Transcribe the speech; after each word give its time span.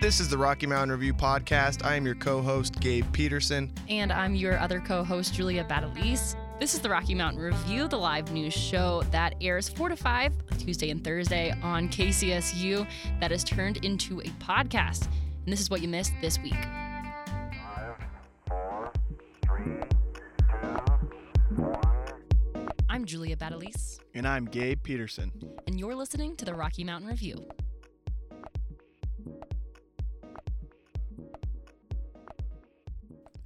This 0.00 0.20
is 0.20 0.28
the 0.28 0.38
Rocky 0.38 0.66
Mountain 0.66 0.92
Review 0.92 1.12
podcast. 1.12 1.84
I 1.84 1.96
am 1.96 2.06
your 2.06 2.14
co 2.14 2.40
host, 2.40 2.78
Gabe 2.80 3.10
Peterson. 3.12 3.72
And 3.88 4.12
I'm 4.12 4.34
your 4.34 4.58
other 4.58 4.80
co 4.80 5.02
host, 5.02 5.34
Julia 5.34 5.64
Batalise. 5.64 6.36
This 6.60 6.74
is 6.74 6.80
the 6.80 6.88
Rocky 6.90 7.14
Mountain 7.14 7.40
Review, 7.42 7.88
the 7.88 7.96
live 7.98 8.32
news 8.32 8.52
show 8.54 9.02
that 9.12 9.34
airs 9.40 9.68
4 9.68 9.90
to 9.90 9.96
5 9.96 10.32
Tuesday 10.58 10.90
and 10.90 11.02
Thursday 11.04 11.52
on 11.62 11.88
KCSU 11.88 12.86
that 13.20 13.30
is 13.32 13.44
turned 13.44 13.84
into 13.84 14.20
a 14.20 14.24
podcast. 14.40 15.06
And 15.44 15.52
this 15.52 15.60
is 15.60 15.70
what 15.70 15.82
you 15.82 15.88
missed 15.88 16.12
this 16.20 16.38
week. 16.40 16.54
Five, 16.54 17.94
four, 18.48 18.92
three, 19.44 19.72
two, 20.48 21.62
one. 21.62 21.80
I'm 22.88 23.04
Julia 23.04 23.36
Batalise, 23.36 23.98
And 24.14 24.26
I'm 24.26 24.44
Gabe 24.46 24.82
Peterson. 24.82 25.30
and 25.68 25.78
you're 25.78 25.94
listening 25.94 26.34
to 26.36 26.44
the 26.44 26.54
Rocky 26.54 26.82
Mountain 26.82 27.08
Review. 27.08 27.46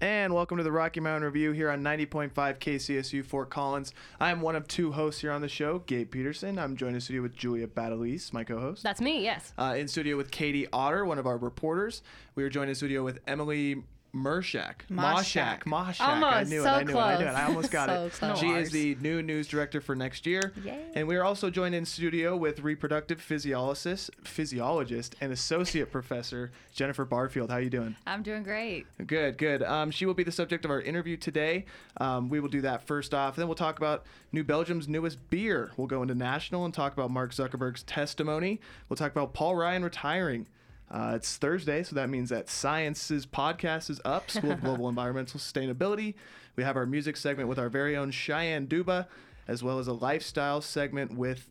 And 0.03 0.35
welcome 0.35 0.59
to 0.59 0.65
the 0.65 0.73
Rocky 0.73 0.99
Mountain 0.99 1.23
Review 1.23 1.53
here 1.53 1.71
on 1.71 1.81
90.5 1.81 2.33
KCSU 2.33 3.25
Fort 3.25 3.51
Collins. 3.51 3.95
I 4.19 4.33
am 4.33 4.41
one 4.41 4.57
of 4.57 4.67
two 4.67 4.91
hosts 4.91 5.21
here 5.21 5.31
on 5.31 5.43
the 5.43 5.49
show, 5.49 5.79
Gabe 5.79 6.11
Peterson. 6.11 6.59
I'm 6.59 6.77
joined 6.77 6.97
in 6.97 7.01
studio 7.01 7.23
with 7.23 7.37
Julia 7.37 7.69
Batalise, 7.69 8.33
my 8.33 8.43
co 8.43 8.59
host. 8.59 8.83
That's 8.83 9.01
me, 9.01 9.23
yes. 9.23 9.53
Uh, 9.57 9.77
in 9.79 9.87
studio 9.87 10.17
with 10.17 10.33
Katie 10.33 10.67
Otter, 10.73 11.05
one 11.05 11.21
of 11.21 11.27
our 11.29 11.37
reporters. 11.39 12.03
We 12.35 12.43
are 12.43 12.49
joined 12.49 12.69
in 12.69 12.75
studio 12.75 13.05
with 13.05 13.21
Emily 13.29 13.85
Mershak. 14.15 14.75
Moshak. 14.91 15.65
Moshak. 15.65 16.01
I 16.01 16.45
knew 16.45 16.61
it. 16.61 16.63
So 16.65 16.69
I 16.69 16.83
knew 16.83 16.93
it. 16.93 16.97
I 16.99 17.19
knew 17.19 17.25
it. 17.25 17.29
I 17.35 17.45
almost 17.47 17.71
got 17.71 17.89
So 17.89 18.05
it. 18.05 18.13
close. 18.13 18.39
She 18.39 18.49
is 18.51 18.71
the 18.71 18.95
new 19.01 19.23
news 19.23 19.49
director 19.49 19.81
for 19.81 19.95
next 19.97 20.27
year. 20.27 20.53
Yay. 20.63 20.85
And 20.95 21.09
we 21.09 21.17
are 21.17 21.25
also 21.25 21.49
joined 21.49 21.75
in 21.75 21.87
studio 21.87 22.37
with 22.37 22.61
reproductive 22.61 23.23
physiologist, 23.23 24.11
physiologist 24.23 25.17
and 25.23 25.33
associate 25.33 25.91
professor 25.93 26.53
Jennifer 26.75 27.07
Barfield. 27.07 27.49
How 27.51 27.57
are 27.57 27.61
you 27.63 27.71
doing? 27.71 27.97
I'm 28.07 28.23
doing 28.23 28.43
great. 28.43 28.87
Good, 29.07 29.39
good. 29.39 29.63
Um, 29.63 29.91
she 29.91 30.05
will 30.05 30.15
be 30.15 30.25
the 30.25 30.33
subject 30.33 30.67
of 30.67 30.71
our 30.71 30.83
interview 30.83 31.17
today. 31.17 31.65
Um, 31.97 32.29
we 32.29 32.39
will 32.39 32.49
do 32.51 32.61
that 32.61 32.87
first 32.87 33.15
off. 33.15 33.37
Then 33.37 33.47
we'll 33.49 33.55
talk 33.55 33.79
about 33.79 34.05
New 34.31 34.45
Belgium's 34.45 34.89
newest 34.89 35.31
beer. 35.31 35.71
We'll 35.79 35.87
go 35.87 36.03
into 36.03 36.15
national 36.15 36.67
and 36.67 36.75
talk 36.75 36.93
about 36.93 37.11
Mark 37.11 37.33
Zuckerberg's 37.33 37.83
testimony. 37.83 38.61
We'll 38.91 38.99
talk 38.99 39.11
about 39.13 39.33
Paul 39.33 39.57
Ryan 39.57 39.83
retiring. 39.85 40.49
Uh, 40.93 41.13
it's 41.17 41.39
Thursday, 41.39 41.83
so 41.83 41.95
that 41.95 42.11
means 42.11 42.29
that 42.29 42.51
Science's 42.51 43.25
podcast 43.25 43.89
is 43.89 43.99
up, 44.05 44.31
School 44.31 44.53
of 44.53 44.61
Global 44.61 44.89
Environmental 44.91 45.41
Sustainability. 45.41 46.15
We 46.55 46.65
have 46.65 46.77
our 46.77 46.85
music 46.85 47.17
segment 47.17 47.49
with 47.49 47.59
our 47.59 47.71
very 47.71 47.97
own 47.97 48.11
Cheyenne 48.11 48.67
Duba, 48.67 49.07
as 49.49 49.63
well 49.63 49.79
as 49.79 49.87
a 49.89 49.95
lifestyle 49.95 50.61
segment 50.61 51.17
with 51.17 51.49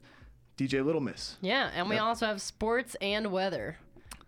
DJ 0.58 0.86
Little 0.86 1.02
Miss 1.02 1.38
Yeah, 1.42 1.72
and 1.74 1.90
we 1.90 1.96
Yep. 1.96 2.04
also 2.04 2.26
have 2.28 2.40
sports 2.40 2.96
and 3.02 3.32
weather. 3.32 3.78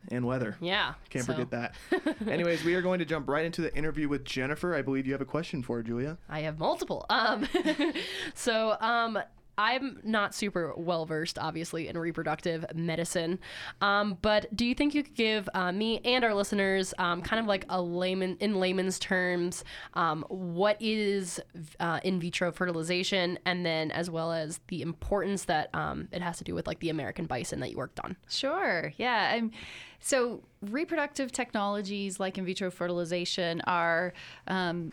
and 0.10 0.26
weather. 0.26 0.58
Yeah. 0.60 0.96
Can't 1.12 1.24
so 1.26 1.34
forget 1.34 1.52
that. 1.52 1.76
Anyways, 2.28 2.64
we 2.64 2.74
are 2.74 2.82
going 2.82 2.98
to 3.00 3.06
jump 3.06 3.30
right 3.30 3.46
into 3.46 3.62
the 3.62 3.74
interview 3.76 4.10
with 4.10 4.26
Jennifer. 4.26 4.74
I 4.74 4.82
believe 4.82 5.06
you 5.06 5.14
have 5.14 5.22
a 5.22 5.26
question 5.26 5.62
for 5.62 5.78
her, 5.78 5.84
Julia. 5.84 6.18
I 6.28 6.40
have 6.42 6.58
multiple. 6.58 7.06
Um, 7.10 7.48
so 8.34 8.76
um, 8.82 9.20
I'm 9.58 10.00
not 10.04 10.34
super 10.34 10.74
well 10.76 11.06
versed, 11.06 11.38
obviously, 11.38 11.88
in 11.88 11.98
reproductive 11.98 12.66
medicine. 12.74 13.40
Um, 13.82 14.18
but 14.22 14.56
do 14.56 14.66
you 14.66 14.74
think 14.74 14.96
you 14.96 15.04
could 15.04 15.16
give 15.16 15.50
uh, 15.54 15.72
me 15.72 16.00
and 16.04 16.24
our 16.24 16.34
listeners 16.34 16.94
um, 16.98 17.22
kind 17.22 17.40
of 17.40 17.46
like 17.46 17.66
a 17.70 17.82
layman, 17.82 18.38
in 18.40 18.60
layman's 18.60 19.00
terms, 19.00 19.64
um, 19.94 20.26
what 20.30 20.78
is 20.80 21.40
uh, 21.80 22.00
in 22.04 22.20
vitro 22.20 22.52
fertilization, 22.52 23.38
and 23.46 23.66
then 23.66 23.92
as 23.92 24.10
well 24.10 24.32
as 24.32 24.60
the 24.68 24.82
importance 24.82 25.46
that 25.46 25.70
um, 25.74 26.08
it 26.12 26.22
has 26.22 26.38
to 26.38 26.44
do 26.44 26.56
with 26.56 26.68
like 26.68 26.80
the 26.80 26.90
American 26.90 27.26
bison 27.26 27.60
that 27.60 27.72
you 27.72 27.78
worked 27.78 28.00
on? 28.00 28.16
Sure. 28.30 28.94
Yeah. 28.98 29.34
I'm, 29.36 29.52
so 30.00 30.44
reproductive 30.62 31.32
technologies 31.32 32.20
like 32.20 32.38
in 32.38 32.46
vitro 32.46 32.70
fertilization 32.70 33.62
are 33.62 34.14
um, 34.48 34.92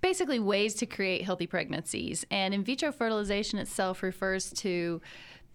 basically 0.00 0.38
ways 0.38 0.74
to 0.74 0.86
create 0.86 1.22
healthy 1.22 1.46
pregnancies. 1.46 2.24
And 2.30 2.54
in 2.54 2.62
vitro 2.62 2.92
fertilization 2.92 3.58
itself 3.58 4.02
refers 4.02 4.50
to 4.54 5.00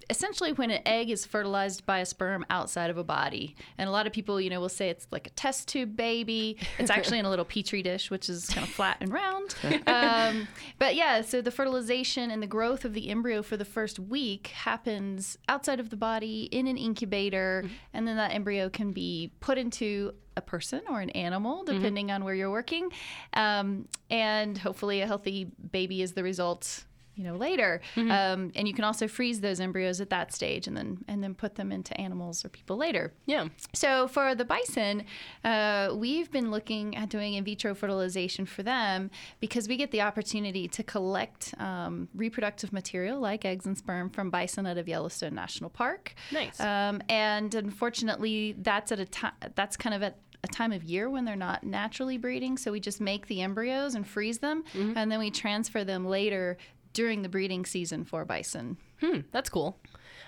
essentially 0.09 0.53
when 0.53 0.71
an 0.71 0.81
egg 0.85 1.09
is 1.09 1.25
fertilized 1.25 1.85
by 1.85 1.99
a 1.99 2.05
sperm 2.05 2.45
outside 2.49 2.89
of 2.89 2.97
a 2.97 3.03
body. 3.03 3.55
And 3.77 3.87
a 3.87 3.91
lot 3.91 4.07
of 4.07 4.13
people, 4.13 4.39
you 4.39 4.49
know, 4.49 4.59
will 4.59 4.69
say 4.69 4.89
it's 4.89 5.07
like 5.11 5.27
a 5.27 5.31
test 5.31 5.67
tube 5.67 5.95
baby. 5.95 6.57
It's 6.79 6.89
actually 6.89 7.19
in 7.19 7.25
a 7.25 7.29
little 7.29 7.45
petri 7.45 7.81
dish, 7.81 8.09
which 8.09 8.29
is 8.29 8.47
kind 8.47 8.65
of 8.65 8.73
flat 8.73 8.97
and 8.99 9.11
round. 9.11 9.55
Um, 9.87 10.47
but 10.79 10.95
yeah, 10.95 11.21
so 11.21 11.41
the 11.41 11.51
fertilization 11.51 12.31
and 12.31 12.41
the 12.41 12.47
growth 12.47 12.85
of 12.85 12.93
the 12.93 13.09
embryo 13.09 13.41
for 13.41 13.57
the 13.57 13.65
first 13.65 13.99
week 13.99 14.47
happens 14.47 15.37
outside 15.49 15.79
of 15.79 15.89
the 15.89 15.97
body 15.97 16.43
in 16.43 16.67
an 16.67 16.77
incubator, 16.77 17.65
and 17.93 18.07
then 18.07 18.15
that 18.15 18.33
embryo 18.33 18.69
can 18.69 18.91
be 18.91 19.31
put 19.39 19.57
into 19.57 20.13
a 20.37 20.41
person 20.41 20.81
or 20.89 21.01
an 21.01 21.09
animal, 21.11 21.63
depending 21.63 22.11
on 22.11 22.23
where 22.23 22.33
you're 22.33 22.51
working. 22.51 22.89
Um, 23.33 23.87
and 24.09 24.57
hopefully, 24.57 25.01
a 25.01 25.07
healthy 25.07 25.51
baby 25.71 26.01
is 26.01 26.13
the 26.13 26.23
result 26.23 26.85
you 27.15 27.23
know 27.23 27.35
later 27.35 27.81
um, 27.97 28.51
and 28.55 28.67
you 28.67 28.73
can 28.73 28.83
also 28.83 29.07
freeze 29.07 29.41
those 29.41 29.59
embryos 29.59 29.99
at 30.01 30.09
that 30.09 30.33
stage 30.33 30.67
and 30.67 30.75
then 30.77 30.97
and 31.07 31.21
then 31.23 31.33
put 31.35 31.55
them 31.55 31.71
into 31.71 31.99
animals 31.99 32.43
or 32.45 32.49
people 32.49 32.77
later 32.77 33.13
Yeah. 33.25 33.47
so 33.73 34.07
for 34.07 34.33
the 34.35 34.45
bison, 34.45 35.03
uh, 35.43 35.93
we've 35.93 36.31
been 36.31 36.51
looking 36.51 36.95
at 36.95 37.09
doing 37.09 37.33
in 37.33 37.43
vitro 37.43 37.75
fertilization 37.75 38.45
for 38.45 38.63
them 38.63 39.11
because 39.39 39.67
we 39.67 39.77
get 39.77 39.91
the 39.91 40.01
opportunity 40.01 40.67
to 40.69 40.83
collect 40.83 41.53
um, 41.59 42.07
reproductive 42.15 42.71
material 42.73 43.19
like 43.19 43.45
eggs 43.45 43.65
and 43.65 43.77
sperm 43.77 44.09
from 44.09 44.29
bison 44.29 44.65
out 44.65 44.77
of 44.77 44.87
Yellowstone 44.87 45.35
National 45.35 45.69
Park. 45.69 46.13
Nice. 46.31 46.59
Um, 46.59 47.01
and 47.09 47.53
unfortunately, 47.53 48.55
that's 48.59 48.91
at 48.91 48.99
a 48.99 49.05
time. 49.05 49.33
That's 49.55 49.75
kind 49.77 49.93
of 49.95 50.03
at 50.03 50.17
a 50.43 50.47
time 50.47 50.71
of 50.71 50.83
year 50.83 51.09
when 51.09 51.25
they're 51.25 51.35
not 51.35 51.63
naturally 51.63 52.17
breeding. 52.17 52.57
So 52.57 52.71
we 52.71 52.79
just 52.79 52.99
make 53.01 53.27
the 53.27 53.41
embryos 53.41 53.95
and 53.95 54.07
freeze 54.07 54.39
them, 54.39 54.63
and 54.73 55.11
then 55.11 55.19
we 55.19 55.29
transfer 55.29 55.83
them 55.83 56.05
later 56.05 56.57
during 56.93 57.21
the 57.21 57.29
breeding 57.29 57.65
season 57.65 58.05
for 58.05 58.25
bison. 58.25 58.77
Hmm, 58.99 59.19
that's 59.31 59.49
cool. 59.49 59.79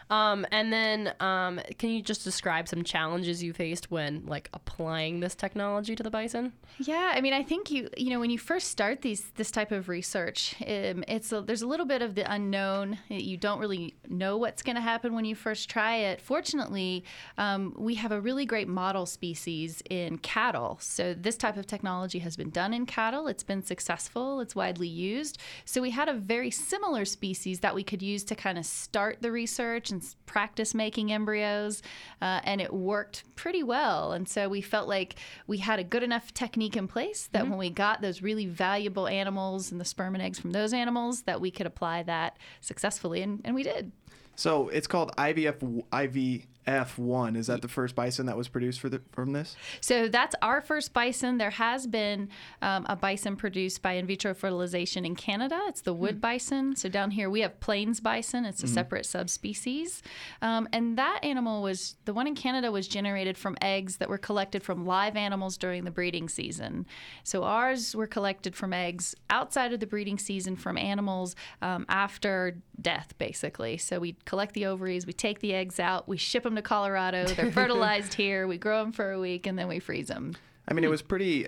Um, 0.09 0.45
and 0.51 0.71
then, 0.71 1.13
um, 1.19 1.59
can 1.77 1.89
you 1.89 2.01
just 2.01 2.23
describe 2.23 2.67
some 2.67 2.83
challenges 2.83 3.43
you 3.43 3.53
faced 3.53 3.91
when 3.91 4.25
like 4.25 4.49
applying 4.53 5.19
this 5.19 5.35
technology 5.35 5.95
to 5.95 6.03
the 6.03 6.11
bison? 6.11 6.53
Yeah, 6.79 7.11
I 7.13 7.21
mean, 7.21 7.33
I 7.33 7.43
think 7.43 7.71
you 7.71 7.89
you 7.97 8.09
know 8.09 8.19
when 8.19 8.29
you 8.29 8.37
first 8.37 8.69
start 8.69 9.01
these 9.01 9.31
this 9.35 9.51
type 9.51 9.71
of 9.71 9.89
research, 9.89 10.55
um, 10.61 11.03
it's 11.07 11.31
a, 11.31 11.41
there's 11.41 11.61
a 11.61 11.67
little 11.67 11.85
bit 11.85 12.01
of 12.01 12.15
the 12.15 12.31
unknown. 12.31 12.99
You 13.09 13.37
don't 13.37 13.59
really 13.59 13.95
know 14.07 14.37
what's 14.37 14.61
going 14.61 14.75
to 14.75 14.81
happen 14.81 15.13
when 15.13 15.25
you 15.25 15.35
first 15.35 15.69
try 15.69 15.95
it. 15.97 16.21
Fortunately, 16.21 17.03
um, 17.37 17.75
we 17.77 17.95
have 17.95 18.11
a 18.11 18.19
really 18.19 18.45
great 18.45 18.67
model 18.67 19.05
species 19.05 19.81
in 19.89 20.17
cattle. 20.19 20.77
So 20.81 21.13
this 21.13 21.37
type 21.37 21.57
of 21.57 21.67
technology 21.67 22.19
has 22.19 22.35
been 22.35 22.49
done 22.49 22.73
in 22.73 22.85
cattle. 22.85 23.27
It's 23.27 23.43
been 23.43 23.63
successful. 23.63 24.39
It's 24.39 24.55
widely 24.55 24.87
used. 24.87 25.37
So 25.65 25.81
we 25.81 25.91
had 25.91 26.09
a 26.09 26.13
very 26.13 26.51
similar 26.51 27.05
species 27.05 27.59
that 27.59 27.75
we 27.75 27.83
could 27.83 28.01
use 28.01 28.23
to 28.25 28.35
kind 28.35 28.57
of 28.57 28.65
start 28.65 29.21
the 29.21 29.31
research 29.31 29.91
patients 29.93 30.15
practice 30.25 30.73
making 30.73 31.11
embryos, 31.11 31.81
uh, 32.21 32.39
and 32.43 32.59
it 32.61 32.73
worked 32.73 33.23
pretty 33.35 33.63
well. 33.63 34.13
And 34.13 34.27
so 34.27 34.49
we 34.49 34.61
felt 34.61 34.87
like 34.87 35.15
we 35.47 35.59
had 35.59 35.79
a 35.79 35.83
good 35.83 36.03
enough 36.03 36.33
technique 36.33 36.75
in 36.75 36.87
place 36.87 37.29
that 37.31 37.43
mm-hmm. 37.43 37.51
when 37.51 37.59
we 37.59 37.69
got 37.69 38.01
those 38.01 38.21
really 38.21 38.45
valuable 38.45 39.07
animals 39.07 39.71
and 39.71 39.79
the 39.79 39.85
sperm 39.85 40.15
and 40.15 40.23
eggs 40.23 40.39
from 40.39 40.51
those 40.51 40.73
animals, 40.73 41.23
that 41.23 41.39
we 41.39 41.51
could 41.51 41.67
apply 41.67 42.03
that 42.03 42.37
successfully, 42.61 43.21
and, 43.21 43.41
and 43.43 43.55
we 43.55 43.63
did. 43.63 43.91
So 44.35 44.69
it's 44.69 44.87
called 44.87 45.15
IVF 45.17 45.83
IV 45.93 46.47
F1. 46.67 47.35
Is 47.35 47.47
that 47.47 47.61
the 47.61 47.67
first 47.67 47.95
bison 47.95 48.25
that 48.25 48.37
was 48.37 48.47
produced 48.47 48.79
for 48.79 48.89
the, 48.89 49.01
from 49.11 49.33
this? 49.33 49.55
So 49.81 50.07
that's 50.07 50.35
our 50.41 50.61
first 50.61 50.93
bison. 50.93 51.37
There 51.37 51.49
has 51.49 51.87
been 51.87 52.29
um, 52.61 52.85
a 52.89 52.95
bison 52.95 53.35
produced 53.35 53.81
by 53.81 53.93
in 53.93 54.07
vitro 54.07 54.33
fertilization 54.33 55.05
in 55.05 55.15
Canada. 55.15 55.59
It's 55.67 55.81
the 55.81 55.93
wood 55.93 56.17
mm. 56.17 56.21
bison. 56.21 56.75
So 56.75 56.89
down 56.89 57.11
here 57.11 57.29
we 57.29 57.41
have 57.41 57.59
plains 57.59 57.99
bison. 57.99 58.45
It's 58.45 58.63
a 58.63 58.67
mm. 58.67 58.73
separate 58.73 59.05
subspecies, 59.05 60.01
um, 60.41 60.67
and 60.71 60.97
that 60.97 61.19
animal 61.23 61.61
was 61.61 61.95
the 62.05 62.13
one 62.13 62.27
in 62.27 62.35
Canada 62.35 62.71
was 62.71 62.87
generated 62.87 63.37
from 63.37 63.57
eggs 63.61 63.97
that 63.97 64.09
were 64.09 64.17
collected 64.17 64.63
from 64.63 64.85
live 64.85 65.15
animals 65.15 65.57
during 65.57 65.83
the 65.83 65.91
breeding 65.91 66.29
season. 66.29 66.85
So 67.23 67.43
ours 67.43 67.95
were 67.95 68.07
collected 68.07 68.55
from 68.55 68.73
eggs 68.73 69.15
outside 69.29 69.73
of 69.73 69.79
the 69.79 69.87
breeding 69.87 70.17
season 70.17 70.55
from 70.55 70.77
animals 70.77 71.35
um, 71.61 71.85
after 71.89 72.57
death, 72.79 73.13
basically. 73.17 73.77
So 73.77 73.99
we 73.99 74.15
collect 74.25 74.53
the 74.53 74.65
ovaries, 74.65 75.05
we 75.05 75.13
take 75.13 75.39
the 75.39 75.53
eggs 75.53 75.79
out, 75.79 76.07
we 76.07 76.17
ship 76.17 76.43
them 76.43 76.52
to 76.55 76.61
Colorado. 76.61 77.25
They're 77.25 77.51
fertilized 77.53 78.13
here. 78.13 78.47
We 78.47 78.57
grow 78.57 78.83
them 78.83 78.91
for 78.91 79.11
a 79.11 79.19
week, 79.19 79.47
and 79.47 79.57
then 79.57 79.67
we 79.67 79.79
freeze 79.79 80.07
them. 80.07 80.35
I 80.67 80.73
mean, 80.73 80.83
it 80.83 80.89
was 80.89 81.01
pretty. 81.01 81.47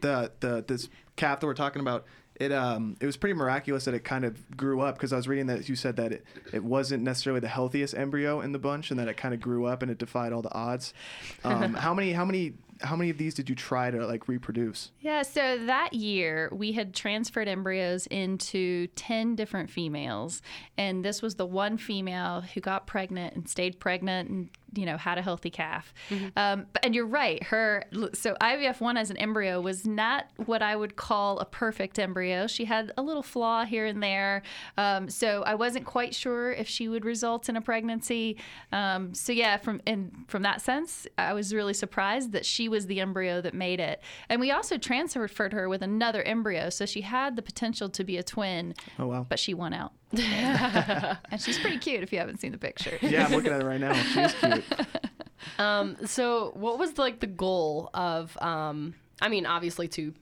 The 0.00 0.32
the 0.40 0.64
this 0.66 0.88
calf 1.16 1.40
that 1.40 1.46
we're 1.46 1.54
talking 1.54 1.80
about. 1.80 2.04
It 2.36 2.50
um 2.50 2.96
it 2.98 3.06
was 3.06 3.16
pretty 3.16 3.34
miraculous 3.34 3.84
that 3.84 3.94
it 3.94 4.04
kind 4.04 4.24
of 4.24 4.56
grew 4.56 4.80
up 4.80 4.96
because 4.96 5.12
I 5.12 5.16
was 5.16 5.28
reading 5.28 5.46
that 5.46 5.68
you 5.68 5.76
said 5.76 5.96
that 5.96 6.12
it, 6.12 6.24
it 6.52 6.64
wasn't 6.64 7.02
necessarily 7.02 7.40
the 7.40 7.48
healthiest 7.48 7.94
embryo 7.94 8.40
in 8.40 8.52
the 8.52 8.58
bunch 8.58 8.90
and 8.90 8.98
that 8.98 9.06
it 9.06 9.16
kind 9.16 9.34
of 9.34 9.40
grew 9.40 9.66
up 9.66 9.82
and 9.82 9.90
it 9.90 9.98
defied 9.98 10.32
all 10.32 10.42
the 10.42 10.52
odds. 10.52 10.94
Um, 11.44 11.74
how 11.86 11.92
many 11.94 12.12
how 12.12 12.24
many 12.24 12.54
how 12.82 12.96
many 12.96 13.10
of 13.10 13.18
these 13.18 13.34
did 13.34 13.48
you 13.48 13.54
try 13.54 13.90
to 13.90 14.06
like 14.06 14.28
reproduce? 14.28 14.90
Yeah, 15.00 15.22
so 15.22 15.64
that 15.66 15.94
year 15.94 16.48
we 16.52 16.72
had 16.72 16.94
transferred 16.94 17.48
embryos 17.48 18.06
into 18.08 18.88
10 18.88 19.36
different 19.36 19.70
females. 19.70 20.42
And 20.76 21.04
this 21.04 21.22
was 21.22 21.36
the 21.36 21.46
one 21.46 21.76
female 21.76 22.42
who 22.42 22.60
got 22.60 22.86
pregnant 22.86 23.34
and 23.34 23.48
stayed 23.48 23.78
pregnant 23.80 24.28
and 24.28 24.50
you 24.74 24.86
know 24.86 24.96
had 24.96 25.18
a 25.18 25.22
healthy 25.22 25.50
calf. 25.50 25.92
Um, 26.36 26.66
and 26.82 26.94
you're 26.94 27.06
right. 27.06 27.42
Her 27.42 27.84
so 28.14 28.34
IVF 28.40 28.80
one 28.80 28.96
as 28.96 29.10
an 29.10 29.16
embryo 29.16 29.60
was 29.60 29.86
not 29.86 30.26
what 30.46 30.62
I 30.62 30.76
would 30.76 30.96
call 30.96 31.38
a 31.38 31.44
perfect 31.44 31.98
embryo. 31.98 32.46
She 32.46 32.64
had 32.64 32.92
a 32.96 33.02
little 33.02 33.22
flaw 33.22 33.64
here 33.64 33.86
and 33.86 34.02
there. 34.02 34.42
Um, 34.78 35.08
so 35.08 35.42
I 35.42 35.54
wasn't 35.54 35.86
quite 35.86 36.14
sure 36.14 36.52
if 36.52 36.68
she 36.68 36.88
would 36.88 37.04
result 37.04 37.48
in 37.48 37.56
a 37.56 37.60
pregnancy. 37.60 38.36
Um, 38.72 39.14
so 39.14 39.32
yeah, 39.32 39.56
from 39.56 39.80
in 39.86 40.24
from 40.28 40.42
that 40.42 40.60
sense, 40.60 41.06
I 41.18 41.32
was 41.32 41.54
really 41.54 41.74
surprised 41.74 42.32
that 42.32 42.46
she 42.46 42.68
was 42.68 42.86
the 42.86 43.00
embryo 43.00 43.40
that 43.40 43.54
made 43.54 43.80
it. 43.80 44.00
And 44.28 44.40
we 44.40 44.50
also 44.50 44.78
transferred 44.78 45.52
her 45.52 45.68
with 45.68 45.82
another 45.82 46.22
embryo, 46.22 46.70
so 46.70 46.86
she 46.86 47.02
had 47.02 47.36
the 47.36 47.42
potential 47.42 47.88
to 47.90 48.04
be 48.04 48.16
a 48.16 48.22
twin. 48.22 48.74
Oh 48.98 49.06
wow. 49.06 49.26
But 49.28 49.38
she 49.38 49.54
won 49.54 49.72
out. 49.72 49.92
and 51.30 51.40
she's 51.40 51.58
pretty 51.58 51.78
cute 51.78 52.02
if 52.02 52.12
you 52.12 52.18
haven't 52.18 52.40
seen 52.40 52.52
the 52.52 52.58
picture. 52.58 52.98
Yeah, 53.00 53.26
I'm 53.26 53.32
looking 53.32 53.52
at 53.52 53.60
it 53.60 53.64
right 53.64 53.80
now. 53.80 53.92
She 53.94 54.20
is 54.20 54.34
cute. 54.34 54.64
Um, 55.58 55.96
so 56.06 56.52
what 56.54 56.78
was 56.78 56.98
like 56.98 57.18
the 57.18 57.26
goal 57.26 57.90
of? 57.94 58.36
Um, 58.40 58.94
I 59.20 59.28
mean, 59.28 59.44
obviously 59.44 59.88
to 59.88 60.14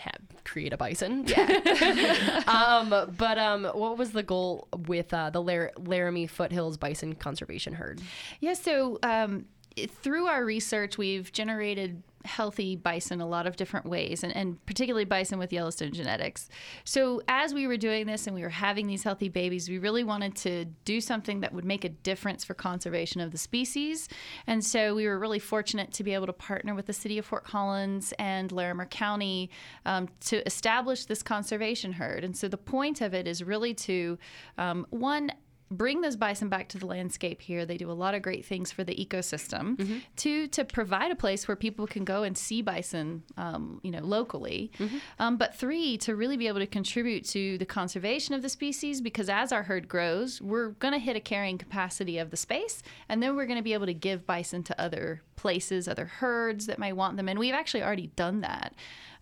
ha- 0.00 0.10
create 0.44 0.72
a 0.72 0.76
bison. 0.76 1.24
Yeah. 1.26 2.42
um, 2.48 3.14
but 3.16 3.38
um, 3.38 3.64
what 3.66 3.96
was 3.98 4.10
the 4.10 4.22
goal 4.24 4.66
with 4.86 5.14
uh, 5.14 5.30
the 5.30 5.40
Lar- 5.40 5.72
Laramie 5.78 6.26
Foothills 6.26 6.76
Bison 6.76 7.14
Conservation 7.14 7.74
Herd? 7.74 8.00
Yeah, 8.40 8.54
so 8.54 8.98
um, 9.04 9.46
through 9.88 10.26
our 10.26 10.44
research, 10.44 10.98
we've 10.98 11.32
generated 11.32 12.02
healthy 12.26 12.76
bison 12.76 13.20
a 13.20 13.26
lot 13.26 13.46
of 13.46 13.56
different 13.56 13.86
ways, 13.86 14.22
and, 14.22 14.34
and 14.34 14.64
particularly 14.66 15.04
bison 15.04 15.38
with 15.38 15.52
Yellowstone 15.52 15.92
genetics. 15.92 16.48
So, 16.84 17.22
as 17.28 17.54
we 17.54 17.66
were 17.66 17.76
doing 17.76 18.06
this 18.06 18.26
and 18.26 18.34
we 18.34 18.42
were 18.42 18.48
having 18.48 18.86
these 18.86 19.02
healthy 19.02 19.28
babies, 19.28 19.68
we 19.68 19.78
really 19.78 20.04
wanted 20.04 20.36
to 20.36 20.66
do 20.84 21.00
something 21.00 21.40
that 21.40 21.52
would 21.52 21.64
make 21.64 21.84
a 21.84 21.88
difference 21.88 22.44
for 22.44 22.54
conservation 22.54 23.20
of 23.20 23.32
the 23.32 23.38
species. 23.38 24.08
And 24.46 24.64
so, 24.64 24.94
we 24.94 25.06
were 25.06 25.18
really 25.18 25.38
fortunate 25.38 25.92
to 25.94 26.04
be 26.04 26.14
able 26.14 26.26
to 26.26 26.32
partner 26.32 26.74
with 26.74 26.86
the 26.86 26.92
city 26.92 27.18
of 27.18 27.24
Fort 27.24 27.44
Collins 27.44 28.12
and 28.18 28.52
Larimer 28.52 28.86
County 28.86 29.50
um, 29.84 30.08
to 30.26 30.44
establish 30.46 31.06
this 31.06 31.22
conservation 31.22 31.92
herd. 31.92 32.24
And 32.24 32.36
so, 32.36 32.48
the 32.48 32.58
point 32.58 33.00
of 33.00 33.14
it 33.14 33.26
is 33.26 33.42
really 33.42 33.74
to, 33.74 34.18
um, 34.58 34.86
one, 34.90 35.32
bring 35.70 36.00
those 36.00 36.16
bison 36.16 36.48
back 36.48 36.68
to 36.68 36.78
the 36.78 36.86
landscape 36.86 37.42
here. 37.42 37.66
They 37.66 37.76
do 37.76 37.90
a 37.90 37.92
lot 37.92 38.14
of 38.14 38.22
great 38.22 38.44
things 38.44 38.70
for 38.70 38.84
the 38.84 38.94
ecosystem. 38.94 40.02
Two, 40.16 40.46
to 40.48 40.64
provide 40.64 41.10
a 41.10 41.16
place 41.16 41.48
where 41.48 41.56
people 41.56 41.86
can 41.86 42.04
go 42.04 42.22
and 42.22 42.38
see 42.38 42.62
bison, 42.62 43.24
um, 43.36 43.80
you 43.82 43.90
know, 43.90 44.00
locally. 44.02 44.70
Um, 45.18 45.36
but 45.36 45.54
three, 45.56 45.98
to 45.98 46.14
really 46.14 46.36
be 46.36 46.46
able 46.46 46.60
to 46.60 46.66
contribute 46.66 47.24
to 47.30 47.58
the 47.58 47.66
conservation 47.66 48.34
of 48.34 48.42
the 48.42 48.48
species 48.48 49.00
because 49.00 49.28
as 49.28 49.50
our 49.52 49.64
herd 49.64 49.88
grows, 49.88 50.40
we're 50.40 50.68
going 50.70 50.92
to 50.92 51.00
hit 51.00 51.16
a 51.16 51.20
carrying 51.20 51.58
capacity 51.58 52.18
of 52.18 52.30
the 52.30 52.36
space, 52.36 52.82
and 53.08 53.22
then 53.22 53.34
we're 53.34 53.46
going 53.46 53.58
to 53.58 53.62
be 53.62 53.74
able 53.74 53.86
to 53.86 53.94
give 53.94 54.26
bison 54.26 54.62
to 54.62 54.80
other 54.80 55.22
places, 55.34 55.88
other 55.88 56.06
herds 56.06 56.66
that 56.66 56.78
might 56.78 56.96
want 56.96 57.16
them. 57.16 57.28
And 57.28 57.38
we've 57.38 57.54
actually 57.54 57.82
already 57.82 58.08
done 58.16 58.40
that. 58.40 58.74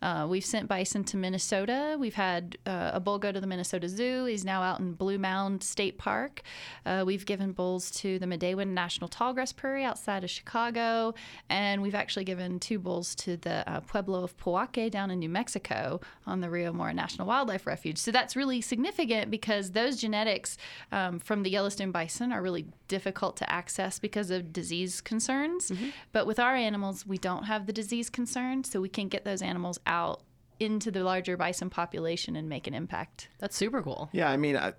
Uh, 0.05 0.27
we've 0.29 0.45
sent 0.45 0.69
bison 0.69 1.03
to 1.03 1.17
Minnesota. 1.17 1.97
We've 1.99 2.15
had 2.15 2.59
uh, 2.67 2.91
a 2.93 3.01
bull 3.01 3.19
go 3.19 3.33
to 3.33 3.41
the 3.41 3.47
Minnesota 3.47 3.89
Zoo. 3.89 4.27
He's 4.27 4.45
now 4.45 4.63
out 4.63 4.79
in 4.79 4.93
Blue 4.93 5.17
Mound 5.19 5.63
State 5.63 5.97
Park. 5.97 6.43
Uh, 6.85 7.05
we've 7.07 7.25
given 7.25 7.53
bulls 7.53 7.91
to 7.93 8.19
the 8.19 8.27
Midewin 8.27 8.69
National 8.69 9.09
Tallgrass 9.09 9.57
Prairie 9.57 9.83
outside 9.83 10.23
of 10.23 10.29
Chicago. 10.29 11.15
And 11.49 11.81
we've 11.81 11.95
actually 11.95 12.25
given 12.25 12.61
two 12.61 12.79
bulls 12.79 13.15
to 13.15 13.39
the 13.39 13.67
uh, 13.67 13.81
Pueblo 13.81 14.23
of 14.23 14.37
Pojoaque 14.37 14.91
down 14.91 15.11
in 15.11 15.21
New 15.21 15.31
Mexico 15.31 16.03
on 16.27 16.43
the 16.43 16.51
Rio 16.51 16.71
Mora 16.71 16.93
National 16.93 17.27
Wildlife 17.27 17.67
Refuge. 17.67 17.97
So 17.97 18.11
that's 18.11 18.37
really 18.37 18.61
significant 18.61 19.31
because 19.31 19.71
those 19.71 19.97
genetics 19.97 20.59
um, 20.93 21.19
from 21.19 21.45
the 21.45 21.51
Yellowstone 21.51 21.93
bison 21.93 22.31
are 22.31 22.43
really 22.43 22.67
difficult 22.95 23.37
to 23.37 23.53
access 23.53 23.99
because 23.99 24.31
of 24.31 24.53
disease 24.53 25.01
concerns. 25.01 25.69
Mm-hmm. 25.69 25.89
But 26.13 26.29
with 26.29 26.39
our 26.39 26.55
animals, 26.55 27.05
we 27.05 27.19
don't 27.19 27.43
have 27.43 27.67
the 27.67 27.73
disease 27.73 28.09
concern, 28.09 28.63
so 28.63 28.81
we 28.81 28.89
can 28.89 29.09
get 29.09 29.25
those 29.25 29.43
animals 29.43 29.81
out 29.85 30.23
into 30.61 30.93
the 30.93 31.03
larger 31.03 31.37
bison 31.37 31.71
population 31.71 32.37
and 32.37 32.49
make 32.49 32.69
an 32.69 32.75
impact. 32.75 33.29
That's 33.41 33.57
super 33.57 33.83
cool. 33.83 34.11
Yeah, 34.13 34.31
I 34.31 34.37
mean, 34.37 34.57
I, 34.57 34.75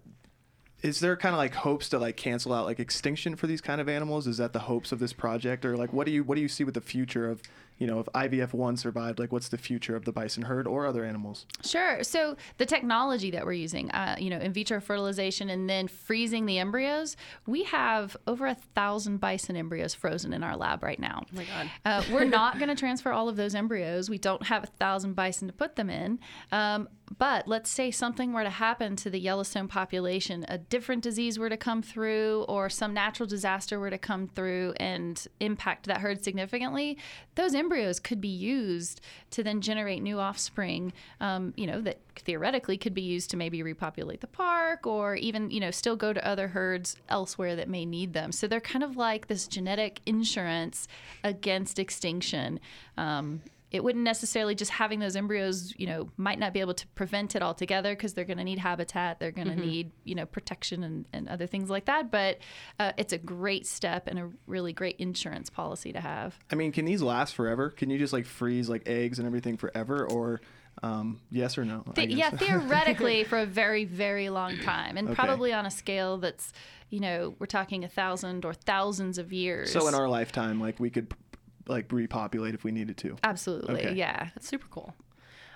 is 0.81 1.01
there 1.01 1.17
kind 1.17 1.35
of 1.35 1.39
like 1.39 1.55
hopes 1.55 1.89
to 1.89 1.99
like 1.99 2.15
cancel 2.15 2.53
out 2.53 2.65
like 2.65 2.79
extinction 2.79 3.35
for 3.35 3.47
these 3.47 3.59
kind 3.59 3.81
of 3.81 3.89
animals? 3.89 4.27
Is 4.27 4.37
that 4.37 4.53
the 4.53 4.59
hopes 4.59 4.93
of 4.93 4.99
this 4.99 5.11
project, 5.11 5.65
or 5.65 5.75
like 5.75 5.91
what 5.91 6.05
do 6.05 6.13
you 6.13 6.23
what 6.23 6.35
do 6.35 6.41
you 6.41 6.47
see 6.47 6.63
with 6.63 6.75
the 6.75 6.81
future 6.81 7.29
of 7.29 7.41
you 7.77 7.87
know 7.87 7.99
if 7.99 8.07
IVF 8.07 8.53
one 8.53 8.77
survived? 8.77 9.19
Like, 9.19 9.31
what's 9.31 9.49
the 9.49 9.57
future 9.57 9.95
of 9.95 10.05
the 10.05 10.11
bison 10.11 10.43
herd 10.43 10.67
or 10.67 10.85
other 10.85 11.03
animals? 11.03 11.45
Sure. 11.63 12.03
So 12.03 12.37
the 12.57 12.65
technology 12.65 13.31
that 13.31 13.45
we're 13.45 13.53
using, 13.53 13.91
uh, 13.91 14.15
you 14.17 14.29
know, 14.29 14.39
in 14.39 14.53
vitro 14.53 14.79
fertilization 14.79 15.49
and 15.49 15.69
then 15.69 15.87
freezing 15.87 16.45
the 16.45 16.59
embryos, 16.59 17.17
we 17.45 17.63
have 17.63 18.15
over 18.27 18.47
a 18.47 18.55
thousand 18.55 19.17
bison 19.17 19.55
embryos 19.55 19.93
frozen 19.93 20.33
in 20.33 20.43
our 20.43 20.55
lab 20.55 20.83
right 20.83 20.99
now. 20.99 21.23
Oh 21.25 21.35
my 21.35 21.45
God. 21.45 21.69
Uh, 21.83 22.03
we're 22.11 22.25
not 22.25 22.57
going 22.57 22.69
to 22.69 22.75
transfer 22.75 23.11
all 23.11 23.27
of 23.29 23.35
those 23.35 23.55
embryos. 23.55 24.09
We 24.09 24.17
don't 24.17 24.43
have 24.43 24.63
a 24.63 24.67
thousand 24.67 25.13
bison 25.13 25.47
to 25.47 25.53
put 25.53 25.75
them 25.75 25.89
in. 25.89 26.19
Um, 26.51 26.87
but 27.17 27.47
let's 27.47 27.69
say 27.69 27.91
something 27.91 28.33
were 28.33 28.43
to 28.43 28.49
happen 28.49 28.95
to 28.97 29.09
the 29.09 29.19
Yellowstone 29.19 29.67
population, 29.67 30.45
a 30.49 30.57
different 30.57 31.03
disease 31.03 31.37
were 31.37 31.49
to 31.49 31.57
come 31.57 31.81
through, 31.81 32.45
or 32.47 32.69
some 32.69 32.93
natural 32.93 33.27
disaster 33.27 33.79
were 33.79 33.91
to 33.91 33.97
come 33.97 34.27
through 34.27 34.73
and 34.77 35.27
impact 35.39 35.85
that 35.85 35.99
herd 35.99 36.23
significantly, 36.23 36.97
those 37.35 37.53
embryos 37.53 37.64
could 38.03 38.21
be 38.21 38.27
used 38.27 39.01
to 39.31 39.43
then 39.43 39.61
generate 39.61 40.01
new 40.01 40.19
offspring, 40.19 40.93
um, 41.19 41.53
you 41.57 41.67
know, 41.67 41.81
that 41.81 41.99
theoretically 42.15 42.77
could 42.77 42.93
be 42.93 43.01
used 43.01 43.29
to 43.31 43.37
maybe 43.37 43.61
repopulate 43.61 44.21
the 44.21 44.27
park 44.27 44.87
or 44.87 45.15
even, 45.15 45.51
you 45.51 45.59
know, 45.59 45.71
still 45.71 45.95
go 45.95 46.13
to 46.13 46.27
other 46.27 46.49
herds 46.49 46.97
elsewhere 47.09 47.55
that 47.55 47.67
may 47.67 47.85
need 47.85 48.13
them. 48.13 48.31
So 48.31 48.47
they're 48.47 48.61
kind 48.61 48.83
of 48.83 48.97
like 48.97 49.27
this 49.27 49.47
genetic 49.47 50.01
insurance 50.05 50.87
against 51.23 51.79
extinction. 51.79 52.59
Um, 52.97 53.41
it 53.71 53.83
wouldn't 53.83 54.03
necessarily 54.03 54.55
just 54.55 54.71
having 54.71 54.99
those 54.99 55.15
embryos, 55.15 55.73
you 55.77 55.87
know, 55.87 56.09
might 56.17 56.39
not 56.39 56.53
be 56.53 56.59
able 56.61 56.75
to 56.75 56.87
prevent 56.89 57.35
it 57.35 57.41
altogether 57.41 57.93
because 57.95 58.13
they're 58.13 58.23
going 58.23 58.37
to 58.37 58.43
need 58.43 58.59
habitat, 58.59 59.19
they're 59.19 59.31
going 59.31 59.47
to 59.49 59.55
need, 59.55 59.91
you 60.03 60.15
know, 60.15 60.25
protection 60.25 60.83
and, 60.83 61.05
and 61.11 61.27
other 61.27 61.47
things 61.47 61.69
like 61.69 61.85
that. 61.85 62.09
But 62.11 62.37
uh, 62.79 62.93
it's 62.97 63.11
a 63.11 63.17
great 63.17 63.65
step 63.67 64.07
and 64.07 64.19
a 64.19 64.29
really 64.47 64.71
great 64.71 64.95
insurance 64.97 65.49
policy 65.49 65.91
to 65.93 65.99
have. 65.99 66.37
I 66.51 66.55
mean, 66.55 66.71
can 66.71 66.85
these 66.85 67.01
last 67.01 67.33
forever? 67.35 67.69
Can 67.69 67.89
you 67.89 67.97
just 67.97 68.13
like 68.13 68.25
freeze 68.25 68.69
like 68.69 68.83
eggs 68.87 69.19
and 69.19 69.25
everything 69.27 69.57
forever, 69.57 70.05
or 70.05 70.41
um, 70.83 71.19
yes 71.31 71.57
or 71.57 71.65
no? 71.65 71.83
The- 71.95 72.09
yeah, 72.11 72.29
theoretically 72.29 73.23
for 73.25 73.39
a 73.39 73.45
very, 73.45 73.85
very 73.85 74.29
long 74.29 74.57
time, 74.59 74.95
and 74.97 75.07
Okay. 75.09 75.15
probably 75.15 75.53
on 75.53 75.65
a 75.65 75.71
scale 75.71 76.17
that's, 76.17 76.53
you 76.89 76.99
know, 76.99 77.35
we're 77.39 77.45
talking 77.47 77.83
a 77.83 77.87
thousand 77.89 78.45
or 78.45 78.53
thousands 78.53 79.17
of 79.17 79.33
years. 79.33 79.71
so 79.71 79.87
in 79.87 79.95
our 79.95 80.07
lifetime, 80.07 80.59
like 80.61 80.79
we 80.79 80.89
could 80.89 81.11
like 81.67 81.91
repopulate 81.91 82.53
if 82.55 82.63
we 82.63 82.71
needed 82.71 82.97
to. 82.97 83.15
absolutely, 83.23 83.75
Okay. 83.75 83.93
yeah. 83.93 84.29
That's 84.35 84.47
super 84.47 84.67
cool. 84.69 84.93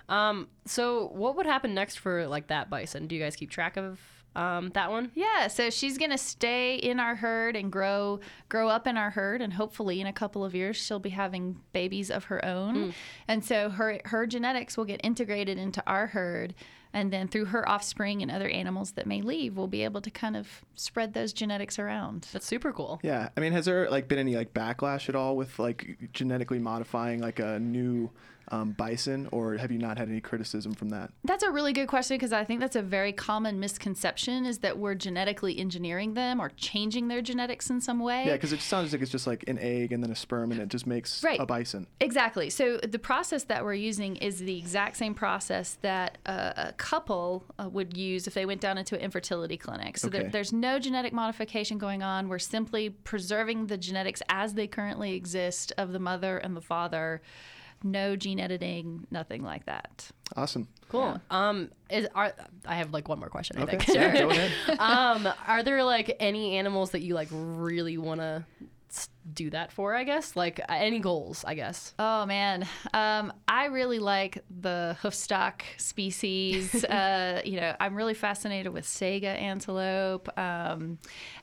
Um, 0.07 0.47
so 0.65 1.07
what 1.13 1.35
would 1.35 1.45
happen 1.45 1.73
next 1.75 1.97
for 1.99 2.27
like 2.27 2.47
that 2.47 2.69
bison? 2.69 3.07
Do 3.07 3.15
you 3.15 3.21
guys 3.21 3.35
keep 3.35 3.51
track 3.51 3.77
of 3.77 3.99
um, 4.35 4.69
that 4.73 4.91
one? 4.91 5.11
Yeah, 5.15 5.47
so 5.47 5.69
she's 5.69 5.97
gonna 5.97 6.17
stay 6.17 6.75
in 6.75 6.99
our 6.99 7.15
herd 7.15 7.55
and 7.55 7.71
grow 7.71 8.19
grow 8.47 8.69
up 8.69 8.87
in 8.87 8.97
our 8.97 9.09
herd, 9.11 9.41
and 9.41 9.53
hopefully 9.53 9.99
in 10.01 10.07
a 10.07 10.13
couple 10.13 10.45
of 10.45 10.53
years 10.55 10.77
she'll 10.77 10.99
be 10.99 11.09
having 11.09 11.59
babies 11.73 12.09
of 12.11 12.25
her 12.25 12.43
own, 12.45 12.93
and 13.27 13.43
so 13.43 13.69
her 13.69 13.99
her 14.05 14.25
genetics 14.25 14.77
will 14.77 14.85
get 14.85 15.01
integrated 15.03 15.57
into 15.57 15.83
our 15.87 16.07
herd, 16.07 16.53
and 16.93 17.11
then 17.11 17.27
through 17.27 17.45
her 17.45 17.67
offspring 17.67 18.21
and 18.21 18.31
other 18.31 18.49
animals 18.49 18.91
that 18.91 19.05
may 19.05 19.21
leave, 19.21 19.57
we'll 19.57 19.67
be 19.67 19.83
able 19.83 20.01
to 20.01 20.09
kind 20.09 20.35
of 20.35 20.63
spread 20.75 21.13
those 21.13 21.33
genetics 21.33 21.77
around. 21.77 22.27
That's 22.31 22.45
super 22.45 22.71
cool. 22.73 22.99
Yeah, 23.03 23.29
I 23.35 23.41
mean, 23.41 23.53
has 23.53 23.65
there 23.65 23.89
like 23.89 24.07
been 24.07 24.19
any 24.19 24.35
like 24.35 24.53
backlash 24.53 25.09
at 25.09 25.15
all 25.15 25.35
with 25.35 25.59
like 25.59 25.97
genetically 26.13 26.59
modifying 26.59 27.19
like 27.19 27.39
a 27.39 27.59
new 27.59 28.09
um, 28.51 28.71
bison, 28.71 29.27
or 29.31 29.57
have 29.57 29.71
you 29.71 29.77
not 29.77 29.97
had 29.97 30.09
any 30.09 30.21
criticism 30.21 30.73
from 30.73 30.89
that? 30.89 31.11
That's 31.23 31.43
a 31.43 31.51
really 31.51 31.73
good 31.73 31.87
question 31.87 32.15
because 32.17 32.33
I 32.33 32.43
think 32.43 32.59
that's 32.59 32.75
a 32.75 32.81
very 32.81 33.11
common 33.11 33.59
misconception 33.59 34.45
is 34.45 34.59
that 34.59 34.77
we're 34.77 34.95
genetically 34.95 35.57
engineering 35.57 36.13
them 36.13 36.39
or 36.39 36.49
changing 36.57 37.07
their 37.07 37.21
genetics 37.21 37.69
in 37.69 37.81
some 37.81 37.99
way. 37.99 38.25
Yeah, 38.25 38.33
because 38.33 38.53
it 38.53 38.61
sounds 38.61 38.91
like 38.91 39.01
it's 39.01 39.11
just 39.11 39.27
like 39.27 39.47
an 39.47 39.57
egg 39.59 39.91
and 39.91 40.03
then 40.03 40.11
a 40.11 40.15
sperm, 40.15 40.51
and 40.51 40.61
it 40.61 40.69
just 40.69 40.87
makes 40.87 41.23
Right. 41.23 41.39
a 41.39 41.45
bison. 41.45 41.87
Exactly. 41.99 42.49
So 42.49 42.77
the 42.77 42.99
process 42.99 43.43
that 43.45 43.63
we're 43.63 43.73
using 43.73 44.15
is 44.17 44.39
the 44.39 44.57
exact 44.57 44.97
same 44.97 45.13
process 45.13 45.77
that 45.81 46.17
a, 46.25 46.69
a 46.69 46.73
couple 46.77 47.45
uh, 47.59 47.69
would 47.69 47.95
use 47.95 48.27
if 48.27 48.33
they 48.33 48.45
went 48.45 48.61
down 48.61 48.77
into 48.77 48.95
an 48.95 49.01
infertility 49.01 49.57
clinic. 49.57 49.97
So 49.97 50.07
there, 50.09 50.29
there's 50.29 50.53
no 50.53 50.79
genetic 50.79 51.13
modification 51.13 51.77
going 51.77 52.03
on. 52.03 52.27
We're 52.29 52.39
simply 52.39 52.89
preserving 52.89 53.67
the 53.67 53.77
genetics 53.77 54.21
as 54.29 54.53
they 54.53 54.67
currently 54.67 55.13
exist 55.13 55.73
of 55.77 55.91
the 55.91 55.99
mother 55.99 56.37
and 56.37 56.55
the 56.55 56.61
father. 56.61 57.21
No 57.83 58.15
gene 58.15 58.39
editing, 58.39 59.07
nothing 59.11 59.43
like 59.43 59.65
that. 59.65 60.09
Awesome. 60.35 60.67
Cool. 60.89 61.19
Um, 61.29 61.69
is 61.89 62.07
are 62.15 62.33
I 62.65 62.75
have 62.75 62.91
like 62.91 63.07
one 63.07 63.19
more 63.19 63.29
question. 63.29 63.57
I 63.59 63.63
Okay, 63.63 63.77
think. 63.77 63.95
yeah, 63.95 64.19
go 64.19 64.29
ahead. 64.29 64.51
um, 64.79 65.27
are 65.47 65.63
there 65.63 65.83
like 65.83 66.15
any 66.19 66.57
animals 66.57 66.91
that 66.91 67.01
you 67.01 67.13
like 67.13 67.29
really 67.31 67.97
want 67.97 68.21
to 68.21 68.43
do 69.31 69.51
that 69.51 69.71
for? 69.71 69.93
I 69.93 70.03
guess 70.03 70.35
like 70.35 70.59
uh, 70.59 70.65
any 70.69 70.99
goals. 70.99 71.45
I 71.47 71.53
guess. 71.53 71.93
Oh 71.99 72.25
man, 72.25 72.67
um, 72.93 73.31
I 73.47 73.65
really 73.65 73.99
like 73.99 74.43
the 74.61 74.97
hoofstock 75.03 75.61
species. 75.77 76.83
uh, 76.85 77.41
you 77.45 77.59
know, 77.59 77.75
I'm 77.79 77.95
really 77.95 78.15
fascinated 78.15 78.73
with 78.73 78.85
Saiga 78.85 79.25
antelope, 79.25 80.27
um, 80.39 80.97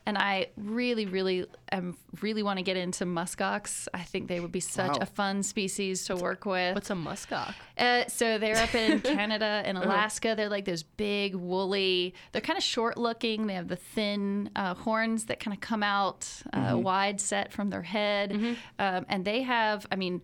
and 0.05 0.17
I 0.17 0.47
really, 0.57 1.05
really, 1.05 1.45
am 1.71 1.97
really 2.21 2.43
want 2.43 2.57
to 2.59 2.63
get 2.63 2.77
into 2.77 3.05
muskox. 3.05 3.87
I 3.93 4.03
think 4.03 4.27
they 4.27 4.39
would 4.39 4.51
be 4.51 4.59
such 4.59 4.89
Wow. 4.91 4.97
a 5.01 5.05
fun 5.05 5.43
species 5.43 6.05
to 6.05 6.15
work 6.15 6.45
with. 6.45 6.75
What's 6.75 6.89
a 6.89 6.93
muskox? 6.95 7.53
Uh, 7.77 8.05
so 8.07 8.37
they're 8.37 8.57
up 8.57 8.73
in 8.75 9.01
Canada 9.15 9.61
and 9.65 9.77
Alaska. 9.77 10.33
They're 10.35 10.49
like 10.49 10.65
those 10.65 10.83
big, 10.83 11.35
woolly. 11.35 12.13
They're 12.31 12.41
kind 12.41 12.57
of 12.57 12.63
short 12.63 12.97
looking. 12.97 13.47
They 13.47 13.53
have 13.55 13.67
the 13.67 13.75
thin 13.75 14.49
uh, 14.55 14.73
horns 14.75 15.25
that 15.25 15.39
kind 15.39 15.53
of 15.55 15.61
come 15.61 15.83
out 15.83 16.27
uh, 16.53 16.77
wide 16.77 17.19
set 17.21 17.51
from 17.51 17.69
their 17.69 17.81
head, 17.83 18.31
um, 18.79 19.05
and 19.09 19.23
they 19.25 19.41
have. 19.43 19.85
I 19.91 19.95
mean. 19.95 20.21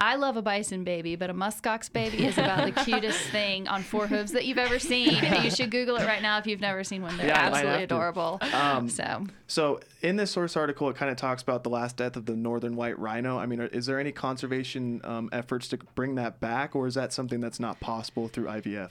I 0.00 0.16
love 0.16 0.36
a 0.36 0.42
bison 0.42 0.84
baby, 0.84 1.16
but 1.16 1.30
a 1.30 1.34
muskox 1.34 1.90
baby 1.90 2.26
is 2.26 2.36
about 2.36 2.64
the 2.66 2.72
cutest 2.84 3.20
thing 3.30 3.68
on 3.68 3.82
four 3.82 4.06
hooves 4.06 4.32
that 4.32 4.44
you've 4.44 4.58
ever 4.58 4.78
seen. 4.78 5.22
You 5.44 5.50
should 5.50 5.70
Google 5.70 5.96
it 5.96 6.06
right 6.06 6.22
now 6.22 6.38
if 6.38 6.46
you've 6.46 6.60
never 6.60 6.84
seen 6.84 7.02
one. 7.02 7.16
They're 7.16 7.26
Yeah, 7.26 7.38
absolutely 7.38 7.82
adorable. 7.82 8.38
Um, 8.52 8.88
so 8.88 9.26
So 9.46 9.80
in 10.02 10.16
this 10.16 10.30
source 10.30 10.56
article, 10.56 10.88
it 10.88 10.96
kind 10.96 11.10
of 11.10 11.16
talks 11.16 11.42
about 11.42 11.64
the 11.64 11.70
last 11.70 11.96
death 11.96 12.16
of 12.16 12.26
the 12.26 12.34
northern 12.34 12.76
white 12.76 12.98
rhino. 12.98 13.38
I 13.38 13.46
mean, 13.46 13.60
is 13.60 13.86
there 13.86 14.00
any 14.00 14.12
conservation 14.12 15.00
um, 15.04 15.28
efforts 15.32 15.68
to 15.68 15.78
bring 15.94 16.14
that 16.16 16.40
back, 16.40 16.74
or 16.74 16.86
is 16.86 16.94
that 16.94 17.12
something 17.12 17.40
that's 17.40 17.60
not 17.60 17.80
possible 17.80 18.28
through 18.28 18.46
IVF? 18.46 18.90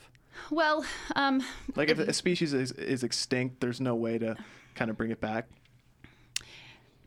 well, 0.50 0.86
um, 1.15 1.43
Like 1.75 1.89
if 1.89 2.00
a 2.00 2.13
species 2.13 2.53
is, 2.53 2.72
is 2.74 3.03
extinct, 3.03 3.60
there's 3.62 3.81
no 3.81 3.95
way 3.95 4.17
to 4.17 4.36
kind 4.75 4.89
of 4.91 4.98
bring 4.98 5.12
it 5.12 5.22
back. 5.22 5.48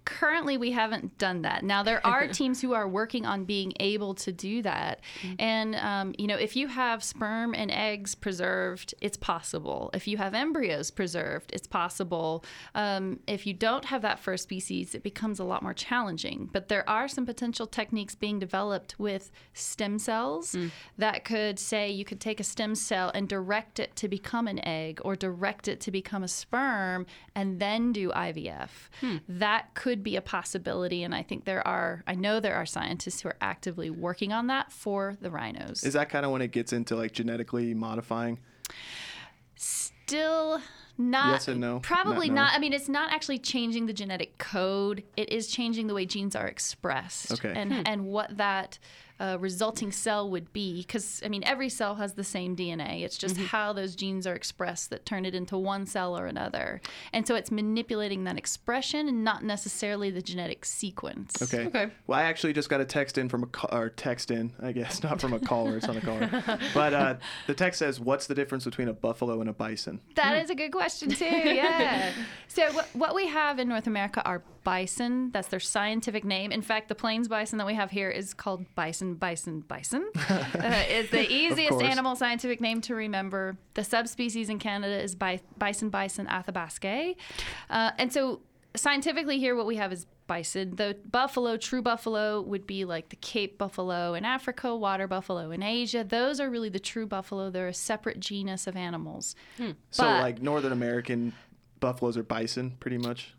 Currently 0.07 0.57
we 0.57 0.71
haven't 0.71 1.19
done 1.19 1.43
that. 1.43 1.65
Now 1.65 1.83
there 1.83 2.05
are 2.07 2.27
teams 2.29 2.63
who 2.63 2.73
are 2.73 2.89
working 2.89 3.27
on 3.27 3.45
being 3.45 3.75
able 3.81 4.15
to 4.15 4.33
do 4.33 4.63
that. 4.63 5.01
And 5.39 5.75
um, 5.75 6.15
you 6.17 6.27
know 6.27 6.37
if 6.37 6.57
you 6.57 6.69
have 6.69 7.05
sperm 7.05 7.55
and 7.55 7.71
eggs 7.71 8.15
preserved 8.15 8.95
it's 9.03 9.19
possible. 9.19 9.91
If 9.93 10.09
you 10.09 10.17
have 10.17 10.33
embryos 10.33 10.91
preserved 10.91 11.51
it's 11.53 11.67
possible. 11.67 12.45
Um, 12.75 13.21
if 13.27 13.47
you 13.47 13.53
don't 13.53 13.85
have 13.87 14.01
that 14.03 14.19
first 14.19 14.45
species 14.45 14.95
it 14.95 15.03
becomes 15.03 15.41
a 15.41 15.45
lot 15.45 15.63
more 15.63 15.75
challenging. 15.75 16.49
But 16.53 16.69
there 16.69 16.89
are 16.89 17.09
some 17.09 17.27
potential 17.27 17.67
techniques 17.67 18.15
being 18.15 18.39
developed 18.39 18.99
with 18.99 19.31
stem 19.53 19.99
cells 19.99 20.57
that 20.97 21.25
could 21.25 21.59
say 21.59 21.91
you 21.91 22.05
could 22.05 22.21
take 22.21 22.39
a 22.41 22.45
stem 22.45 22.75
cell 22.77 23.11
and 23.13 23.29
direct 23.29 23.81
it 23.81 23.97
to 23.97 24.09
become 24.09 24.47
an 24.47 24.65
egg 24.65 25.01
or 25.05 25.17
direct 25.17 25.67
it 25.67 25.81
to 25.81 25.91
become 25.91 26.23
a 26.23 26.29
sperm 26.29 27.07
and 27.35 27.59
then 27.61 27.93
do 27.93 28.11
IVF. 28.11 28.69
That 29.29 29.75
could 29.75 29.96
be 30.03 30.17
a 30.17 30.21
possibility 30.21 31.03
and 31.03 31.15
I 31.15 31.23
think 31.23 31.45
there 31.45 31.67
are 31.67 32.03
I 32.07 32.15
know 32.15 32.41
there 32.41 32.55
are 32.55 32.67
scientists 32.67 33.21
who 33.21 33.29
are 33.29 33.37
actively 33.41 33.91
working 33.91 34.33
on 34.33 34.47
that 34.49 34.73
for 34.73 35.17
the 35.21 35.31
rhinos. 35.31 35.85
Is 35.85 35.95
that 35.95 36.09
kind 36.09 36.25
of 36.25 36.33
when 36.33 36.43
it 36.43 36.53
gets 36.53 36.73
into 36.73 36.97
like 36.97 37.13
genetically 37.13 37.75
modifying? 37.75 38.39
Still 39.55 40.61
not 40.99 41.33
Yes 41.33 41.49
and 41.49 41.61
no? 41.61 41.81
Probably 41.81 42.29
Not 42.29 42.35
no? 42.35 42.43
not. 42.43 42.53
I 42.55 42.59
mean, 42.59 42.73
it's 42.73 42.89
not 42.89 43.13
actually 43.13 43.39
changing 43.39 43.87
the 43.87 43.93
genetic 43.93 44.39
code. 44.39 45.03
It 45.17 45.31
is 45.31 45.49
changing 45.49 45.87
the 45.87 45.95
way 45.95 46.07
genes 46.07 46.35
are 46.35 46.47
expressed 46.47 47.33
Okay. 47.33 47.53
and 47.55 47.73
hmm. 47.73 47.83
and 47.85 48.07
what 48.07 48.37
that 48.37 48.79
uh, 49.19 49.37
resulting 49.41 49.91
cell 49.93 50.31
would 50.31 50.53
be. 50.53 50.83
Because 50.83 51.23
I 51.25 51.29
mean, 51.29 51.43
every 51.45 51.69
cell 51.69 51.95
has 51.97 52.15
the 52.15 52.25
same 52.25 52.55
DNA. 52.57 53.03
It's 53.03 53.17
just 53.19 53.37
Mm-hmm. 53.37 53.45
how 53.47 53.73
those 53.73 53.95
genes 53.97 54.27
are 54.27 54.35
expressed 54.35 54.91
that 54.91 55.05
turn 55.05 55.25
it 55.27 55.35
into 55.35 55.59
one 55.59 55.87
cell 55.87 56.17
or 56.19 56.27
another. 56.27 56.81
And 57.13 57.27
so 57.27 57.35
it's 57.35 57.51
manipulating 57.51 58.25
that 58.25 58.37
expression 58.39 59.09
and 59.09 59.25
not 59.25 59.43
necessarily 59.45 60.11
the 60.11 60.23
genetic 60.23 60.65
sequence. 60.65 61.41
Okay. 61.43 61.67
Okay. 61.67 61.89
Well, 62.07 62.19
I 62.19 62.25
actually 62.25 62.53
just 62.53 62.69
got 62.69 62.81
a 62.81 62.85
text 62.85 63.19
in 63.19 63.29
from 63.29 63.43
a 63.43 63.47
ca- 63.47 63.69
or 63.77 63.89
text 63.91 64.31
in, 64.31 64.53
I 64.63 64.73
guess, 64.73 65.03
not 65.09 65.21
from 65.21 65.33
a 65.33 65.41
caller. 65.41 65.77
It's 65.77 65.87
not 65.87 65.97
a 65.97 66.01
caller. 66.01 66.59
But 66.75 66.95
uh, 66.95 67.15
the 67.47 67.55
text 67.55 67.79
says, 67.79 67.99
"What's 68.01 68.27
the 68.27 68.35
difference 68.35 68.65
between 68.65 68.89
a 68.89 68.93
buffalo 68.93 69.41
and 69.41 69.51
a 69.51 69.53
bison?" 69.53 70.01
That 70.15 70.37
is 70.43 70.51
a 70.51 70.55
good 70.55 70.73
question 70.73 71.11
too. 71.11 71.25
Yeah. 71.25 72.13
so 72.49 72.71
what, 72.73 72.89
what 72.95 73.15
we 73.15 73.27
have 73.29 73.59
in 73.59 73.69
North 73.69 73.87
America 73.87 74.23
are 74.25 74.43
bison. 74.67 75.31
That's 75.31 75.47
their 75.47 75.61
scientific 75.61 76.25
name. 76.25 76.51
In 76.51 76.61
fact, 76.61 76.89
the 76.89 76.97
plains 76.97 77.29
bison 77.29 77.57
that 77.59 77.69
we 77.69 77.75
have 77.75 77.93
here 77.93 78.11
is 78.11 78.35
called 78.35 78.67
bison, 78.75 79.15
bison, 79.15 79.61
bison. 79.61 80.11
uh, 80.29 80.43
it's 80.89 81.11
the 81.13 81.31
easiest 81.33 81.81
animal 81.81 82.17
scientific 82.17 82.61
name 82.61 82.81
to 82.81 82.97
remember. 82.97 83.57
The 83.75 83.85
subspecies 83.85 84.49
in 84.51 84.59
Canada 84.59 85.01
is 85.01 85.15
bi- 85.15 85.41
bison, 85.57 85.89
bison 85.91 86.27
athabascae. 86.27 87.15
Uh, 87.71 87.93
and 87.97 88.13
so 88.13 88.41
scientifically 88.75 89.39
here, 89.39 89.55
what 89.55 89.67
we 89.67 89.77
have 89.77 89.93
is 89.93 90.05
bison. 90.27 90.75
The 90.75 90.97
buffalo, 91.13 91.57
true 91.57 91.81
buffalo, 91.81 92.41
would 92.43 92.67
be 92.67 92.85
like 92.85 93.11
the 93.11 93.17
Cape 93.17 93.59
buffalo 93.59 94.15
in 94.15 94.25
Africa, 94.25 94.75
water 94.75 95.07
buffalo 95.07 95.53
in 95.53 95.63
Asia. 95.63 96.03
Those 96.03 96.41
are 96.41 96.51
really 96.51 96.71
the 96.71 96.81
true 96.81 97.07
buffalo. 97.07 97.51
They're 97.51 97.69
a 97.69 97.73
separate 97.75 98.19
genus 98.19 98.67
of 98.67 98.75
animals. 98.75 99.37
So, 99.59 100.03
But- 100.03 100.23
like 100.23 100.43
Northern 100.43 100.73
American 100.73 101.35
buffaloes 101.81 102.17
are 102.17 102.23
bison, 102.23 102.73
pretty 102.81 102.99
much. 102.99 103.33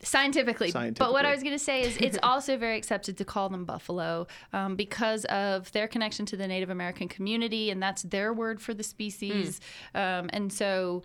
Scientifically. 0.72 0.72
But 0.72 1.14
what 1.14 1.26
I 1.26 1.32
was 1.32 1.44
going 1.44 1.56
to 1.56 1.64
say 1.64 1.82
is 1.82 1.98
it's 1.98 2.18
also 2.24 2.58
very 2.58 2.78
accepted 2.78 3.18
to 3.18 3.26
call 3.26 3.50
them 3.50 3.66
buffalo 3.66 4.28
um, 4.54 4.76
because 4.76 5.26
of 5.26 5.72
their 5.72 5.88
connection 5.88 6.26
to 6.28 6.38
the 6.38 6.48
Native 6.48 6.70
American 6.70 7.08
community, 7.08 7.70
and 7.70 7.82
that's 7.82 8.04
their 8.04 8.34
word 8.34 8.62
for 8.62 8.74
the 8.74 8.84
species. 8.84 9.60
Um, 9.96 10.30
and 10.34 10.52
so, 10.52 11.04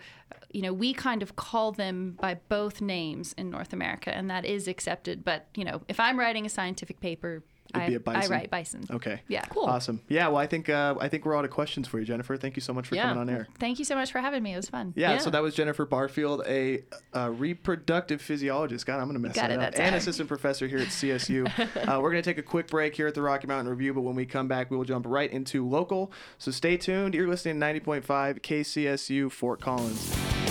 you 0.50 0.62
know, 0.62 0.72
we 0.72 0.92
kind 0.92 1.22
of 1.22 1.36
call 1.36 1.72
them 1.72 2.16
by 2.20 2.34
both 2.48 2.80
names 2.80 3.34
in 3.38 3.50
North 3.50 3.72
America, 3.72 4.14
and 4.14 4.30
that 4.30 4.44
is 4.44 4.68
accepted. 4.68 5.24
But, 5.24 5.48
you 5.54 5.64
know, 5.64 5.82
if 5.88 5.98
I'm 5.98 6.18
writing 6.18 6.46
a 6.46 6.50
scientific 6.50 7.00
paper, 7.00 7.42
It'd 7.74 7.82
I, 7.82 7.88
be 7.88 7.94
a 7.94 8.00
bison. 8.00 8.32
I 8.32 8.36
write 8.36 8.50
bison. 8.50 8.84
Okay. 8.90 9.20
Yeah. 9.28 9.44
Cool. 9.46 9.64
Awesome. 9.64 10.00
Yeah. 10.08 10.28
Well, 10.28 10.36
I 10.38 10.46
think 10.46 10.68
uh, 10.68 10.94
I 11.00 11.08
think 11.08 11.24
we're 11.24 11.36
out 11.36 11.44
of 11.44 11.50
questions 11.50 11.88
for 11.88 11.98
you, 11.98 12.04
Jennifer. 12.04 12.36
Thank 12.36 12.56
you 12.56 12.60
so 12.62 12.72
much 12.72 12.86
for 12.88 12.94
Yeah. 12.94 13.04
coming 13.04 13.18
on 13.18 13.30
air. 13.30 13.48
Thank 13.58 13.78
you 13.78 13.84
so 13.84 13.94
much 13.94 14.12
for 14.12 14.18
having 14.20 14.42
me. 14.42 14.52
It 14.52 14.56
was 14.56 14.68
fun. 14.68 14.92
Yeah, 14.96 15.12
Yeah. 15.12 15.18
so 15.18 15.30
that 15.30 15.42
was 15.42 15.54
Jennifer 15.54 15.86
Barfield, 15.86 16.42
a, 16.46 16.82
a 17.12 17.30
reproductive 17.30 18.20
physiologist. 18.20 18.84
God, 18.86 18.96
I'm 18.98 19.04
going 19.04 19.14
to 19.14 19.18
mess 19.20 19.34
Got 19.34 19.48
that 19.48 19.58
it 19.58 19.60
up. 19.60 19.78
And 19.78 19.94
assistant 19.94 20.28
professor 20.28 20.66
here 20.66 20.78
at 20.78 20.88
CSU. 20.88 21.46
uh, 21.88 22.00
we're 22.00 22.10
going 22.10 22.22
to 22.22 22.28
take 22.30 22.38
a 22.38 22.42
quick 22.42 22.68
break 22.68 22.94
here 22.94 23.06
at 23.06 23.14
the 23.14 23.22
Rocky 23.22 23.46
Mountain 23.46 23.68
Review, 23.70 23.94
but 23.94 24.02
when 24.02 24.14
we 24.14 24.26
come 24.26 24.48
back, 24.48 24.70
we 24.70 24.76
will 24.76 24.84
jump 24.84 25.06
right 25.08 25.30
into 25.32 25.66
local. 25.66 26.12
So 26.38 26.50
stay 26.50 26.76
tuned. 26.76 27.14
You're 27.14 27.28
listening 27.28 27.58
to 27.60 27.66
90.5 27.66 28.40
KCSU 28.40 29.30
Fort 29.30 29.60
Collins. 29.60 30.41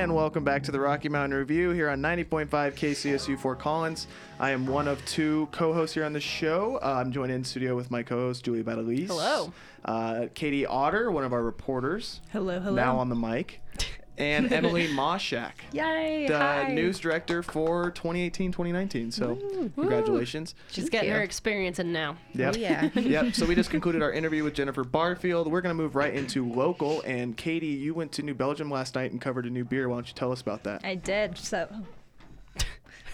And 0.00 0.14
welcome 0.14 0.44
back 0.44 0.62
to 0.62 0.72
the 0.72 0.80
Rocky 0.80 1.10
Mountain 1.10 1.38
Review 1.38 1.72
here 1.72 1.90
on 1.90 2.00
90.5 2.00 2.48
KCSU 2.48 3.38
Fort 3.38 3.58
Collins. 3.58 4.06
I 4.38 4.50
am 4.52 4.66
one 4.66 4.88
of 4.88 5.04
two 5.04 5.46
co-hosts 5.52 5.92
here 5.92 6.06
on 6.06 6.14
the 6.14 6.20
show. 6.20 6.78
Uh, 6.82 6.94
I'm 7.04 7.12
joined 7.12 7.32
in 7.32 7.44
studio 7.44 7.76
with 7.76 7.90
my 7.90 8.02
co-host 8.02 8.42
Julie 8.42 8.62
Badalise. 8.62 9.08
Hello. 9.08 9.52
Uh, 9.84 10.28
Katie 10.32 10.64
Otter, 10.64 11.10
one 11.10 11.24
of 11.24 11.34
our 11.34 11.42
reporters, 11.42 12.22
Hello, 12.32 12.60
hello. 12.60 12.74
now 12.74 12.96
on 12.98 13.10
the 13.10 13.14
mic, 13.14 13.60
and 14.20 14.52
Emily 14.52 14.88
Moshak, 14.88 15.52
Yay! 15.72 16.26
the 16.28 16.38
hi. 16.38 16.68
news 16.72 16.98
director 17.00 17.42
for 17.42 17.90
2018-2019. 17.92 19.12
So 19.12 19.36
congratulations. 19.74 20.54
She's 20.70 20.90
getting 20.90 21.08
you. 21.08 21.16
her 21.16 21.22
experience 21.22 21.78
in 21.78 21.92
now. 21.92 22.16
Yep. 22.34 22.54
Oh, 22.54 22.58
yeah. 22.58 22.90
yep. 22.94 23.34
So 23.34 23.46
we 23.46 23.54
just 23.54 23.70
concluded 23.80 24.02
our 24.02 24.12
interview 24.12 24.44
with 24.44 24.54
Jennifer 24.54 24.84
Barfield. 24.84 25.50
We're 25.50 25.62
going 25.62 25.74
to 25.76 25.82
move 25.82 25.96
right 25.96 26.14
into 26.14 26.46
local. 26.46 27.02
And 27.02 27.36
Katie, 27.36 27.66
you 27.66 27.94
went 27.94 28.12
to 28.12 28.22
New 28.22 28.34
Belgium 28.34 28.70
last 28.70 28.94
night 28.94 29.10
and 29.10 29.20
covered 29.20 29.46
a 29.46 29.50
new 29.50 29.64
beer. 29.64 29.88
Why 29.88 29.96
don't 29.96 30.08
you 30.08 30.14
tell 30.14 30.32
us 30.32 30.40
about 30.40 30.64
that? 30.64 30.84
I 30.84 30.94
did. 30.94 31.38
So 31.38 31.68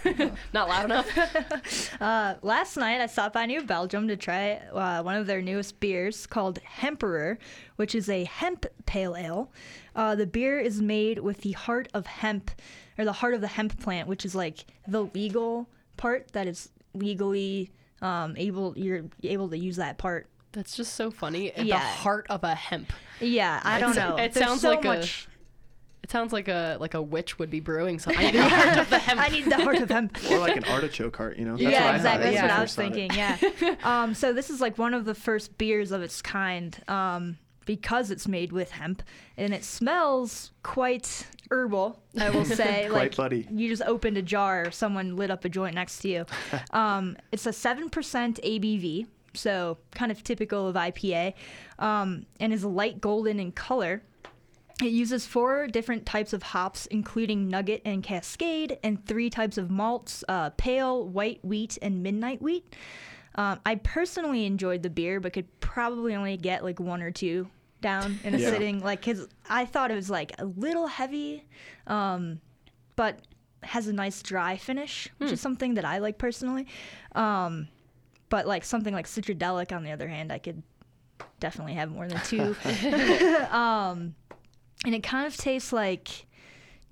Not 0.52 0.68
loud 0.68 0.84
enough. 0.86 2.00
uh, 2.00 2.34
last 2.42 2.76
night 2.76 3.00
I 3.00 3.06
stopped 3.06 3.34
by 3.34 3.46
New 3.46 3.62
Belgium 3.62 4.08
to 4.08 4.16
try 4.16 4.54
uh, 4.72 5.02
one 5.02 5.16
of 5.16 5.26
their 5.26 5.42
newest 5.42 5.80
beers 5.80 6.26
called 6.26 6.58
Hemperor, 6.58 7.38
which 7.76 7.94
is 7.94 8.08
a 8.08 8.24
hemp 8.24 8.66
pale 8.86 9.16
ale. 9.16 9.50
Uh, 9.94 10.14
the 10.14 10.26
beer 10.26 10.58
is 10.58 10.80
made 10.82 11.18
with 11.20 11.40
the 11.42 11.52
heart 11.52 11.88
of 11.94 12.06
hemp, 12.06 12.50
or 12.98 13.04
the 13.04 13.12
heart 13.12 13.34
of 13.34 13.40
the 13.40 13.48
hemp 13.48 13.78
plant, 13.80 14.08
which 14.08 14.24
is 14.24 14.34
like 14.34 14.64
the 14.86 15.04
legal 15.06 15.68
part 15.96 16.32
that 16.32 16.46
is 16.46 16.70
legally 16.94 17.70
um, 18.02 18.34
able. 18.36 18.74
You're 18.76 19.04
able 19.22 19.48
to 19.48 19.58
use 19.58 19.76
that 19.76 19.98
part. 19.98 20.28
That's 20.52 20.76
just 20.76 20.94
so 20.94 21.10
funny. 21.10 21.52
Yeah. 21.56 21.78
The 21.78 21.84
heart 21.84 22.26
of 22.30 22.42
a 22.44 22.54
hemp. 22.54 22.92
Yeah, 23.20 23.60
I 23.62 23.78
don't 23.80 23.94
know. 23.96 24.16
it 24.16 24.32
There's 24.32 24.46
sounds 24.46 24.60
so 24.62 24.70
like 24.70 24.84
a- 24.84 24.88
much. 24.88 25.28
It 26.06 26.12
sounds 26.12 26.32
like 26.32 26.46
a 26.46 26.76
like 26.78 26.94
a 26.94 27.02
witch 27.02 27.40
would 27.40 27.50
be 27.50 27.58
brewing 27.58 27.98
something. 27.98 28.24
I 28.26 28.30
need 28.30 28.36
the 28.38 28.48
heart 28.48 28.78
of 28.78 28.90
the 28.90 28.98
hemp. 29.00 29.20
I 29.24 29.28
need 29.28 29.44
the 29.46 29.56
heart 29.56 29.78
of 29.78 29.90
hemp. 29.90 30.16
Or 30.30 30.38
like 30.38 30.56
an 30.56 30.62
artichoke 30.66 31.16
heart, 31.16 31.36
you 31.36 31.44
know? 31.44 31.56
That's 31.56 31.62
yeah, 31.62 31.84
what 31.84 31.94
I 31.94 31.96
exactly. 31.96 32.24
when 32.26 32.34
That's 32.34 32.42
I 32.42 32.46
what 32.46 32.50
I 32.52 32.60
was 32.60 32.76
first 32.76 32.78
it. 32.78 32.94
thinking. 32.94 33.66
Yeah. 33.66 33.74
um, 34.04 34.14
so 34.14 34.32
this 34.32 34.48
is 34.48 34.60
like 34.60 34.78
one 34.78 34.94
of 34.94 35.04
the 35.04 35.16
first 35.16 35.58
beers 35.58 35.90
of 35.90 36.02
its 36.02 36.22
kind. 36.22 36.80
Um, 36.86 37.38
because 37.64 38.12
it's 38.12 38.28
made 38.28 38.52
with 38.52 38.70
hemp, 38.70 39.02
and 39.36 39.52
it 39.52 39.64
smells 39.64 40.52
quite 40.62 41.26
herbal. 41.50 42.00
I 42.16 42.30
will 42.30 42.44
say, 42.44 42.86
Quite 42.88 42.92
like 42.92 43.16
buddy. 43.16 43.48
you 43.50 43.68
just 43.68 43.82
opened 43.82 44.16
a 44.16 44.22
jar, 44.22 44.66
or 44.66 44.70
someone 44.70 45.16
lit 45.16 45.32
up 45.32 45.44
a 45.44 45.48
joint 45.48 45.74
next 45.74 45.98
to 46.02 46.08
you. 46.08 46.26
um, 46.70 47.16
it's 47.32 47.46
a 47.46 47.52
seven 47.52 47.90
percent 47.90 48.38
ABV, 48.44 49.08
so 49.34 49.78
kind 49.90 50.12
of 50.12 50.22
typical 50.22 50.68
of 50.68 50.76
IPA, 50.76 51.34
um, 51.80 52.26
and 52.38 52.52
is 52.52 52.64
light 52.64 53.00
golden 53.00 53.40
in 53.40 53.50
color. 53.50 54.04
It 54.82 54.88
uses 54.92 55.24
four 55.24 55.68
different 55.68 56.04
types 56.04 56.32
of 56.34 56.42
hops, 56.42 56.84
including 56.86 57.48
Nugget 57.48 57.80
and 57.86 58.02
Cascade, 58.02 58.78
and 58.82 59.04
three 59.06 59.30
types 59.30 59.56
of 59.56 59.70
malts 59.70 60.22
uh, 60.28 60.50
pale, 60.50 61.06
white 61.08 61.42
wheat, 61.42 61.78
and 61.80 62.02
midnight 62.02 62.42
wheat. 62.42 62.76
Um, 63.36 63.58
I 63.64 63.76
personally 63.76 64.44
enjoyed 64.44 64.82
the 64.82 64.90
beer, 64.90 65.18
but 65.18 65.32
could 65.32 65.60
probably 65.60 66.14
only 66.14 66.36
get 66.36 66.62
like 66.62 66.78
one 66.78 67.00
or 67.02 67.10
two 67.10 67.48
down 67.80 68.18
in 68.22 68.34
a 68.34 68.38
Yeah. 68.38 68.50
sitting. 68.50 68.82
Like, 68.82 69.02
cause 69.02 69.26
I 69.48 69.64
thought 69.64 69.90
it 69.90 69.94
was 69.94 70.10
like 70.10 70.32
a 70.38 70.44
little 70.44 70.86
heavy, 70.86 71.44
um, 71.86 72.40
but 72.96 73.20
has 73.62 73.88
a 73.88 73.92
nice 73.94 74.22
dry 74.22 74.56
finish, 74.58 75.08
which 75.18 75.32
is 75.32 75.40
something 75.40 75.74
that 75.74 75.84
I 75.86 75.98
like 75.98 76.18
personally. 76.18 76.66
Um, 77.14 77.68
but 78.28 78.46
like 78.46 78.64
something 78.64 78.92
like 78.92 79.06
Citradelic, 79.06 79.74
on 79.74 79.84
the 79.84 79.90
other 79.92 80.08
hand, 80.08 80.32
I 80.32 80.38
could 80.38 80.62
definitely 81.40 81.74
have 81.74 81.90
more 81.90 82.08
than 82.08 82.20
two. 82.24 82.54
and 84.84 84.94
it 84.94 85.02
kind 85.02 85.26
of 85.26 85.36
tastes 85.36 85.72
like 85.72 86.26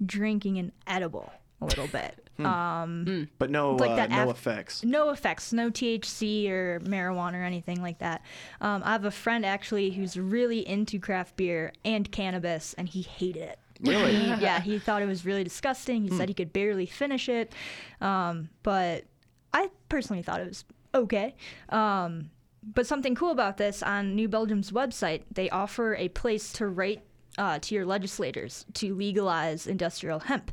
drinking 0.05 0.59
an 0.59 0.73
edible 0.87 1.33
a 1.61 1.67
little 1.67 1.87
bit. 1.89 2.19
Um, 2.37 3.29
But 3.39 3.51
no, 3.51 3.77
Like 3.77 3.91
uh, 3.93 3.95
that 3.97 4.11
no 4.11 4.29
af- 4.29 4.37
effects. 4.39 4.83
no 4.83 5.11
effects, 5.11 5.53
no 5.53 5.71
THC 5.71 6.51
or 6.51 6.81
marijuana 6.81 7.35
or 7.35 7.45
anything 7.45 7.81
like 7.81 8.01
that. 8.01 8.23
Um, 8.61 8.83
I 8.85 8.91
have 8.91 9.05
a 9.05 9.13
friend 9.13 9.47
actually 9.47 9.91
who's 9.91 10.17
really 10.17 10.67
into 10.69 10.99
craft 10.99 11.37
beer 11.37 11.73
and 11.85 12.11
cannabis, 12.11 12.75
and 12.75 12.89
he 12.89 13.03
hated 13.03 13.43
it. 13.43 13.59
Really? 13.81 14.17
He- 14.17 14.27
yeah, 14.43 14.61
he 14.61 14.81
thought 14.81 15.01
it 15.01 15.07
was 15.07 15.25
really 15.25 15.45
disgusting. 15.45 16.03
He 16.03 16.11
said 16.11 16.27
he 16.29 16.35
could 16.35 16.53
barely 16.53 16.87
finish 16.87 17.29
it, 17.29 17.53
um, 18.01 18.49
but 18.65 19.05
I 19.53 19.71
personally 19.89 20.23
thought 20.25 20.41
it 20.41 20.49
was 20.49 20.65
okay. 20.93 21.37
Um, 21.69 22.31
but 22.65 22.85
something 22.85 23.15
cool 23.15 23.31
about 23.31 23.59
this 23.59 23.81
on 23.81 24.17
New 24.17 24.27
Belgium's 24.27 24.73
website, 24.73 25.23
they 25.33 25.51
offer 25.51 25.95
a 25.95 26.09
place 26.09 26.53
to 26.55 26.67
write 26.67 27.03
uh, 27.39 27.59
to 27.61 27.75
your 27.75 27.85
legislators 27.87 28.65
to 28.75 28.95
legalize 28.95 29.67
industrial 29.67 30.21
hemp. 30.21 30.53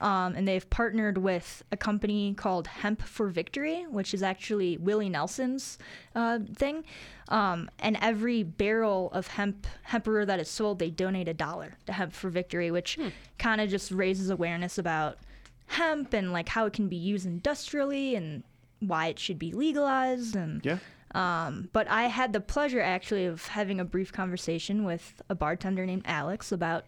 Um, 0.00 0.34
and 0.36 0.46
they've 0.46 0.68
partnered 0.70 1.18
with 1.18 1.64
a 1.72 1.76
company 1.76 2.32
called 2.34 2.68
Hemp 2.68 3.02
for 3.02 3.28
Victory, 3.28 3.84
which 3.90 4.14
is 4.14 4.22
actually 4.22 4.76
Willie 4.76 5.08
Nelson's 5.08 5.76
uh, 6.14 6.38
thing. 6.54 6.84
Um, 7.28 7.68
and 7.80 7.98
every 8.00 8.44
barrel 8.44 9.10
of 9.12 9.26
hemp 9.26 9.66
Hemperor 9.82 10.24
that 10.26 10.38
is 10.38 10.48
sold, 10.48 10.78
they 10.78 10.90
donate 10.90 11.26
a 11.26 11.34
dollar 11.34 11.74
to 11.86 11.92
Hemp 11.92 12.12
for 12.12 12.30
Victory, 12.30 12.70
which 12.70 12.96
kind 13.38 13.60
of 13.60 13.70
just 13.70 13.90
raises 13.90 14.30
awareness 14.30 14.78
about 14.78 15.18
hemp 15.66 16.14
and 16.14 16.32
like 16.32 16.48
how 16.48 16.64
it 16.66 16.72
can 16.72 16.88
be 16.88 16.96
used 16.96 17.26
industrially 17.26 18.14
and 18.14 18.42
why 18.80 19.08
it 19.08 19.18
should 19.18 19.38
be 19.38 19.52
legalized 19.52 20.36
and 20.36 20.64
Yeah. 20.64 20.78
Um, 21.18 21.68
but 21.72 21.88
I 21.88 22.04
had 22.04 22.32
the 22.32 22.40
pleasure 22.40 22.80
actually 22.80 23.26
of 23.26 23.46
having 23.48 23.80
a 23.80 23.84
brief 23.84 24.12
conversation 24.12 24.84
with 24.84 25.20
a 25.28 25.34
bartender 25.34 25.84
named 25.86 26.02
Alex 26.06 26.52
about 26.52 26.84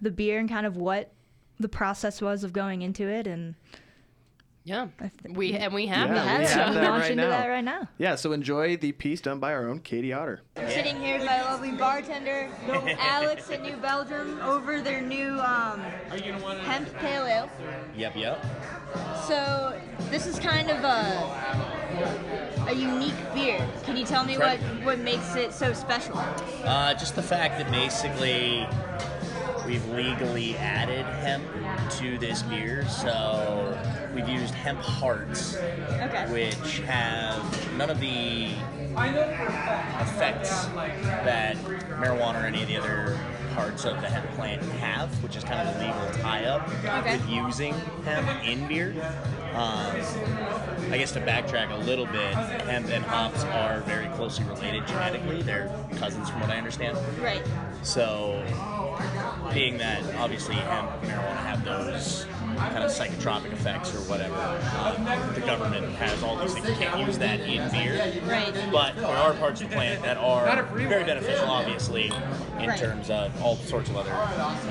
the 0.00 0.10
beer 0.10 0.38
and 0.38 0.48
kind 0.48 0.66
of 0.66 0.76
what 0.76 1.12
the 1.58 1.68
process 1.68 2.20
was 2.20 2.44
of 2.44 2.52
going 2.52 2.82
into 2.82 3.08
it 3.08 3.26
and 3.26 3.54
Yeah. 4.64 4.88
I 5.00 5.08
thi- 5.08 5.30
We 5.30 5.52
and 5.54 5.72
we 5.72 5.86
have 5.86 6.08
Yeah, 6.08 6.14
that. 6.16 6.38
we 6.40 6.46
have 6.46 6.74
that 6.74 6.82
launch 6.82 7.02
right 7.02 7.10
into 7.12 7.22
now. 7.22 7.30
that 7.30 7.46
right 7.46 7.64
now. 7.64 7.88
Yeah. 7.98 8.16
So 8.16 8.32
enjoy 8.32 8.76
the 8.76 8.92
piece 8.92 9.20
done 9.22 9.38
by 9.38 9.52
our 9.54 9.68
own 9.68 9.78
Katie 9.78 10.12
Otter. 10.12 10.40
Sitting 10.68 10.96
here 11.00 11.16
with 11.18 11.26
my 11.26 11.40
lovely 11.42 11.70
bartender, 11.72 12.50
Alex 12.98 13.48
at 13.50 13.62
New 13.62 13.76
Belgium, 13.76 14.38
over 14.42 14.82
their 14.82 15.00
new 15.00 15.38
um, 15.40 15.80
hemp 16.64 16.92
pale 16.98 17.24
ale. 17.26 17.48
Yep, 17.96 18.16
yep. 18.16 18.44
So 19.28 19.80
this 20.10 20.26
is 20.26 20.38
kind 20.40 20.68
of 20.70 20.82
a 20.84 22.55
a 22.68 22.72
unique 22.74 23.14
beer. 23.34 23.66
Can 23.84 23.96
you 23.96 24.04
tell 24.04 24.24
me 24.24 24.38
what, 24.38 24.58
what 24.84 24.98
makes 24.98 25.36
it 25.36 25.52
so 25.52 25.72
special? 25.72 26.18
Uh, 26.64 26.94
just 26.94 27.14
the 27.16 27.22
fact 27.22 27.58
that 27.58 27.70
basically 27.70 28.66
we've 29.66 29.86
legally 29.90 30.56
added 30.56 31.04
hemp 31.06 31.44
to 31.98 32.18
this 32.18 32.42
beer, 32.42 32.86
so 32.88 33.78
we've 34.14 34.28
used 34.28 34.54
hemp 34.54 34.80
hearts, 34.80 35.56
Okay. 35.56 36.26
which 36.30 36.78
have 36.80 37.76
none 37.76 37.90
of 37.90 38.00
the 38.00 38.46
effects 40.00 40.66
that 41.24 41.56
marijuana 41.56 42.42
or 42.42 42.46
any 42.46 42.62
of 42.62 42.68
the 42.68 42.76
other 42.76 43.18
parts 43.56 43.86
of 43.86 43.98
the 44.02 44.08
hemp 44.08 44.30
plant 44.32 44.62
have, 44.80 45.10
which 45.22 45.34
is 45.34 45.42
kind 45.42 45.66
of 45.66 45.74
the 45.74 45.80
legal 45.86 46.22
tie-up 46.22 46.68
Okay. 47.00 47.16
with 47.16 47.28
using 47.28 47.72
hemp 48.04 48.44
in 48.46 48.68
beer. 48.68 48.92
Um, 49.54 49.96
I 50.92 50.98
guess 50.98 51.12
to 51.12 51.20
backtrack 51.20 51.72
a 51.72 51.76
little 51.76 52.04
bit, 52.04 52.34
hemp 52.34 52.88
and 52.90 53.02
hops 53.04 53.42
are 53.44 53.80
very 53.80 54.08
closely 54.10 54.44
related 54.44 54.86
genetically. 54.86 55.40
They're 55.40 55.74
cousins, 55.96 56.28
from 56.28 56.42
what 56.42 56.50
I 56.50 56.58
understand. 56.58 56.98
Right. 57.18 57.42
So, 57.82 58.44
being 59.54 59.78
that 59.78 60.02
obviously 60.16 60.56
hemp 60.56 60.90
and 61.02 61.10
marijuana 61.10 61.36
have 61.36 61.64
those 61.64 62.26
kind 62.56 62.84
of 62.84 62.90
psychotropic 62.90 63.52
effects 63.52 63.94
or 63.94 63.98
whatever, 64.08 64.34
um, 64.34 65.34
the 65.34 65.40
government 65.40 65.86
has 65.96 66.22
all 66.22 66.36
these 66.36 66.52
things. 66.54 66.68
You 66.68 66.74
can't 66.74 67.06
use 67.06 67.18
that 67.18 67.40
in 67.40 67.70
beer. 67.70 68.20
Right. 68.26 68.52
But 68.72 68.96
there 68.96 69.06
are 69.06 69.32
parts 69.34 69.60
of 69.60 69.68
the 69.70 69.76
plant 69.76 70.02
that 70.02 70.16
are 70.16 70.62
very 70.74 71.04
beneficial, 71.04 71.48
obviously, 71.48 72.06
in 72.58 72.68
Right. 72.68 72.78
terms 72.78 73.10
of 73.10 73.30
all 73.42 73.56
sorts 73.56 73.90
of 73.90 73.96
other 73.96 74.12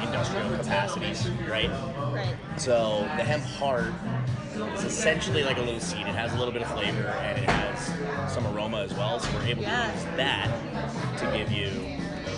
industrial 0.01 0.49
capacities, 0.57 1.27
right? 1.49 1.69
Right. 2.11 2.35
So 2.57 3.01
the 3.17 3.23
hemp 3.23 3.43
heart 3.43 3.93
is 4.75 4.83
essentially 4.83 5.43
like 5.43 5.57
a 5.57 5.61
little 5.61 5.79
seed. 5.79 6.01
It 6.07 6.15
has 6.15 6.33
a 6.33 6.37
little 6.37 6.53
bit 6.53 6.61
of 6.61 6.71
flavor 6.71 7.07
and 7.21 7.37
it 7.37 7.49
has 7.49 8.33
some 8.33 8.45
aroma 8.47 8.77
as 8.81 8.93
well. 8.93 9.19
So 9.19 9.29
we're 9.37 9.47
able 9.47 9.63
Yeah. 9.63 9.87
to 9.87 9.93
use 9.93 10.05
that 10.17 10.49
to 11.19 11.37
give 11.37 11.51
you 11.51 11.69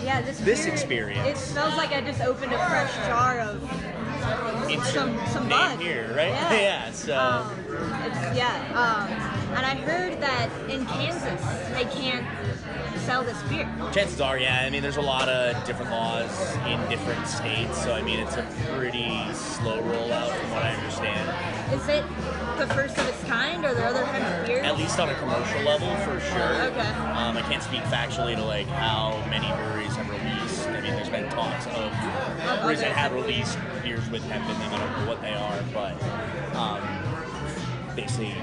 Yeah, 0.04 0.20
this 0.22 0.38
This 0.38 0.64
beer, 0.64 0.72
experience. 0.72 1.28
It 1.28 1.36
smells 1.36 1.74
like 1.76 1.92
I 1.92 2.00
just 2.00 2.20
opened 2.20 2.52
a 2.52 2.58
fresh 2.68 2.94
jar 3.08 3.40
of 3.40 3.62
insert 4.70 4.94
some 4.94 5.20
some 5.28 5.48
name 5.48 5.58
bud. 5.58 5.80
here, 5.80 6.12
right? 6.16 6.28
Yeah. 6.58 6.90
so 6.92 7.16
Um, 7.18 7.50
it's, 8.04 8.36
yeah. 8.36 8.54
Um, 8.74 9.54
and 9.56 9.64
I 9.66 9.74
heard 9.76 10.20
that 10.20 10.50
in 10.68 10.84
Kansas 10.86 11.42
they 11.72 11.84
can't 11.84 12.26
sell 13.06 13.22
this 13.24 13.40
beer. 13.44 13.66
chances 13.92 14.20
are, 14.20 14.38
yeah. 14.38 14.62
I 14.66 14.70
mean, 14.70 14.82
there's 14.82 14.98
a 14.98 15.02
lot 15.02 15.28
of 15.28 15.64
different 15.66 15.90
laws 15.90 16.30
in 16.66 16.78
different 16.90 17.26
states, 17.26 17.82
so 17.82 17.94
I 17.94 18.02
mean, 18.02 18.20
it's 18.20 18.36
a 18.36 18.46
pretty 18.70 19.08
slow 19.32 19.80
rollout 19.82 20.34
from 20.38 20.50
what 20.50 20.62
I 20.62 20.74
understand. 20.74 21.72
Is 21.72 21.88
it 21.88 22.04
the 22.58 22.66
first 22.74 22.98
of 22.98 23.08
its 23.08 23.22
kind, 23.24 23.64
or 23.64 23.68
are 23.68 23.74
there 23.74 23.86
other 23.86 24.04
hemp 24.04 24.46
beers? 24.46 24.66
At 24.66 24.76
least 24.76 24.98
on 25.00 25.08
a 25.08 25.14
commercial 25.14 25.62
level, 25.62 25.88
for 26.04 26.20
sure. 26.20 26.62
Okay. 26.68 26.80
Um, 27.16 27.36
I 27.36 27.42
can't 27.48 27.62
speak 27.62 27.80
factually 27.84 28.36
to 28.36 28.44
like 28.44 28.66
how 28.66 29.24
many 29.30 29.46
breweries 29.56 29.94
have. 29.96 30.08
There's 31.08 31.22
been 31.22 31.30
talks 31.32 31.66
of 31.68 31.90
breweries 32.60 32.80
that 32.80 32.92
have 32.92 33.14
released 33.14 33.58
beers 33.82 34.06
with 34.10 34.22
hemp 34.24 34.44
in 34.44 34.58
them. 34.58 34.74
I 34.74 34.78
don't 34.78 35.00
know 35.00 35.08
what 35.08 35.22
they 35.22 35.32
are, 35.32 35.64
but 35.72 35.94
um, 36.54 37.96
basically, 37.96 38.34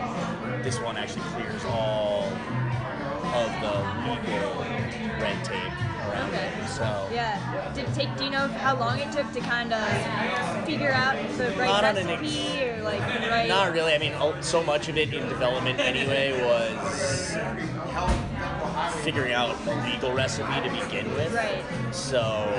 this 0.63 0.79
one 0.79 0.97
actually 0.97 1.21
clears 1.33 1.63
all 1.65 2.23
of 3.35 3.51
the 3.61 3.75
legal 4.09 4.65
red 5.21 5.45
tape 5.45 5.71
around 6.09 6.33
Okay. 6.33 6.51
it. 6.59 6.67
So. 6.69 7.07
Yeah. 7.13 7.71
Did 7.75 7.87
it 7.87 7.93
take? 7.93 8.17
Do 8.17 8.23
you 8.23 8.31
know 8.31 8.47
how 8.47 8.75
long 8.79 8.97
it 8.97 9.11
took 9.11 9.31
to 9.33 9.41
kind 9.41 9.71
of 9.71 10.65
figure 10.65 10.91
out 10.91 11.15
the 11.37 11.51
right 11.59 11.83
on 11.83 11.97
an 11.97 12.09
or 12.09 12.83
like 12.83 12.99
right? 13.29 13.47
Not 13.47 13.73
really. 13.73 13.93
I 13.93 13.99
mean, 13.99 14.13
oh, 14.15 14.35
so 14.41 14.63
much 14.63 14.89
of 14.89 14.97
it 14.97 15.13
in 15.13 15.29
development 15.29 15.79
anyway 15.79 16.31
was 16.41 17.35
figuring 19.03 19.33
out 19.33 19.55
a 19.67 19.91
legal 19.91 20.13
recipe 20.13 20.53
to 20.61 20.69
begin 20.85 21.11
with. 21.13 21.33
Right. 21.33 21.63
So 21.93 22.51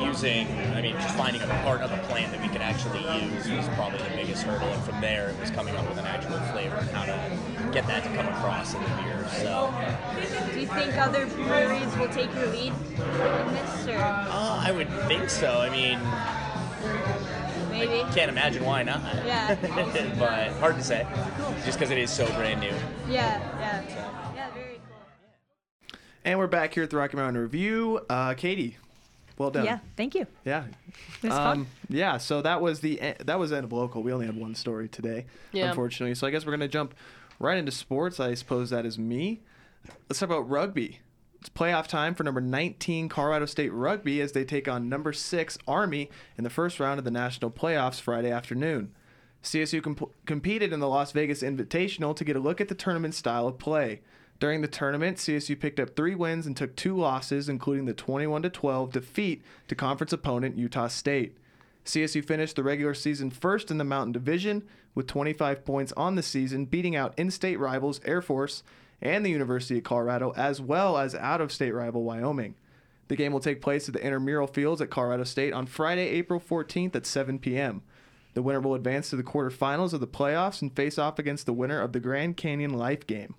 using, 0.00 0.46
I 0.74 0.82
mean, 0.82 0.94
just 0.96 1.16
finding 1.16 1.42
a 1.42 1.46
part 1.64 1.80
of 1.80 1.92
a 1.92 1.98
plant 2.08 2.32
that 2.32 2.42
we 2.42 2.48
could 2.48 2.60
actually 2.60 3.00
use 3.22 3.48
was 3.48 3.68
probably 3.74 3.98
the 3.98 4.16
biggest 4.16 4.42
hurdle. 4.42 4.68
And 4.68 4.82
from 4.82 5.00
there, 5.00 5.30
it 5.30 5.40
was 5.40 5.50
coming 5.50 5.74
up 5.76 5.88
with 5.88 5.98
an 5.98 6.06
actual 6.06 6.38
flavor 6.52 6.76
and 6.76 6.90
how 6.90 7.04
to 7.04 7.70
get 7.72 7.86
that 7.86 8.02
to 8.04 8.08
come 8.10 8.26
across 8.28 8.74
in 8.74 8.82
the 8.82 8.88
beer. 8.88 9.26
So 9.40 9.72
Do 10.52 10.60
you 10.60 10.66
think 10.66 10.96
other 10.96 11.26
breweries 11.26 11.96
will 11.96 12.08
take 12.08 12.34
your 12.34 12.48
lead 12.48 12.72
in 12.72 13.54
this, 13.54 13.88
or 13.88 13.96
uh, 13.96 14.60
I 14.60 14.72
would 14.74 14.88
think 15.08 15.30
so. 15.30 15.60
I 15.60 15.70
mean, 15.70 15.98
maybe? 17.70 18.02
can't 18.14 18.30
imagine 18.30 18.64
why 18.64 18.82
not. 18.82 19.02
Yeah. 19.24 19.54
but 20.18 20.52
hard 20.54 20.76
to 20.76 20.82
say, 20.82 21.06
just 21.64 21.78
because 21.78 21.90
it 21.90 21.98
is 21.98 22.10
so 22.10 22.26
brand 22.34 22.60
new. 22.60 22.74
Yeah. 23.08 23.40
Yeah. 23.58 23.82
Yeah. 23.88 24.31
Very 26.24 26.24
cool. 26.24 26.30
And 26.30 26.38
we're 26.38 26.46
back 26.46 26.74
here 26.74 26.82
at 26.82 26.90
the 26.90 26.96
Rocky 26.96 27.16
Mountain 27.16 27.40
Review. 27.42 28.00
Uh, 28.08 28.34
Katie, 28.34 28.76
well 29.38 29.50
done. 29.50 29.64
Yeah, 29.64 29.78
thank 29.96 30.14
you. 30.14 30.26
Yeah. 30.44 30.64
It 31.22 31.28
was 31.28 31.32
Um, 31.32 31.64
fun. 31.64 31.66
yeah. 31.88 32.18
So 32.18 32.42
that 32.42 32.60
was 32.60 32.80
the 32.80 33.00
e- 33.00 33.14
that 33.24 33.38
was 33.38 33.52
end 33.52 33.64
of 33.64 33.72
local. 33.72 34.02
We 34.02 34.12
only 34.12 34.26
had 34.26 34.36
one 34.36 34.54
story 34.54 34.88
today, 34.88 35.26
Yeah. 35.52 35.70
unfortunately. 35.70 36.14
So 36.14 36.26
I 36.26 36.30
guess 36.30 36.44
we're 36.46 36.52
gonna 36.52 36.68
jump 36.68 36.94
right 37.38 37.56
into 37.58 37.72
sports. 37.72 38.20
I 38.20 38.34
suppose 38.34 38.70
that 38.70 38.86
is 38.86 38.98
me. 38.98 39.40
Let's 40.08 40.20
talk 40.20 40.28
about 40.28 40.48
rugby. 40.48 41.00
It's 41.40 41.48
playoff 41.48 41.88
time 41.88 42.14
for 42.14 42.22
number 42.22 42.40
19 42.40 43.08
Colorado 43.08 43.46
State 43.46 43.72
Rugby 43.72 44.20
as 44.20 44.30
they 44.30 44.44
take 44.44 44.68
on 44.68 44.88
number 44.88 45.12
6 45.12 45.58
Army 45.66 46.08
in 46.38 46.44
the 46.44 46.50
first 46.50 46.78
round 46.78 46.98
of 47.00 47.04
the 47.04 47.10
national 47.10 47.50
playoffs 47.50 48.00
Friday 48.00 48.30
afternoon. 48.30 48.92
CSU 49.42 49.82
comp- 49.82 50.12
competed 50.24 50.72
in 50.72 50.78
the 50.78 50.88
Las 50.88 51.10
Vegas 51.10 51.42
Invitational 51.42 52.14
to 52.14 52.22
get 52.24 52.36
a 52.36 52.38
look 52.38 52.60
at 52.60 52.68
the 52.68 52.76
tournament 52.76 53.12
style 53.16 53.48
of 53.48 53.58
play. 53.58 54.02
During 54.42 54.60
the 54.60 54.66
tournament, 54.66 55.18
CSU 55.18 55.56
picked 55.60 55.78
up 55.78 55.94
three 55.94 56.16
wins 56.16 56.48
and 56.48 56.56
took 56.56 56.74
two 56.74 56.96
losses, 56.96 57.48
including 57.48 57.84
the 57.84 57.94
21 57.94 58.42
12 58.42 58.90
defeat 58.90 59.40
to 59.68 59.76
conference 59.76 60.12
opponent 60.12 60.58
Utah 60.58 60.88
State. 60.88 61.36
CSU 61.84 62.24
finished 62.24 62.56
the 62.56 62.64
regular 62.64 62.92
season 62.92 63.30
first 63.30 63.70
in 63.70 63.78
the 63.78 63.84
Mountain 63.84 64.10
Division 64.10 64.64
with 64.96 65.06
25 65.06 65.64
points 65.64 65.92
on 65.92 66.16
the 66.16 66.24
season, 66.24 66.64
beating 66.64 66.96
out 66.96 67.16
in 67.16 67.30
state 67.30 67.60
rivals 67.60 68.00
Air 68.04 68.20
Force 68.20 68.64
and 69.00 69.24
the 69.24 69.30
University 69.30 69.78
of 69.78 69.84
Colorado, 69.84 70.32
as 70.36 70.60
well 70.60 70.98
as 70.98 71.14
out 71.14 71.40
of 71.40 71.52
state 71.52 71.70
rival 71.70 72.02
Wyoming. 72.02 72.56
The 73.06 73.14
game 73.14 73.32
will 73.32 73.38
take 73.38 73.62
place 73.62 73.88
at 73.88 73.94
the 73.94 74.04
intramural 74.04 74.48
fields 74.48 74.80
at 74.80 74.90
Colorado 74.90 75.22
State 75.22 75.52
on 75.52 75.66
Friday, 75.66 76.08
April 76.08 76.40
14th 76.40 76.96
at 76.96 77.06
7 77.06 77.38
p.m. 77.38 77.82
The 78.34 78.42
winner 78.42 78.58
will 78.58 78.74
advance 78.74 79.08
to 79.10 79.16
the 79.16 79.22
quarterfinals 79.22 79.92
of 79.92 80.00
the 80.00 80.08
playoffs 80.08 80.62
and 80.62 80.74
face 80.74 80.98
off 80.98 81.20
against 81.20 81.46
the 81.46 81.52
winner 81.52 81.80
of 81.80 81.92
the 81.92 82.00
Grand 82.00 82.36
Canyon 82.36 82.74
Life 82.74 83.06
game. 83.06 83.36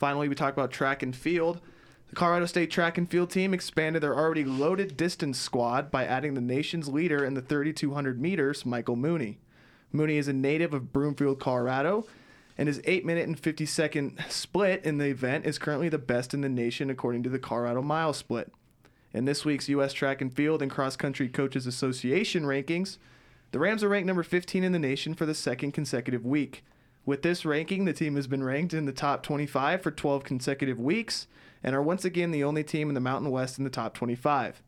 Finally, 0.00 0.28
we 0.30 0.34
talk 0.34 0.54
about 0.54 0.70
track 0.70 1.02
and 1.02 1.14
field. 1.14 1.60
The 2.08 2.16
Colorado 2.16 2.46
State 2.46 2.70
track 2.70 2.96
and 2.96 3.08
field 3.08 3.30
team 3.30 3.52
expanded 3.52 4.02
their 4.02 4.16
already 4.16 4.44
loaded 4.44 4.96
distance 4.96 5.38
squad 5.38 5.90
by 5.90 6.06
adding 6.06 6.32
the 6.32 6.40
nation's 6.40 6.88
leader 6.88 7.22
in 7.22 7.34
the 7.34 7.42
3,200 7.42 8.20
meters, 8.20 8.64
Michael 8.64 8.96
Mooney. 8.96 9.38
Mooney 9.92 10.16
is 10.16 10.26
a 10.26 10.32
native 10.32 10.72
of 10.72 10.92
Broomfield, 10.92 11.38
Colorado, 11.38 12.06
and 12.56 12.66
his 12.66 12.80
8 12.84 13.04
minute 13.04 13.28
and 13.28 13.38
50 13.38 13.66
second 13.66 14.24
split 14.30 14.84
in 14.84 14.96
the 14.96 15.06
event 15.06 15.44
is 15.44 15.58
currently 15.58 15.90
the 15.90 15.98
best 15.98 16.32
in 16.32 16.40
the 16.40 16.48
nation 16.48 16.88
according 16.88 17.22
to 17.24 17.30
the 17.30 17.38
Colorado 17.38 17.82
Mile 17.82 18.14
Split. 18.14 18.50
In 19.12 19.26
this 19.26 19.44
week's 19.44 19.68
U.S. 19.68 19.92
Track 19.92 20.22
and 20.22 20.32
Field 20.32 20.62
and 20.62 20.70
Cross 20.70 20.96
Country 20.96 21.28
Coaches 21.28 21.66
Association 21.66 22.44
rankings, 22.44 22.96
the 23.52 23.58
Rams 23.58 23.84
are 23.84 23.88
ranked 23.88 24.06
number 24.06 24.22
15 24.22 24.64
in 24.64 24.72
the 24.72 24.78
nation 24.78 25.12
for 25.12 25.26
the 25.26 25.34
second 25.34 25.72
consecutive 25.72 26.24
week. 26.24 26.64
With 27.06 27.22
this 27.22 27.44
ranking, 27.44 27.84
the 27.84 27.92
team 27.92 28.16
has 28.16 28.26
been 28.26 28.44
ranked 28.44 28.74
in 28.74 28.84
the 28.84 28.92
top 28.92 29.22
25 29.22 29.82
for 29.82 29.90
12 29.90 30.22
consecutive 30.22 30.78
weeks 30.78 31.26
and 31.62 31.74
are 31.74 31.82
once 31.82 32.04
again 32.04 32.30
the 32.30 32.44
only 32.44 32.64
team 32.64 32.88
in 32.88 32.94
the 32.94 33.00
Mountain 33.00 33.30
West 33.30 33.58
in 33.58 33.64
the 33.64 33.70
top 33.70 33.94
25. 33.94 34.62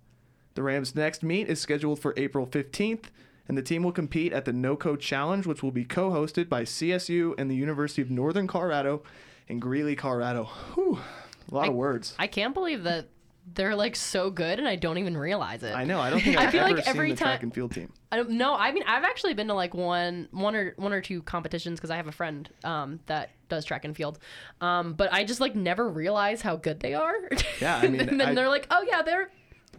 The 0.54 0.62
Rams' 0.62 0.94
next 0.94 1.22
meet 1.22 1.48
is 1.48 1.60
scheduled 1.60 1.98
for 1.98 2.14
April 2.16 2.46
15th, 2.46 3.04
and 3.48 3.56
the 3.56 3.62
team 3.62 3.82
will 3.82 3.92
compete 3.92 4.32
at 4.32 4.44
the 4.44 4.52
NOCO 4.52 4.96
Challenge, 4.96 5.46
which 5.46 5.62
will 5.62 5.70
be 5.70 5.84
co 5.84 6.10
hosted 6.10 6.48
by 6.48 6.62
CSU 6.62 7.34
and 7.38 7.50
the 7.50 7.56
University 7.56 8.02
of 8.02 8.10
Northern 8.10 8.46
Colorado 8.46 9.02
in 9.48 9.58
Greeley, 9.58 9.96
Colorado. 9.96 10.44
Whew, 10.74 10.98
a 11.50 11.54
lot 11.54 11.68
of 11.68 11.74
words. 11.74 12.14
I 12.18 12.26
can't 12.26 12.54
believe 12.54 12.82
that 12.84 13.08
they're 13.55 13.74
like 13.74 13.96
so 13.96 14.31
good 14.31 14.59
and 14.59 14.66
I 14.68 14.76
don't 14.76 14.98
even 14.98 15.16
realize 15.16 15.62
it. 15.62 15.74
I 15.74 15.85
know. 15.85 16.00
I 16.00 16.11
don't 16.11 16.20
think 16.20 16.37
I 16.38 16.44
I've 16.44 16.50
feel 16.52 16.61
ever 16.64 16.74
like 16.76 16.85
seen 16.85 16.90
every 16.94 17.11
the 17.11 17.16
track 17.16 17.40
time- 17.40 17.46
and 17.46 17.55
field 17.55 17.72
team. 17.72 17.92
I 18.11 18.16
don't 18.16 18.31
know. 18.31 18.55
I 18.55 18.72
mean, 18.72 18.83
I've 18.87 19.05
actually 19.05 19.35
been 19.35 19.48
to 19.48 19.55
like 19.55 19.74
one, 19.74 20.28
one 20.33 20.55
or 20.55 20.74
one 20.76 20.92
or 20.92 21.00
two 21.00 21.22
competitions 21.22 21.78
because 21.81 21.90
I 21.90 21.96
have 21.96 22.07
a 22.07 22.12
friend 22.12 22.48
um, 22.62 23.00
that 23.07 23.31
does 23.48 23.64
track 23.64 23.85
and 23.85 23.96
field. 23.96 24.18
Um, 24.61 24.94
but 24.94 25.12
I 25.12 25.24
just 25.24 25.40
like 25.40 25.55
never 25.57 25.88
realize 25.88 26.42
how 26.42 26.57
good 26.57 26.81
they 26.81 26.94
are. 26.94 27.14
Yeah, 27.61 27.76
I 27.83 27.88
mean, 27.88 28.00
and 28.02 28.20
then 28.20 28.28
I- 28.28 28.35
they're 28.35 28.48
like, 28.48 28.66
oh 28.70 28.85
yeah, 28.88 29.02
they're 29.02 29.31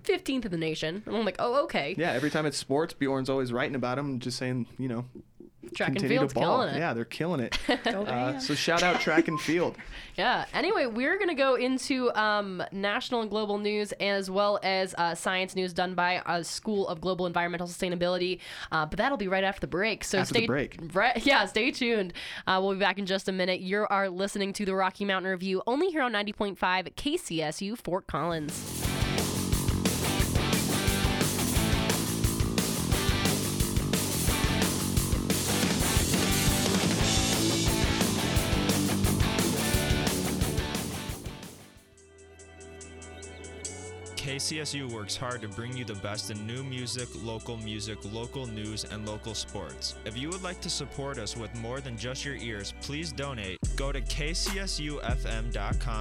15th 0.04 0.45
in 0.45 0.52
the 0.52 0.58
nation, 0.58 1.02
and 1.06 1.15
I'm 1.15 1.23
like, 1.26 1.38
oh 1.39 1.63
okay. 1.65 1.95
Yeah, 1.97 2.12
every 2.12 2.30
time 2.30 2.45
it's 2.45 2.58
sports, 2.58 2.93
Bjorn's 2.93 3.30
always 3.30 3.54
writing 3.54 3.76
about 3.76 3.95
them, 3.95 4.19
just 4.19 4.38
saying, 4.38 4.67
you 4.78 4.88
know, 4.89 5.06
track 5.76 5.89
and 5.89 5.97
continue 5.97 6.19
field's 6.19 6.34
to 6.34 6.39
ball. 6.39 6.60
killing 6.60 6.76
it. 6.76 6.80
Yeah, 6.80 6.93
they're 6.93 7.06
killing 7.06 7.39
it. 7.39 7.58
uh, 7.88 8.39
so 8.39 8.56
shout 8.56 8.84
out 8.84 8.99
track 9.02 9.28
and 9.28 9.39
field. 9.39 9.78
Yeah. 10.15 10.45
Anyway, 10.54 10.86
we're 10.86 11.17
going 11.17 11.30
to 11.30 11.34
go 11.34 11.56
into 11.56 12.12
um, 12.13 12.62
national 12.71 13.21
and 13.21 13.32
global 13.32 13.58
news 13.58 13.93
as 13.93 14.30
well 14.30 14.60
as 14.62 14.93
uh, 14.99 15.15
science 15.15 15.56
news 15.56 15.73
done 15.73 15.95
by 15.95 16.21
a 16.28 16.43
School 16.43 16.88
of 16.88 17.02
Global 17.02 17.26
Environmental 17.26 17.67
Sustainability. 17.67 18.39
Uh, 18.71 18.86
but 18.86 18.97
that'll 18.97 19.17
be 19.17 19.28
right 19.28 19.43
after 19.43 19.62
the 19.62 19.67
break. 19.67 20.04
So 20.04 20.19
After 20.19 20.34
the 20.36 20.39
stay 20.41 20.45
break. 20.45 20.78
Right, 20.93 21.17
yeah, 21.26 21.45
stay 21.47 21.71
tuned. 21.71 22.13
Uh, 22.45 22.60
we'll 22.62 22.73
be 22.73 22.80
back 22.80 22.99
in 22.99 23.08
just 23.08 23.28
a 23.28 23.32
minute. 23.32 23.62
You 23.62 23.88
are 23.89 24.08
listening 24.08 24.54
to 24.54 24.65
the 24.65 24.76
Rocky 24.76 25.04
Mountain 25.04 25.32
Review 25.32 25.63
only 25.65 25.89
here 25.89 26.04
on 26.04 26.13
90.5 26.13 26.58
KCSU 26.93 27.76
Fort 27.76 28.06
Collins. 28.06 28.92
KCSU 44.34 44.91
works 44.91 45.15
hard 45.15 45.43
to 45.43 45.48
bring 45.48 45.78
you 45.78 45.86
the 45.86 45.93
best 45.93 46.32
in 46.32 46.48
new 46.48 46.63
music, 46.63 47.08
local 47.22 47.56
music, 47.58 48.00
local 48.12 48.48
news, 48.48 48.84
and 48.84 49.08
local 49.08 49.36
sports. 49.36 49.93
If 50.06 50.17
you 50.17 50.28
would 50.30 50.41
like 50.41 50.60
to 50.62 50.72
support 50.72 51.19
us 51.19 51.38
with 51.38 51.54
more 51.54 51.82
than 51.82 51.96
just 51.96 52.26
your 52.26 52.34
ears, 52.38 52.74
please 52.82 53.12
donate. 53.12 53.60
Go 53.76 53.91
to 53.91 54.02
kcsufm.com 54.02 54.50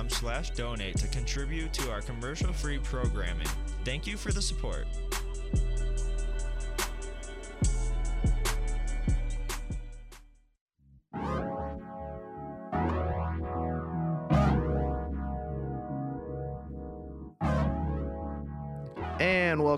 slash 0.08 0.48
donate 0.52 0.96
to 0.96 1.08
contribute 1.08 1.74
to 1.74 1.90
our 1.90 2.00
commercial-free 2.00 2.78
programming. 2.78 3.48
Thank 3.84 4.06
you 4.06 4.16
for 4.16 4.32
the 4.32 4.40
support. 4.40 4.86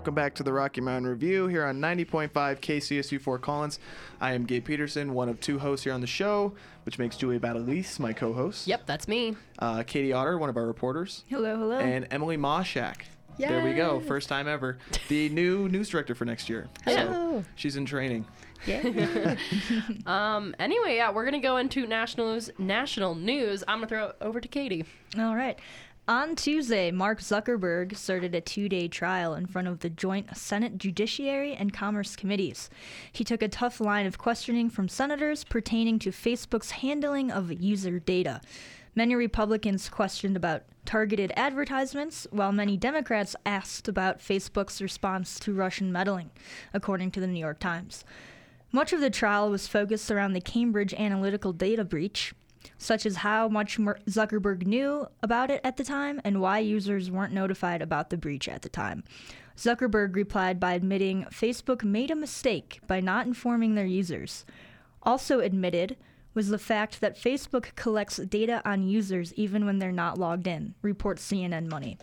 Welcome 0.05 0.13
back 0.13 0.35
to 0.35 0.43
the 0.43 0.53
Rocky 0.53 0.81
Mountain 0.81 1.09
Review 1.09 1.47
here 1.47 1.65
on 1.65 1.79
90.5 1.79 2.29
KCSU 2.29 3.19
Fort 3.19 3.41
Collins. 3.41 3.79
I 4.21 4.33
am 4.33 4.45
Gabe 4.45 4.63
Peterson, 4.63 5.15
one 5.15 5.29
of 5.29 5.39
two 5.39 5.57
hosts 5.57 5.83
here 5.83 5.93
on 5.93 6.01
the 6.01 6.05
show, 6.05 6.53
which 6.83 6.99
makes 6.99 7.17
Julia 7.17 7.39
Batalise 7.39 7.97
my 7.99 8.13
co-host. 8.13 8.67
Yep, 8.67 8.85
that's 8.85 9.07
me. 9.07 9.35
Uh, 9.57 9.81
Katie 9.81 10.13
Otter, 10.13 10.37
one 10.37 10.47
of 10.47 10.57
our 10.57 10.67
reporters, 10.67 11.23
Hello, 11.27 11.57
hello. 11.57 11.79
and 11.79 12.05
Emily 12.11 12.37
Moshak. 12.37 12.97
There 13.39 13.63
we 13.63 13.73
go, 13.73 13.99
first 13.99 14.29
time 14.29 14.47
ever. 14.47 14.77
The 15.07 15.27
new 15.29 15.67
news 15.69 15.89
director 15.89 16.13
for 16.13 16.25
next 16.25 16.49
year. 16.49 16.69
So 16.85 17.43
she's 17.55 17.75
in 17.75 17.87
training. 17.87 18.27
Yeah. 18.67 19.35
Um. 20.05 20.55
Anyway, 20.59 20.95
yeah, 20.97 21.11
we're 21.11 21.25
gonna 21.25 21.39
go 21.39 21.57
into 21.57 21.87
national 21.87 22.33
news. 22.33 22.51
National 22.59 23.15
news. 23.15 23.63
I'm 23.67 23.77
gonna 23.79 23.87
throw 23.87 24.07
it 24.09 24.15
over 24.21 24.39
to 24.39 24.47
Katie. 24.47 24.85
All 25.17 25.35
right. 25.35 25.57
On 26.07 26.35
Tuesday, 26.35 26.91
Mark 26.91 27.19
Zuckerberg 27.19 27.97
started 27.97 28.35
a 28.35 28.41
two 28.41 28.69
day 28.69 28.87
trial 28.87 29.33
in 29.33 29.47
front 29.47 29.67
of 29.67 29.79
the 29.79 29.89
joint 29.89 30.37
Senate 30.37 30.77
Judiciary 30.77 31.55
and 31.55 31.73
Commerce 31.73 32.15
Committees. 32.15 32.69
He 33.11 33.23
took 33.23 33.41
a 33.41 33.47
tough 33.47 33.79
line 33.79 34.05
of 34.05 34.19
questioning 34.19 34.69
from 34.69 34.87
senators 34.87 35.43
pertaining 35.43 35.97
to 35.99 36.11
Facebook's 36.11 36.69
handling 36.69 37.31
of 37.31 37.51
user 37.51 37.97
data. 37.97 38.39
Many 38.93 39.15
Republicans 39.15 39.89
questioned 39.89 40.37
about 40.37 40.61
targeted 40.85 41.33
advertisements, 41.35 42.27
while 42.29 42.51
many 42.51 42.77
Democrats 42.77 43.35
asked 43.43 43.87
about 43.87 44.19
Facebook's 44.19 44.83
response 44.83 45.39
to 45.39 45.55
Russian 45.55 45.91
meddling, 45.91 46.29
according 46.71 47.09
to 47.11 47.19
the 47.19 47.27
New 47.27 47.39
York 47.39 47.59
Times. 47.59 48.05
Much 48.71 48.93
of 48.93 49.01
the 49.01 49.09
trial 49.09 49.49
was 49.49 49.67
focused 49.67 50.11
around 50.11 50.33
the 50.33 50.41
Cambridge 50.41 50.93
Analytical 50.93 51.51
data 51.51 51.83
breach, 51.83 52.35
such 52.77 53.05
as 53.05 53.17
how 53.17 53.47
much 53.47 53.77
Zuckerberg 53.77 54.65
knew 54.65 55.07
about 55.21 55.51
it 55.51 55.61
at 55.63 55.77
the 55.77 55.83
time 55.83 56.21
and 56.23 56.41
why 56.41 56.59
users 56.59 57.11
weren't 57.11 57.33
notified 57.33 57.81
about 57.81 58.09
the 58.09 58.17
breach 58.17 58.47
at 58.47 58.61
the 58.61 58.69
time. 58.69 59.03
Zuckerberg 59.57 60.15
replied 60.15 60.59
by 60.59 60.73
admitting 60.73 61.25
Facebook 61.25 61.83
made 61.83 62.11
a 62.11 62.15
mistake 62.15 62.79
by 62.87 62.99
not 62.99 63.25
informing 63.25 63.75
their 63.75 63.85
users. 63.85 64.45
Also 65.03 65.39
admitted 65.39 65.97
was 66.33 66.49
the 66.49 66.59
fact 66.59 66.99
that 66.99 67.17
Facebook 67.17 67.73
collects 67.75 68.17
data 68.17 68.61
on 68.65 68.87
users 68.87 69.33
even 69.35 69.65
when 69.65 69.79
they're 69.79 69.91
not 69.91 70.19
logged 70.19 70.47
in, 70.47 70.75
reports 70.81 71.25
CNN 71.25 71.69
Money. 71.69 71.97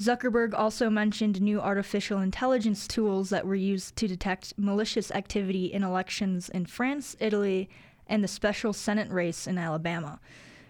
Zuckerberg 0.00 0.54
also 0.54 0.88
mentioned 0.88 1.42
new 1.42 1.60
artificial 1.60 2.20
intelligence 2.20 2.88
tools 2.88 3.28
that 3.28 3.46
were 3.46 3.54
used 3.54 3.96
to 3.96 4.08
detect 4.08 4.54
malicious 4.56 5.10
activity 5.10 5.66
in 5.66 5.82
elections 5.84 6.48
in 6.48 6.64
France, 6.64 7.14
Italy, 7.20 7.68
and 8.10 8.22
the 8.22 8.28
special 8.28 8.74
Senate 8.74 9.10
race 9.10 9.46
in 9.46 9.56
Alabama. 9.56 10.20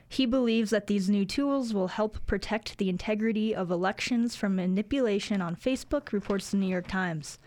He 0.09 0.27
believes 0.27 0.71
that 0.71 0.87
these 0.87 1.09
new 1.09 1.25
tools 1.25 1.73
will 1.73 1.89
help 1.89 2.25
protect 2.27 2.79
the 2.79 2.89
integrity 2.89 3.55
of 3.55 3.71
elections 3.71 4.37
from 4.37 4.57
manipulation 4.57 5.41
on 5.41 5.57
Facebook, 5.57 6.13
reports 6.13 6.51
the 6.51 6.57
New 6.57 6.67
York 6.69 6.87
Times. 6.87 7.39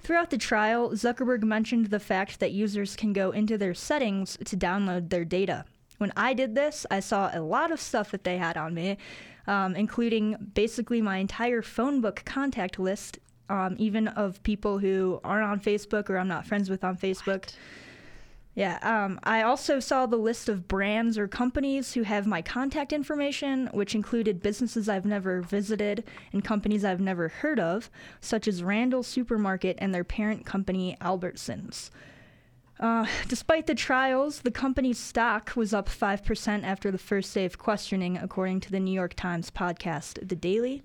Throughout 0.00 0.30
the 0.30 0.38
trial, 0.38 0.90
Zuckerberg 0.90 1.42
mentioned 1.42 1.86
the 1.86 1.98
fact 1.98 2.38
that 2.38 2.52
users 2.52 2.96
can 2.96 3.12
go 3.12 3.30
into 3.30 3.58
their 3.58 3.74
settings 3.74 4.38
to 4.44 4.56
download 4.56 5.08
their 5.08 5.24
data. 5.24 5.64
When 5.98 6.12
I 6.16 6.34
did 6.34 6.54
this, 6.54 6.86
I 6.90 7.00
saw 7.00 7.30
a 7.32 7.40
lot 7.40 7.72
of 7.72 7.80
stuff 7.80 8.10
that 8.10 8.24
they 8.24 8.36
had 8.36 8.56
on 8.56 8.74
me, 8.74 8.98
um, 9.46 9.74
including 9.74 10.36
basically 10.54 11.00
my 11.00 11.16
entire 11.16 11.62
phone 11.62 12.02
book 12.02 12.22
contact 12.26 12.78
list, 12.78 13.18
um, 13.48 13.74
even 13.78 14.08
of 14.08 14.42
people 14.42 14.78
who 14.78 15.18
aren't 15.24 15.46
on 15.46 15.60
Facebook 15.60 16.10
or 16.10 16.18
I'm 16.18 16.28
not 16.28 16.46
friends 16.46 16.68
with 16.68 16.84
on 16.84 16.96
Facebook. 16.96 17.52
Yeah, 18.56 18.78
um, 18.80 19.20
I 19.22 19.42
also 19.42 19.80
saw 19.80 20.06
the 20.06 20.16
list 20.16 20.48
of 20.48 20.66
brands 20.66 21.18
or 21.18 21.28
companies 21.28 21.92
who 21.92 22.04
have 22.04 22.26
my 22.26 22.40
contact 22.40 22.90
information, 22.90 23.68
which 23.74 23.94
included 23.94 24.42
businesses 24.42 24.88
I've 24.88 25.04
never 25.04 25.42
visited 25.42 26.04
and 26.32 26.42
companies 26.42 26.82
I've 26.82 26.98
never 26.98 27.28
heard 27.28 27.60
of, 27.60 27.90
such 28.22 28.48
as 28.48 28.62
Randall 28.62 29.02
Supermarket 29.02 29.76
and 29.78 29.94
their 29.94 30.04
parent 30.04 30.46
company, 30.46 30.96
Albertsons. 31.02 31.90
Uh, 32.80 33.04
despite 33.28 33.66
the 33.66 33.74
trials, 33.74 34.40
the 34.40 34.50
company's 34.50 34.98
stock 34.98 35.52
was 35.54 35.74
up 35.74 35.90
5% 35.90 36.64
after 36.64 36.90
the 36.90 36.96
first 36.96 37.34
day 37.34 37.44
of 37.44 37.58
questioning, 37.58 38.16
according 38.16 38.60
to 38.60 38.70
the 38.70 38.80
New 38.80 38.94
York 38.94 39.12
Times 39.12 39.50
podcast, 39.50 40.26
The 40.26 40.34
Daily. 40.34 40.82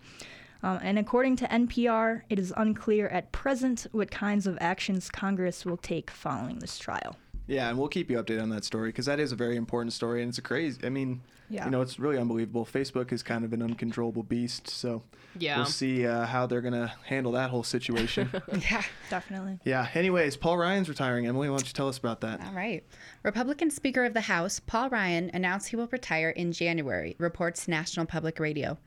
Um, 0.61 0.79
and 0.83 0.99
according 0.99 1.37
to 1.37 1.47
NPR, 1.47 2.23
it 2.29 2.37
is 2.37 2.53
unclear 2.57 3.07
at 3.07 3.31
present 3.31 3.87
what 3.93 4.11
kinds 4.11 4.45
of 4.45 4.57
actions 4.59 5.09
Congress 5.09 5.65
will 5.65 5.77
take 5.77 6.11
following 6.11 6.59
this 6.59 6.77
trial. 6.77 7.15
Yeah, 7.51 7.67
and 7.67 7.77
we'll 7.77 7.89
keep 7.89 8.09
you 8.09 8.17
updated 8.17 8.41
on 8.43 8.49
that 8.51 8.63
story 8.63 8.89
because 8.89 9.05
that 9.07 9.19
is 9.19 9.33
a 9.33 9.35
very 9.35 9.57
important 9.57 9.91
story 9.91 10.21
and 10.21 10.29
it's 10.29 10.37
a 10.37 10.41
crazy. 10.41 10.79
I 10.85 10.89
mean, 10.89 11.19
Yeah. 11.49 11.65
you 11.65 11.71
know, 11.71 11.81
it's 11.81 11.99
really 11.99 12.17
unbelievable. 12.17 12.65
Facebook 12.65 13.11
is 13.11 13.21
kind 13.23 13.43
of 13.43 13.51
an 13.51 13.61
uncontrollable 13.61 14.23
beast, 14.23 14.69
so 14.69 15.03
Yeah. 15.37 15.57
we'll 15.57 15.65
see 15.65 16.07
uh, 16.07 16.25
how 16.27 16.47
they're 16.47 16.61
gonna 16.61 16.93
handle 17.07 17.33
that 17.33 17.49
whole 17.49 17.63
situation. 17.63 18.29
Yeah, 18.71 18.83
definitely. 19.09 19.59
yeah. 19.65 19.85
Anyways, 19.93 20.37
Paul 20.37 20.57
Ryan's 20.57 20.87
retiring. 20.87 21.27
Emily, 21.27 21.49
why 21.49 21.57
don't 21.57 21.67
you 21.67 21.73
tell 21.73 21.89
us 21.89 21.97
about 21.97 22.21
that? 22.21 22.39
All 22.39 22.53
right. 22.53 22.85
Republican 23.23 23.69
Speaker 23.69 24.05
of 24.05 24.13
the 24.13 24.21
House, 24.21 24.61
Paul 24.61 24.89
Ryan, 24.89 25.29
announced 25.33 25.67
he 25.69 25.75
will 25.75 25.87
retire 25.91 26.29
in 26.29 26.53
January, 26.53 27.15
reports 27.19 27.67
National 27.67 28.05
Public 28.05 28.39
Radio. 28.39 28.77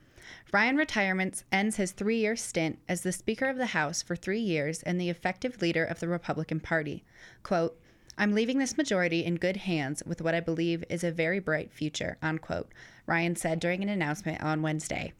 Ryan 0.51 0.75
retirement 0.75 1.43
ends 1.51 1.75
his 1.75 1.91
three 1.91 2.17
year 2.17 2.35
stint 2.35 2.79
as 2.89 3.01
the 3.01 3.11
Speaker 3.11 3.45
of 3.45 3.57
the 3.57 3.67
House 3.67 4.01
for 4.01 4.15
three 4.15 4.39
years 4.39 4.81
and 4.81 4.99
the 4.99 5.11
effective 5.11 5.61
leader 5.61 5.85
of 5.85 5.99
the 5.99 6.07
Republican 6.07 6.59
Party. 6.59 7.03
Quote, 7.43 7.79
I'm 8.17 8.33
leaving 8.33 8.59
this 8.59 8.77
majority 8.77 9.25
in 9.25 9.35
good 9.35 9.57
hands 9.57 10.01
with 10.05 10.21
what 10.21 10.33
I 10.33 10.39
believe 10.39 10.85
is 10.89 11.03
a 11.03 11.11
very 11.11 11.39
bright 11.39 11.73
future, 11.73 12.17
unquote, 12.21 12.71
Ryan 13.05 13.35
said 13.35 13.59
during 13.59 13.83
an 13.83 13.89
announcement 13.89 14.41
on 14.41 14.61
Wednesday. 14.61 15.11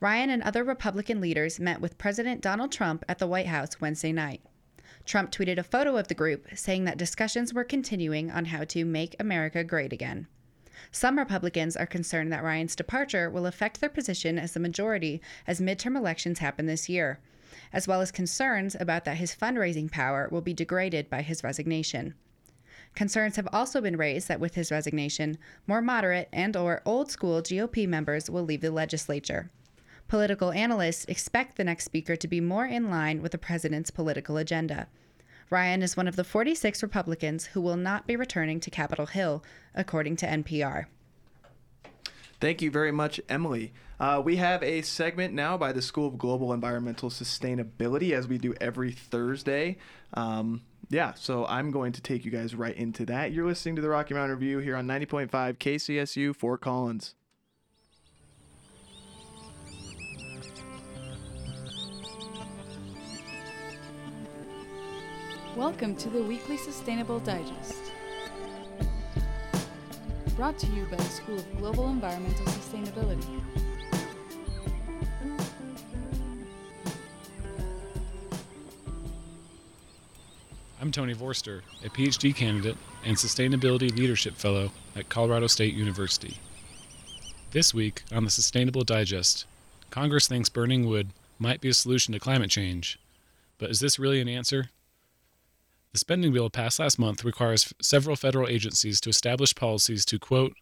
Ryan 0.00 0.30
and 0.30 0.42
other 0.42 0.64
Republican 0.64 1.20
leaders 1.20 1.60
met 1.60 1.80
with 1.80 1.96
President 1.96 2.40
Donald 2.40 2.72
Trump 2.72 3.04
at 3.08 3.20
the 3.20 3.28
White 3.28 3.46
House 3.46 3.80
Wednesday 3.80 4.10
night. 4.10 4.42
Trump 5.04 5.30
tweeted 5.30 5.58
a 5.58 5.62
photo 5.62 5.96
of 5.96 6.08
the 6.08 6.14
group, 6.14 6.48
saying 6.56 6.84
that 6.84 6.98
discussions 6.98 7.54
were 7.54 7.62
continuing 7.62 8.32
on 8.32 8.46
how 8.46 8.64
to 8.64 8.84
make 8.84 9.14
America 9.20 9.62
great 9.62 9.92
again. 9.92 10.26
Some 10.90 11.18
Republicans 11.18 11.76
are 11.76 11.86
concerned 11.86 12.32
that 12.32 12.42
Ryan's 12.42 12.74
departure 12.74 13.30
will 13.30 13.46
affect 13.46 13.80
their 13.80 13.88
position 13.88 14.40
as 14.40 14.54
the 14.54 14.60
majority 14.60 15.20
as 15.46 15.60
midterm 15.60 15.96
elections 15.96 16.40
happen 16.40 16.66
this 16.66 16.88
year, 16.88 17.20
as 17.72 17.86
well 17.86 18.00
as 18.00 18.10
concerns 18.10 18.74
about 18.80 19.04
that 19.04 19.18
his 19.18 19.36
fundraising 19.36 19.88
power 19.88 20.28
will 20.32 20.40
be 20.40 20.52
degraded 20.52 21.08
by 21.08 21.22
his 21.22 21.44
resignation. 21.44 22.14
Concerns 22.94 23.36
have 23.36 23.48
also 23.52 23.80
been 23.80 23.96
raised 23.96 24.28
that 24.28 24.38
with 24.38 24.54
his 24.54 24.70
resignation, 24.70 25.36
more 25.66 25.82
moderate 25.82 26.28
and 26.32 26.56
or 26.56 26.80
old 26.84 27.10
school 27.10 27.42
GOP 27.42 27.88
members 27.88 28.30
will 28.30 28.44
leave 28.44 28.60
the 28.60 28.70
legislature. 28.70 29.50
Political 30.06 30.52
analysts 30.52 31.04
expect 31.06 31.56
the 31.56 31.64
next 31.64 31.84
speaker 31.84 32.14
to 32.14 32.28
be 32.28 32.40
more 32.40 32.66
in 32.66 32.90
line 32.90 33.20
with 33.20 33.32
the 33.32 33.38
president's 33.38 33.90
political 33.90 34.36
agenda. 34.36 34.86
Ryan 35.50 35.82
is 35.82 35.96
one 35.96 36.08
of 36.08 36.16
the 36.16 36.24
46 36.24 36.82
Republicans 36.82 37.46
who 37.46 37.60
will 37.60 37.76
not 37.76 38.06
be 38.06 38.16
returning 38.16 38.60
to 38.60 38.70
Capitol 38.70 39.06
Hill, 39.06 39.42
according 39.74 40.16
to 40.16 40.26
NPR. 40.26 40.86
Thank 42.40 42.62
you 42.62 42.70
very 42.70 42.92
much, 42.92 43.20
Emily. 43.28 43.72
Uh, 43.98 44.20
we 44.24 44.36
have 44.36 44.62
a 44.62 44.82
segment 44.82 45.34
now 45.34 45.56
by 45.56 45.72
the 45.72 45.82
School 45.82 46.08
of 46.08 46.18
Global 46.18 46.52
Environmental 46.52 47.08
Sustainability, 47.08 48.12
as 48.12 48.28
we 48.28 48.38
do 48.38 48.54
every 48.60 48.92
Thursday. 48.92 49.78
Um, 50.12 50.62
yeah, 50.90 51.14
so 51.14 51.46
I'm 51.46 51.70
going 51.70 51.92
to 51.92 52.00
take 52.00 52.24
you 52.24 52.30
guys 52.30 52.54
right 52.54 52.76
into 52.76 53.06
that. 53.06 53.32
You're 53.32 53.46
listening 53.46 53.76
to 53.76 53.82
the 53.82 53.88
Rocky 53.88 54.14
Mountain 54.14 54.36
Review 54.38 54.58
here 54.58 54.76
on 54.76 54.86
90.5 54.86 55.28
KCSU 55.28 56.34
Fort 56.34 56.60
Collins. 56.60 57.14
Welcome 65.56 65.94
to 65.96 66.10
the 66.10 66.22
weekly 66.22 66.56
Sustainable 66.56 67.20
Digest. 67.20 67.92
Brought 70.36 70.58
to 70.58 70.66
you 70.66 70.84
by 70.86 70.96
the 70.96 71.04
School 71.04 71.38
of 71.38 71.58
Global 71.58 71.88
Environmental 71.90 72.46
Sustainability. 72.46 73.63
I'm 80.84 80.92
Tony 80.92 81.14
Vorster, 81.14 81.62
a 81.82 81.88
PhD 81.88 82.36
candidate 82.36 82.76
and 83.06 83.16
Sustainability 83.16 83.96
Leadership 83.96 84.34
Fellow 84.34 84.70
at 84.94 85.08
Colorado 85.08 85.46
State 85.46 85.72
University. 85.72 86.36
This 87.52 87.72
week 87.72 88.02
on 88.12 88.24
the 88.24 88.30
Sustainable 88.30 88.84
Digest, 88.84 89.46
Congress 89.88 90.28
thinks 90.28 90.50
burning 90.50 90.86
wood 90.86 91.08
might 91.38 91.62
be 91.62 91.70
a 91.70 91.72
solution 91.72 92.12
to 92.12 92.20
climate 92.20 92.50
change, 92.50 92.98
but 93.56 93.70
is 93.70 93.80
this 93.80 93.98
really 93.98 94.20
an 94.20 94.28
answer? 94.28 94.68
The 95.92 96.00
spending 96.00 96.34
bill 96.34 96.50
passed 96.50 96.78
last 96.78 96.98
month 96.98 97.24
requires 97.24 97.72
several 97.80 98.14
federal 98.14 98.46
agencies 98.46 99.00
to 99.00 99.08
establish 99.08 99.54
policies 99.54 100.04
to, 100.04 100.18
quote, 100.18 100.52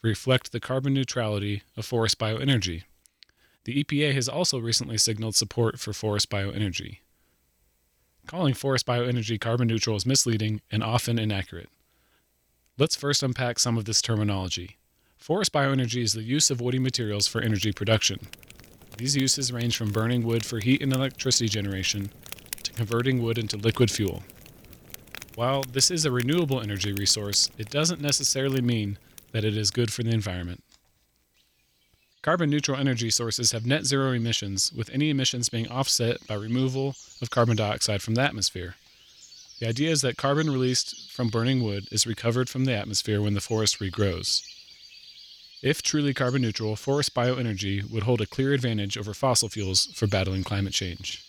reflect 0.00 0.52
the 0.52 0.58
carbon 0.58 0.94
neutrality 0.94 1.64
of 1.76 1.84
forest 1.84 2.18
bioenergy. 2.18 2.84
The 3.64 3.84
EPA 3.84 4.14
has 4.14 4.26
also 4.26 4.58
recently 4.58 4.96
signaled 4.96 5.36
support 5.36 5.78
for 5.78 5.92
forest 5.92 6.30
bioenergy. 6.30 7.00
Calling 8.26 8.54
forest 8.54 8.86
bioenergy 8.86 9.40
carbon 9.40 9.68
neutral 9.68 9.94
is 9.94 10.04
misleading 10.04 10.60
and 10.72 10.82
often 10.82 11.16
inaccurate. 11.16 11.68
Let's 12.76 12.96
first 12.96 13.22
unpack 13.22 13.60
some 13.60 13.78
of 13.78 13.84
this 13.84 14.02
terminology. 14.02 14.78
Forest 15.16 15.52
bioenergy 15.52 16.02
is 16.02 16.12
the 16.12 16.24
use 16.24 16.50
of 16.50 16.60
woody 16.60 16.80
materials 16.80 17.28
for 17.28 17.40
energy 17.40 17.70
production. 17.70 18.18
These 18.98 19.14
uses 19.16 19.52
range 19.52 19.76
from 19.76 19.92
burning 19.92 20.24
wood 20.24 20.44
for 20.44 20.58
heat 20.58 20.82
and 20.82 20.92
electricity 20.92 21.48
generation 21.48 22.10
to 22.64 22.72
converting 22.72 23.22
wood 23.22 23.38
into 23.38 23.56
liquid 23.56 23.92
fuel. 23.92 24.24
While 25.36 25.62
this 25.62 25.92
is 25.92 26.04
a 26.04 26.10
renewable 26.10 26.60
energy 26.60 26.92
resource, 26.92 27.48
it 27.58 27.70
doesn't 27.70 28.00
necessarily 28.00 28.60
mean 28.60 28.98
that 29.30 29.44
it 29.44 29.56
is 29.56 29.70
good 29.70 29.92
for 29.92 30.02
the 30.02 30.10
environment. 30.10 30.64
Carbon 32.26 32.50
neutral 32.50 32.76
energy 32.76 33.08
sources 33.08 33.52
have 33.52 33.66
net 33.66 33.84
zero 33.84 34.10
emissions, 34.10 34.72
with 34.72 34.90
any 34.90 35.10
emissions 35.10 35.48
being 35.48 35.68
offset 35.68 36.26
by 36.26 36.34
removal 36.34 36.96
of 37.22 37.30
carbon 37.30 37.56
dioxide 37.56 38.02
from 38.02 38.16
the 38.16 38.20
atmosphere. 38.20 38.74
The 39.60 39.68
idea 39.68 39.92
is 39.92 40.00
that 40.00 40.16
carbon 40.16 40.50
released 40.50 41.12
from 41.12 41.28
burning 41.28 41.62
wood 41.62 41.86
is 41.92 42.04
recovered 42.04 42.48
from 42.48 42.64
the 42.64 42.74
atmosphere 42.74 43.22
when 43.22 43.34
the 43.34 43.40
forest 43.40 43.78
regrows. 43.78 44.42
If 45.62 45.82
truly 45.82 46.12
carbon 46.12 46.42
neutral, 46.42 46.74
forest 46.74 47.14
bioenergy 47.14 47.88
would 47.92 48.02
hold 48.02 48.20
a 48.20 48.26
clear 48.26 48.52
advantage 48.52 48.98
over 48.98 49.14
fossil 49.14 49.48
fuels 49.48 49.86
for 49.94 50.08
battling 50.08 50.42
climate 50.42 50.72
change. 50.72 51.24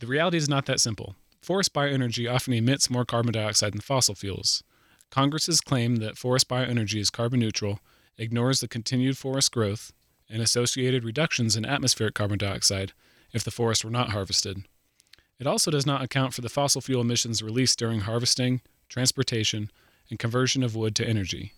The 0.00 0.06
reality 0.06 0.38
is 0.38 0.48
not 0.48 0.64
that 0.64 0.80
simple. 0.80 1.16
Forest 1.42 1.74
bioenergy 1.74 2.32
often 2.32 2.54
emits 2.54 2.88
more 2.88 3.04
carbon 3.04 3.34
dioxide 3.34 3.74
than 3.74 3.82
fossil 3.82 4.14
fuels. 4.14 4.62
Congress's 5.10 5.60
claim 5.60 5.96
that 5.96 6.16
forest 6.16 6.48
bioenergy 6.48 6.98
is 6.98 7.10
carbon 7.10 7.40
neutral 7.40 7.78
ignores 8.18 8.60
the 8.60 8.68
continued 8.68 9.16
forest 9.18 9.52
growth 9.52 9.92
and 10.28 10.42
associated 10.42 11.04
reductions 11.04 11.56
in 11.56 11.64
atmospheric 11.64 12.14
carbon 12.14 12.38
dioxide 12.38 12.92
if 13.32 13.44
the 13.44 13.50
forest 13.50 13.84
were 13.84 13.90
not 13.90 14.10
harvested. 14.10 14.64
It 15.38 15.46
also 15.46 15.70
does 15.70 15.86
not 15.86 16.02
account 16.02 16.34
for 16.34 16.40
the 16.40 16.48
fossil 16.48 16.80
fuel 16.80 17.02
emissions 17.02 17.42
released 17.42 17.78
during 17.78 18.00
harvesting, 18.00 18.62
transportation, 18.88 19.70
and 20.08 20.18
conversion 20.18 20.62
of 20.62 20.74
wood 20.74 20.94
to 20.96 21.06
energy. 21.06 21.52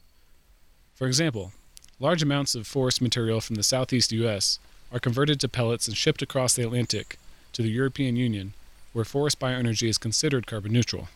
For 0.94 1.07
example, 1.07 1.53
large 2.01 2.23
amounts 2.23 2.55
of 2.55 2.66
forest 2.66 3.01
material 3.01 3.40
from 3.40 3.55
the 3.55 3.62
southeast 3.62 4.11
U.S. 4.12 4.59
are 4.92 4.99
converted 4.99 5.38
to 5.40 5.49
pellets 5.49 5.87
and 5.87 5.97
shipped 5.97 6.23
across 6.23 6.55
the 6.55 6.62
Atlantic 6.62 7.18
to 7.53 7.62
the 7.62 7.71
European 7.71 8.16
Union, 8.16 8.55
where 8.92 9.05
forest 9.05 9.38
bioenergy 9.38 9.88
is 9.88 9.99
considered 9.99 10.47
carbon 10.47 10.73
neutral. 10.73 11.09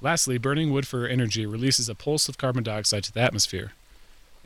Lastly, 0.00 0.38
burning 0.38 0.72
wood 0.72 0.86
for 0.86 1.06
energy 1.06 1.46
releases 1.46 1.88
a 1.88 1.94
pulse 1.94 2.28
of 2.28 2.38
carbon 2.38 2.62
dioxide 2.62 3.04
to 3.04 3.12
the 3.12 3.20
atmosphere. 3.20 3.72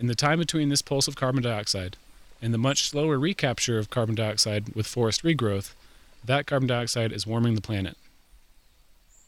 In 0.01 0.07
the 0.07 0.15
time 0.15 0.39
between 0.39 0.71
this 0.71 0.81
pulse 0.81 1.09
of 1.09 1.15
carbon 1.15 1.43
dioxide 1.43 1.99
and 2.41 2.55
the 2.55 2.59
much 2.59 2.89
slower 2.89 3.19
recapture 3.19 3.79
of 3.79 3.91
carbon 3.91 4.15
dioxide 4.15 4.75
with 4.75 4.87
forest 4.87 5.23
regrowth, 5.23 5.75
that 6.25 6.47
carbon 6.47 6.67
dioxide 6.67 7.13
is 7.13 7.27
warming 7.27 7.55
the 7.55 7.61
planet. 7.61 7.99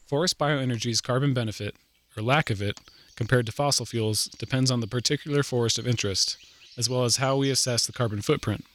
Forest 0.07 0.39
bioenergy's 0.39 0.99
carbon 0.99 1.31
benefit, 1.31 1.75
or 2.17 2.23
lack 2.23 2.49
of 2.49 2.59
it, 2.59 2.79
compared 3.15 3.45
to 3.45 3.51
fossil 3.51 3.85
fuels 3.85 4.25
depends 4.39 4.71
on 4.71 4.79
the 4.79 4.87
particular 4.87 5.43
forest 5.43 5.77
of 5.77 5.87
interest, 5.87 6.37
as 6.75 6.89
well 6.89 7.03
as 7.03 7.17
how 7.17 7.37
we 7.37 7.51
assess 7.51 7.85
the 7.85 7.93
carbon 7.93 8.23
footprint. 8.23 8.65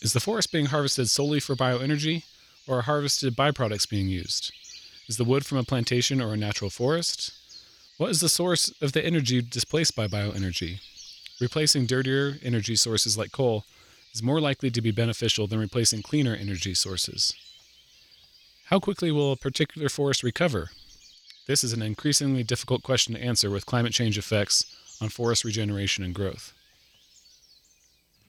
Is 0.00 0.12
the 0.12 0.20
forest 0.20 0.52
being 0.52 0.66
harvested 0.66 1.10
solely 1.10 1.40
for 1.40 1.56
bioenergy, 1.56 2.22
or 2.68 2.78
are 2.78 2.82
harvested 2.82 3.34
byproducts 3.34 3.90
being 3.90 4.06
used? 4.06 4.52
Is 5.08 5.16
the 5.16 5.24
wood 5.24 5.44
from 5.44 5.58
a 5.58 5.64
plantation 5.64 6.22
or 6.22 6.32
a 6.32 6.36
natural 6.36 6.70
forest? 6.70 7.32
What 7.98 8.10
is 8.10 8.20
the 8.20 8.28
source 8.28 8.70
of 8.82 8.92
the 8.92 9.04
energy 9.04 9.40
displaced 9.40 9.96
by 9.96 10.06
bioenergy? 10.06 10.80
Replacing 11.40 11.86
dirtier 11.86 12.38
energy 12.42 12.76
sources 12.76 13.16
like 13.16 13.32
coal 13.32 13.64
is 14.12 14.22
more 14.22 14.38
likely 14.38 14.70
to 14.70 14.82
be 14.82 14.90
beneficial 14.90 15.46
than 15.46 15.58
replacing 15.58 16.02
cleaner 16.02 16.34
energy 16.34 16.74
sources. 16.74 17.34
How 18.66 18.80
quickly 18.80 19.10
will 19.10 19.32
a 19.32 19.36
particular 19.36 19.88
forest 19.88 20.22
recover? 20.22 20.68
This 21.46 21.64
is 21.64 21.72
an 21.72 21.80
increasingly 21.80 22.42
difficult 22.42 22.82
question 22.82 23.14
to 23.14 23.22
answer 23.22 23.48
with 23.48 23.64
climate 23.64 23.94
change 23.94 24.18
effects 24.18 24.66
on 25.00 25.08
forest 25.08 25.42
regeneration 25.42 26.04
and 26.04 26.14
growth. 26.14 26.52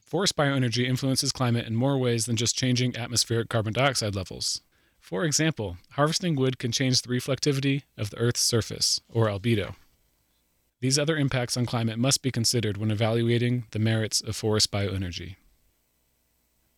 Forest 0.06 0.34
bioenergy 0.34 0.86
influences 0.86 1.30
climate 1.30 1.66
in 1.66 1.76
more 1.76 1.98
ways 1.98 2.24
than 2.24 2.36
just 2.36 2.56
changing 2.56 2.96
atmospheric 2.96 3.50
carbon 3.50 3.74
dioxide 3.74 4.14
levels. 4.14 4.62
For 5.08 5.24
example, 5.24 5.78
harvesting 5.92 6.36
wood 6.36 6.58
can 6.58 6.70
change 6.70 7.00
the 7.00 7.08
reflectivity 7.08 7.84
of 7.96 8.10
the 8.10 8.18
Earth's 8.18 8.42
surface, 8.42 9.00
or 9.08 9.28
albedo. 9.28 9.74
These 10.82 10.98
other 10.98 11.16
impacts 11.16 11.56
on 11.56 11.64
climate 11.64 11.98
must 11.98 12.20
be 12.20 12.30
considered 12.30 12.76
when 12.76 12.90
evaluating 12.90 13.64
the 13.70 13.78
merits 13.78 14.20
of 14.20 14.36
forest 14.36 14.70
bioenergy. 14.70 15.36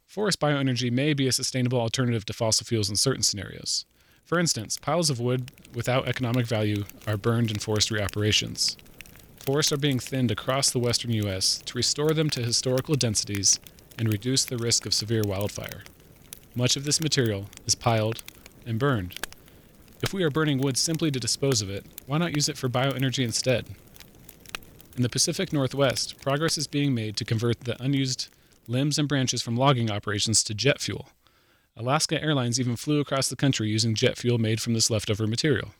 Forest 0.06 0.38
bioenergy 0.38 0.92
may 0.92 1.12
be 1.12 1.26
a 1.26 1.32
sustainable 1.32 1.80
alternative 1.80 2.24
to 2.26 2.32
fossil 2.32 2.64
fuels 2.64 2.88
in 2.88 2.94
certain 2.94 3.24
scenarios. 3.24 3.84
For 4.24 4.38
instance, 4.38 4.76
piles 4.76 5.10
of 5.10 5.18
wood 5.18 5.50
without 5.74 6.06
economic 6.06 6.46
value 6.46 6.84
are 7.08 7.16
burned 7.16 7.50
in 7.50 7.58
forestry 7.58 8.00
operations. 8.00 8.76
Forests 9.40 9.72
are 9.72 9.76
being 9.76 9.98
thinned 9.98 10.30
across 10.30 10.70
the 10.70 10.78
western 10.78 11.10
U.S. 11.10 11.58
to 11.64 11.76
restore 11.76 12.14
them 12.14 12.30
to 12.30 12.44
historical 12.44 12.94
densities 12.94 13.58
and 13.98 14.08
reduce 14.08 14.44
the 14.44 14.56
risk 14.56 14.86
of 14.86 14.94
severe 14.94 15.24
wildfire. 15.24 15.82
Much 16.54 16.76
of 16.76 16.84
this 16.84 17.00
material 17.00 17.46
is 17.64 17.74
piled 17.74 18.22
and 18.66 18.78
burned. 18.78 19.14
If 20.02 20.12
we 20.12 20.24
are 20.24 20.30
burning 20.30 20.58
wood 20.58 20.76
simply 20.76 21.10
to 21.10 21.20
dispose 21.20 21.62
of 21.62 21.70
it, 21.70 21.86
why 22.06 22.18
not 22.18 22.34
use 22.34 22.48
it 22.48 22.58
for 22.58 22.68
bioenergy 22.68 23.22
instead? 23.22 23.66
In 24.96 25.02
the 25.02 25.08
Pacific 25.08 25.52
Northwest, 25.52 26.20
progress 26.20 26.58
is 26.58 26.66
being 26.66 26.92
made 26.92 27.16
to 27.16 27.24
convert 27.24 27.60
the 27.60 27.80
unused 27.80 28.28
limbs 28.66 28.98
and 28.98 29.08
branches 29.08 29.42
from 29.42 29.56
logging 29.56 29.90
operations 29.90 30.42
to 30.44 30.54
jet 30.54 30.80
fuel. 30.80 31.10
Alaska 31.76 32.20
Airlines 32.20 32.58
even 32.58 32.74
flew 32.74 33.00
across 33.00 33.28
the 33.28 33.36
country 33.36 33.68
using 33.68 33.94
jet 33.94 34.18
fuel 34.18 34.38
made 34.38 34.60
from 34.60 34.74
this 34.74 34.90
leftover 34.90 35.26
material. 35.26 35.70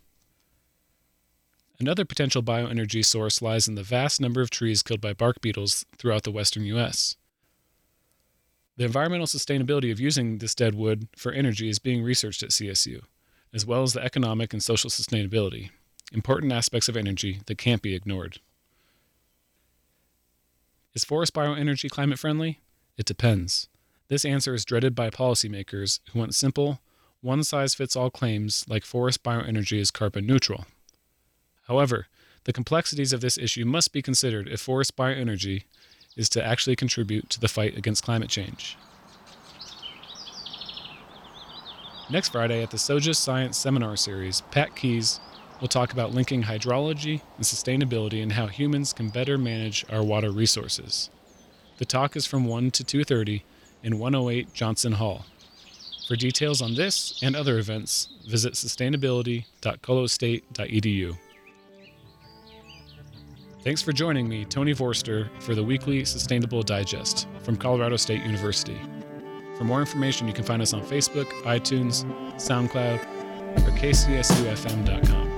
Another 1.80 2.04
potential 2.04 2.42
bioenergy 2.42 3.04
source 3.04 3.42
lies 3.42 3.66
in 3.66 3.74
the 3.74 3.82
vast 3.82 4.20
number 4.20 4.40
of 4.40 4.50
trees 4.50 4.82
killed 4.82 5.00
by 5.00 5.14
bark 5.14 5.40
beetles 5.40 5.84
throughout 5.98 6.22
the 6.22 6.30
western 6.30 6.64
U.S. 6.64 7.16
The 8.80 8.86
environmental 8.86 9.26
sustainability 9.26 9.92
of 9.92 10.00
using 10.00 10.38
this 10.38 10.54
dead 10.54 10.74
wood 10.74 11.06
for 11.14 11.32
energy 11.32 11.68
is 11.68 11.78
being 11.78 12.02
researched 12.02 12.42
at 12.42 12.48
CSU, 12.48 13.02
as 13.52 13.66
well 13.66 13.82
as 13.82 13.92
the 13.92 14.02
economic 14.02 14.54
and 14.54 14.62
social 14.62 14.88
sustainability, 14.88 15.68
important 16.14 16.50
aspects 16.50 16.88
of 16.88 16.96
energy 16.96 17.42
that 17.44 17.58
can't 17.58 17.82
be 17.82 17.94
ignored. 17.94 18.40
Is 20.94 21.04
forest 21.04 21.34
bioenergy 21.34 21.90
climate 21.90 22.18
friendly? 22.18 22.60
It 22.96 23.04
depends. 23.04 23.68
This 24.08 24.24
answer 24.24 24.54
is 24.54 24.64
dreaded 24.64 24.94
by 24.94 25.10
policymakers 25.10 26.00
who 26.14 26.18
want 26.18 26.34
simple, 26.34 26.80
one 27.20 27.44
size 27.44 27.74
fits 27.74 27.96
all 27.96 28.08
claims 28.08 28.64
like 28.66 28.86
forest 28.86 29.22
bioenergy 29.22 29.78
is 29.78 29.90
carbon 29.90 30.26
neutral. 30.26 30.64
However, 31.68 32.06
the 32.44 32.54
complexities 32.54 33.12
of 33.12 33.20
this 33.20 33.36
issue 33.36 33.66
must 33.66 33.92
be 33.92 34.00
considered 34.00 34.48
if 34.48 34.58
forest 34.58 34.96
bioenergy 34.96 35.64
is 36.16 36.28
to 36.30 36.44
actually 36.44 36.76
contribute 36.76 37.30
to 37.30 37.40
the 37.40 37.48
fight 37.48 37.76
against 37.76 38.04
climate 38.04 38.28
change. 38.28 38.76
Next 42.10 42.28
Friday 42.30 42.62
at 42.62 42.70
the 42.70 42.76
SoGES 42.76 43.16
Science 43.16 43.56
Seminar 43.56 43.96
Series, 43.96 44.42
Pat 44.50 44.74
Keys 44.74 45.20
will 45.60 45.68
talk 45.68 45.92
about 45.92 46.12
linking 46.12 46.42
hydrology 46.42 47.22
and 47.36 47.44
sustainability 47.44 48.20
and 48.22 48.32
how 48.32 48.48
humans 48.48 48.92
can 48.92 49.10
better 49.10 49.38
manage 49.38 49.84
our 49.90 50.02
water 50.02 50.32
resources. 50.32 51.08
The 51.78 51.84
talk 51.84 52.16
is 52.16 52.26
from 52.26 52.46
1 52.46 52.72
to 52.72 52.82
2:30 52.84 53.44
in 53.82 53.98
108 53.98 54.52
Johnson 54.52 54.92
Hall. 54.92 55.24
For 56.08 56.16
details 56.16 56.60
on 56.60 56.74
this 56.74 57.18
and 57.22 57.34
other 57.36 57.58
events, 57.58 58.08
visit 58.26 58.54
sustainability.colostate.edu. 58.54 61.18
Thanks 63.62 63.82
for 63.82 63.92
joining 63.92 64.26
me, 64.26 64.46
Tony 64.46 64.72
Vorster, 64.72 65.28
for 65.42 65.54
the 65.54 65.62
weekly 65.62 66.02
Sustainable 66.06 66.62
Digest 66.62 67.28
from 67.42 67.58
Colorado 67.58 67.96
State 67.96 68.22
University. 68.22 68.80
For 69.58 69.64
more 69.64 69.80
information, 69.80 70.26
you 70.26 70.32
can 70.32 70.44
find 70.44 70.62
us 70.62 70.72
on 70.72 70.80
Facebook, 70.80 71.26
iTunes, 71.42 72.06
SoundCloud, 72.36 72.98
or 73.58 73.70
kcsufm.com. 73.78 75.29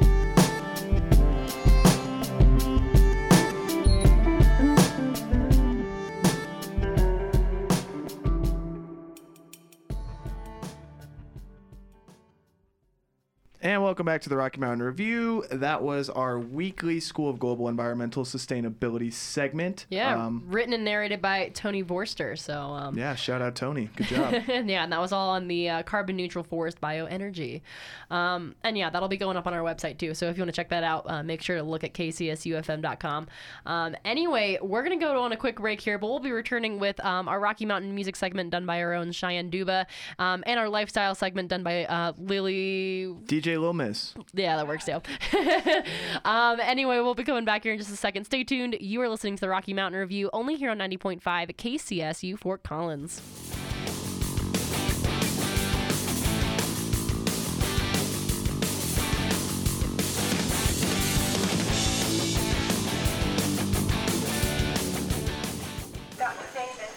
welcome 13.93 14.07
back 14.07 14.23
to 14.23 14.31
the 14.31 14.37
Rocky 14.39 14.59
Mountain 14.59 14.83
Review. 14.83 15.45
That 15.51 15.83
was 15.83 16.09
our 16.09 16.39
weekly 16.39 16.99
School 16.99 17.29
of 17.29 17.39
Global 17.39 17.69
Environmental 17.69 18.25
Sustainability 18.25 19.13
segment. 19.13 19.85
Yeah, 19.91 20.17
Um, 20.17 20.45
written 20.47 20.73
and 20.73 20.83
narrated 20.83 21.21
by 21.21 21.51
Tony 21.53 21.85
Vorster. 21.85 22.39
So, 22.39 22.59
um, 22.59 22.97
yeah, 22.97 23.15
shout 23.15 23.43
out 23.43 23.55
Tony. 23.55 23.91
Good 23.95 24.07
job. 24.07 24.33
yeah, 24.49 24.85
and 24.85 24.91
that 24.95 24.99
was 24.99 25.13
all 25.13 25.29
on 25.29 25.47
the 25.47 25.69
uh, 25.69 25.83
carbon 25.83 26.17
neutral 26.17 26.43
forest 26.43 26.81
bioenergy. 26.81 27.61
Um, 28.11 28.55
and 28.65 28.79
yeah, 28.79 28.89
that'll 28.89 29.11
be 29.11 29.19
going 29.19 29.37
up 29.37 29.47
on 29.47 29.53
our 29.53 29.61
website 29.61 29.99
too. 29.99 30.15
So 30.15 30.31
if 30.31 30.39
you 30.39 30.41
want 30.41 30.49
to 30.49 30.57
check 30.57 30.71
that 30.71 30.85
out, 30.85 31.05
uh, 31.07 31.23
make 31.23 31.43
sure 31.43 31.57
to 31.57 31.63
look 31.63 31.85
at 31.85 31.93
kcsufm.com. 31.93 33.27
Um, 33.67 33.97
anyway, 34.07 34.59
we're 34.63 34.85
going 34.85 34.99
to 34.99 35.05
go 35.05 35.21
on 35.21 35.33
a 35.33 35.37
quick 35.37 35.57
break 35.57 35.83
here, 35.83 35.99
but 35.99 36.07
we'll 36.07 36.19
be 36.19 36.33
returning 36.33 36.79
with 36.79 36.99
um, 37.05 37.29
our 37.29 37.39
Rocky 37.39 37.67
Mountain 37.67 37.95
music 37.95 38.17
segment 38.17 38.53
done 38.53 38.65
by 38.65 38.83
our 38.83 38.95
own 38.95 39.13
Cheyenne 39.13 39.51
Duba 39.51 39.85
um, 40.19 40.43
and 40.47 40.59
our 40.59 40.71
lifestyle 40.71 41.15
segment 41.15 41.49
done 41.49 41.63
by 41.63 41.85
uh, 41.85 42.15
Lily. 42.17 43.15
DJ 43.27 43.61
Lil 43.61 43.75
Miss. 43.89 44.15
Yeah, 44.33 44.57
that 44.57 44.69
works 44.69 44.85
too. 44.85 45.01
um, 46.25 46.61
anyway, 46.61 47.01
we'll 47.01 47.15
be 47.15 47.25
coming 47.25 47.45
back 47.45 47.65
here 47.65 47.73
in 47.73 47.79
just 47.79 47.91
a 47.91 47.97
second. 47.97 48.25
Stay 48.25 48.45
tuned. 48.45 48.77
You 48.81 49.01
are 49.01 49.09
listening 49.09 49.37
to 49.37 49.41
the 49.41 49.49
Rocky 49.49 49.75
Mountain 49.75 50.01
Review 50.01 50.31
only 50.33 50.55
here 50.55 50.71
on 50.71 50.79
90.5 50.79 51.21
KCSU 51.21 52.39
Fort 52.39 52.63
Collins. 52.63 53.21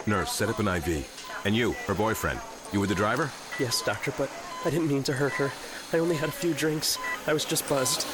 Nurse, 0.06 0.30
set 0.30 0.48
up 0.48 0.60
an 0.60 0.68
IV. 0.68 1.42
And 1.44 1.56
you, 1.56 1.72
her 1.88 1.94
boyfriend. 1.94 2.38
You 2.72 2.78
were 2.78 2.86
the 2.86 2.94
driver? 2.94 3.32
Yes, 3.58 3.82
doctor, 3.82 4.12
but 4.16 4.30
I 4.64 4.70
didn't 4.70 4.88
mean 4.88 5.02
to 5.04 5.12
hurt 5.12 5.32
her. 5.32 5.50
I 5.92 5.98
only 5.98 6.16
had 6.16 6.28
a 6.28 6.32
few 6.32 6.54
drinks. 6.54 6.98
I 7.26 7.32
was 7.32 7.44
just 7.44 7.68
buzzed. 7.68 8.06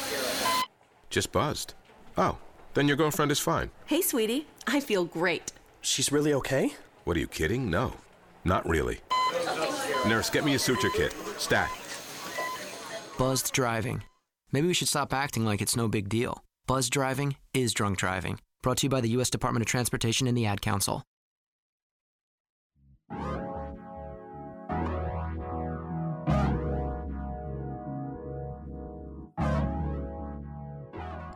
Just 1.09 1.31
buzzed. 1.31 1.73
Oh, 2.17 2.37
then 2.73 2.87
your 2.87 2.97
girlfriend 2.97 3.31
is 3.31 3.39
fine. 3.39 3.71
Hey, 3.85 4.01
sweetie. 4.01 4.47
I 4.67 4.79
feel 4.79 5.05
great. 5.05 5.51
She's 5.81 6.11
really 6.11 6.33
okay? 6.33 6.73
What 7.03 7.17
are 7.17 7.19
you 7.19 7.27
kidding? 7.27 7.69
No, 7.69 7.93
not 8.43 8.67
really. 8.67 8.99
Nurse, 10.07 10.29
get 10.29 10.45
me 10.45 10.55
a 10.55 10.59
suture 10.59 10.89
kit. 10.89 11.13
Stat. 11.37 11.71
Buzzed 13.17 13.51
driving. 13.53 14.03
Maybe 14.51 14.67
we 14.67 14.73
should 14.73 14.87
stop 14.87 15.13
acting 15.13 15.45
like 15.45 15.61
it's 15.61 15.75
no 15.75 15.87
big 15.87 16.09
deal. 16.09 16.43
Buzzed 16.67 16.91
driving 16.91 17.35
is 17.53 17.73
drunk 17.73 17.97
driving. 17.97 18.39
Brought 18.61 18.77
to 18.77 18.85
you 18.85 18.89
by 18.89 19.01
the 19.01 19.09
U.S. 19.09 19.29
Department 19.29 19.61
of 19.61 19.67
Transportation 19.67 20.27
and 20.27 20.37
the 20.37 20.45
Ad 20.45 20.61
Council. 20.61 21.03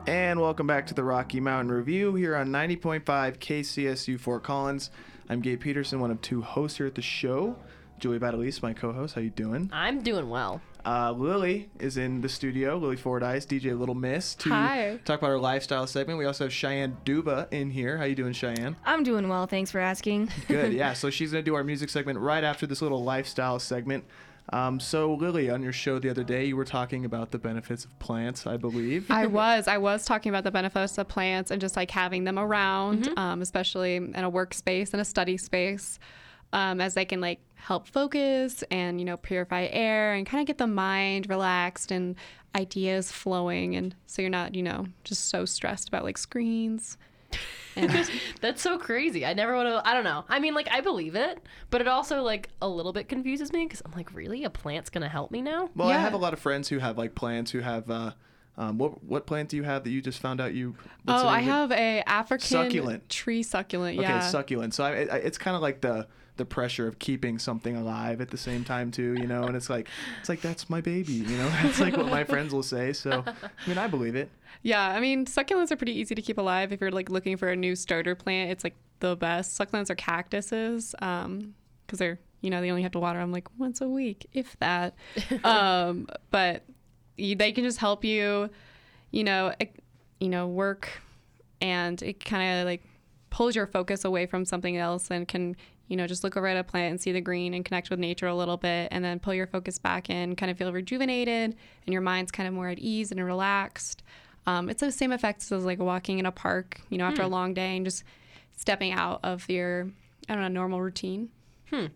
And 0.08 0.40
welcome 0.40 0.68
back 0.68 0.88
to 0.88 0.94
the 0.94 1.04
Rocky 1.04 1.42
Mountain 1.42 1.70
Review 1.72 2.16
here 2.16 2.36
on 2.36 2.48
90.5 2.48 3.04
KCSU 3.04 4.18
Fort 4.20 4.42
Collins. 4.42 4.90
I'm 5.30 5.42
Gabe 5.42 5.60
Peterson, 5.60 6.00
one 6.00 6.12
of 6.12 6.22
two 6.22 6.42
hosts 6.42 6.78
here 6.78 6.88
at 6.88 6.96
the 6.96 7.02
show. 7.02 7.58
Julie 8.00 8.20
Batalise, 8.20 8.62
my 8.62 8.74
co-host. 8.74 9.16
How 9.16 9.22
you 9.22 9.32
doing? 9.32 9.70
I'm 9.74 10.02
doing 10.02 10.30
well. 10.30 10.62
Uh, 10.86 11.12
Lily 11.12 11.70
is 11.80 11.98
in 11.98 12.22
the 12.22 12.30
studio. 12.30 12.78
Lily 12.78 12.96
Fordyce, 12.96 13.46
DJ 13.46 13.78
Little 13.78 13.96
Miss, 13.96 14.36
to 14.36 14.50
Hi. 14.50 15.00
talk 15.04 15.20
about 15.20 15.32
our 15.32 15.40
lifestyle 15.40 15.86
segment. 15.88 16.18
We 16.18 16.24
also 16.26 16.46
have 16.46 16.54
Cheyenne 16.54 16.96
Duba 17.04 17.52
in 17.52 17.70
here. 17.72 17.98
How 17.98 18.06
you 18.06 18.16
doing, 18.16 18.32
Cheyenne? 18.32 18.78
I'm 18.86 19.04
doing 19.04 19.28
well, 19.28 19.46
thanks 19.48 19.72
for 19.72 19.80
asking. 19.80 20.30
Good. 20.48 20.72
Yeah. 20.78 20.94
So 20.94 21.10
she's 21.10 21.32
gonna 21.32 21.44
do 21.44 21.56
our 21.56 21.64
music 21.66 21.90
segment 21.90 22.20
right 22.20 22.44
after 22.44 22.66
this 22.66 22.82
little 22.82 23.04
lifestyle 23.04 23.60
segment. 23.60 24.06
Um, 24.54 24.80
so 24.80 25.14
Lily, 25.14 25.50
on 25.50 25.62
your 25.62 25.74
show 25.74 26.00
the 26.00 26.10
other 26.10 26.24
day, 26.24 26.46
you 26.46 26.56
were 26.56 26.66
talking 26.66 27.04
about 27.06 27.32
the 27.32 27.38
benefits 27.38 27.84
of 27.86 27.98
plants, 28.00 28.48
I 28.48 28.58
believe. 28.58 29.12
I 29.12 29.26
was. 29.28 29.68
I 29.68 29.78
was 29.78 30.06
talking 30.06 30.30
about 30.30 30.44
the 30.44 30.52
benefits 30.52 30.98
of 30.98 31.08
plants 31.08 31.52
and 31.52 31.60
just 31.60 31.76
like 31.76 31.92
having 31.92 32.24
them 32.24 32.40
around, 32.40 33.10
um, 33.18 33.42
especially 33.42 33.98
in 33.98 34.16
a 34.16 34.32
workspace 34.32 34.94
and 34.94 35.02
a 35.02 35.06
study 35.06 35.38
space, 35.38 36.00
um, 36.54 36.80
as 36.80 36.94
they 36.94 37.06
can 37.06 37.20
like 37.20 37.40
help 37.56 37.88
focus 37.88 38.64
and 38.72 39.00
you 39.00 39.06
know 39.06 39.18
purify 39.18 39.68
air 39.72 40.14
and 40.14 40.26
kind 40.26 40.40
of 40.40 40.48
get 40.48 40.58
the 40.58 40.68
mind 40.68 41.28
relaxed 41.30 41.92
and 41.92 42.16
ideas 42.56 43.12
flowing, 43.12 43.76
and 43.76 43.96
so 44.06 44.22
you're 44.22 44.32
not 44.32 44.56
you 44.56 44.64
know 44.64 44.86
just 45.04 45.30
so 45.30 45.44
stressed 45.44 45.90
about 45.90 46.04
like 46.06 46.18
screens. 46.18 46.98
And 47.78 48.10
That's 48.42 48.62
so 48.62 48.78
crazy. 48.78 49.26
I 49.26 49.34
never 49.34 49.56
would 49.56 49.66
have. 49.66 49.82
I 49.86 49.94
don't 49.94 50.04
know. 50.04 50.26
I 50.30 50.40
mean, 50.40 50.54
like, 50.54 50.68
I 50.72 50.82
believe 50.82 51.16
it, 51.16 51.42
but 51.70 51.82
it 51.82 51.88
also 51.88 52.22
like 52.24 52.50
a 52.62 52.68
little 52.68 52.94
bit 52.94 53.08
confuses 53.08 53.52
me 53.54 53.66
because 53.66 53.82
I'm 53.86 53.92
like, 53.92 54.14
really, 54.14 54.44
a 54.44 54.50
plant's 54.50 54.90
gonna 54.90 55.10
help 55.10 55.32
me 55.32 55.42
now? 55.42 55.70
Well, 55.76 55.90
I 55.90 55.98
have 55.98 56.14
a 56.14 56.18
lot 56.18 56.34
of 56.34 56.40
friends 56.40 56.68
who 56.70 56.80
have 56.80 56.98
like 56.98 57.16
plants 57.16 57.52
who 57.52 57.60
have 57.60 57.90
uh, 57.90 58.12
Um, 58.58 58.78
what 58.80 59.04
what 59.04 59.26
plant 59.28 59.50
do 59.50 59.56
you 59.58 59.64
have 59.64 59.84
that 59.84 59.92
you 59.92 60.02
just 60.02 60.20
found 60.20 60.42
out 60.42 60.54
you? 60.56 60.76
what's 61.04 61.22
Oh, 61.22 61.26
the 61.26 61.30
I 61.30 61.40
of 61.40 61.44
it? 61.44 61.52
have 61.52 61.72
a 61.72 62.04
African 62.10 62.48
Succulent. 62.48 63.08
tree 63.10 63.44
succulent. 63.44 64.00
Okay, 64.00 64.08
Yeah. 64.08 64.20
succulent. 64.22 64.74
So 64.74 64.84
I, 64.84 64.90
I, 64.90 65.18
it's 65.18 65.38
kind 65.38 65.56
of 65.56 65.62
like 65.62 65.82
the 65.82 66.08
the 66.38 66.46
pressure 66.46 66.88
of 66.88 67.00
keeping 67.00 67.40
something 67.40 67.76
alive 67.76 68.22
at 68.22 68.30
the 68.30 68.38
same 68.38 68.64
time 68.64 68.92
too, 68.92 69.14
you 69.14 69.28
know. 69.28 69.44
And 69.44 69.56
it's 69.56 69.70
like 69.70 69.88
it's 70.20 70.30
like 70.30 70.42
that's 70.42 70.70
my 70.70 70.82
baby, 70.82 71.14
you 71.14 71.38
know. 71.38 71.50
That's 71.64 71.80
like 71.80 71.98
what 71.98 72.08
my 72.08 72.24
friends 72.24 72.54
will 72.54 72.64
say. 72.64 72.94
So 72.94 73.24
I 73.28 73.68
mean, 73.68 73.78
I 73.78 73.88
believe 73.88 74.16
it. 74.16 74.30
Yeah, 74.64 74.88
I 74.88 75.00
mean 75.00 75.26
succulents 75.26 75.72
are 75.72 75.76
pretty 75.76 75.98
easy 75.98 76.16
to 76.16 76.22
keep 76.22 76.38
alive 76.38 76.72
if 76.72 76.82
you're 76.82 76.92
like 76.92 77.10
looking 77.10 77.38
for 77.38 77.50
a 77.50 77.56
new 77.56 77.76
starter 77.76 78.16
plant. 78.16 78.52
It's 78.52 78.64
like 78.64 78.76
the 79.00 79.16
best. 79.16 79.60
Succulents 79.60 79.90
are 79.90 79.96
cactuses 79.96 80.96
um 81.00 81.54
because 81.86 82.00
they're 82.00 82.20
you 82.42 82.50
know 82.50 82.62
they 82.62 82.70
only 82.70 82.84
have 82.84 82.92
to 82.92 83.00
water 83.00 83.20
them 83.20 83.32
like 83.32 83.48
once 83.58 83.82
a 83.82 83.88
week, 83.88 84.28
if 84.34 84.58
that. 84.60 84.96
um, 85.44 86.08
but 86.32 86.64
they 87.18 87.52
can 87.52 87.64
just 87.64 87.80
help 87.80 88.04
you, 88.04 88.50
you 89.12 89.24
know, 89.24 89.54
you 90.20 90.30
know, 90.30 90.48
work, 90.48 90.90
and 91.62 92.02
it 92.02 92.24
kind 92.24 92.60
of 92.60 92.66
like 92.66 92.84
pulls 93.30 93.56
your 93.56 93.68
focus 93.68 94.06
away 94.06 94.26
from 94.26 94.46
something 94.46 94.78
else 94.78 95.12
and 95.12 95.28
can 95.28 95.56
you 95.88 95.96
know 95.98 96.06
just 96.08 96.24
look 96.24 96.36
over 96.38 96.48
at 96.48 96.58
a 96.58 96.64
plant 96.64 96.92
and 96.92 97.02
see 97.02 97.12
the 97.12 97.22
green 97.22 97.54
and 97.54 97.64
connect 97.66 97.90
with 97.90 98.00
nature 98.00 98.28
a 98.28 98.36
little 98.36 98.58
bit 98.58 98.90
and 98.92 99.04
then 99.04 99.20
pull 99.20 99.34
your 99.34 99.48
focus 99.48 99.78
back 99.80 100.10
in 100.10 100.36
kind 100.36 100.52
of 100.52 100.58
feel 100.58 100.72
rejuvenated 100.72 101.56
and 101.86 101.94
your 101.94 102.02
mind's 102.02 102.32
kind 102.32 102.48
of 102.48 102.54
more 102.54 102.68
at 102.70 102.80
ease 102.80 103.12
and 103.12 103.24
relaxed 103.24 104.04
um, 104.46 104.70
it's 104.70 104.80
the 104.82 104.92
same 104.92 105.12
effects 105.12 105.52
as 105.52 105.66
like 105.66 105.80
walking 105.80 106.20
in 106.20 106.26
a 106.26 106.32
park 106.32 106.82
you 106.90 106.98
know 106.98 107.06
after 107.06 107.22
a 107.22 107.26
Hmm. 107.26 107.32
long 107.32 107.54
day 107.54 107.76
and 107.78 107.86
just 107.86 108.04
stepping 108.56 108.92
out 108.92 109.20
of 109.24 109.50
your 109.50 109.88
i 110.30 110.34
don't 110.34 110.42
know 110.44 110.48
normal 110.50 110.82
routine 110.82 111.30
Hmm. 111.72 111.88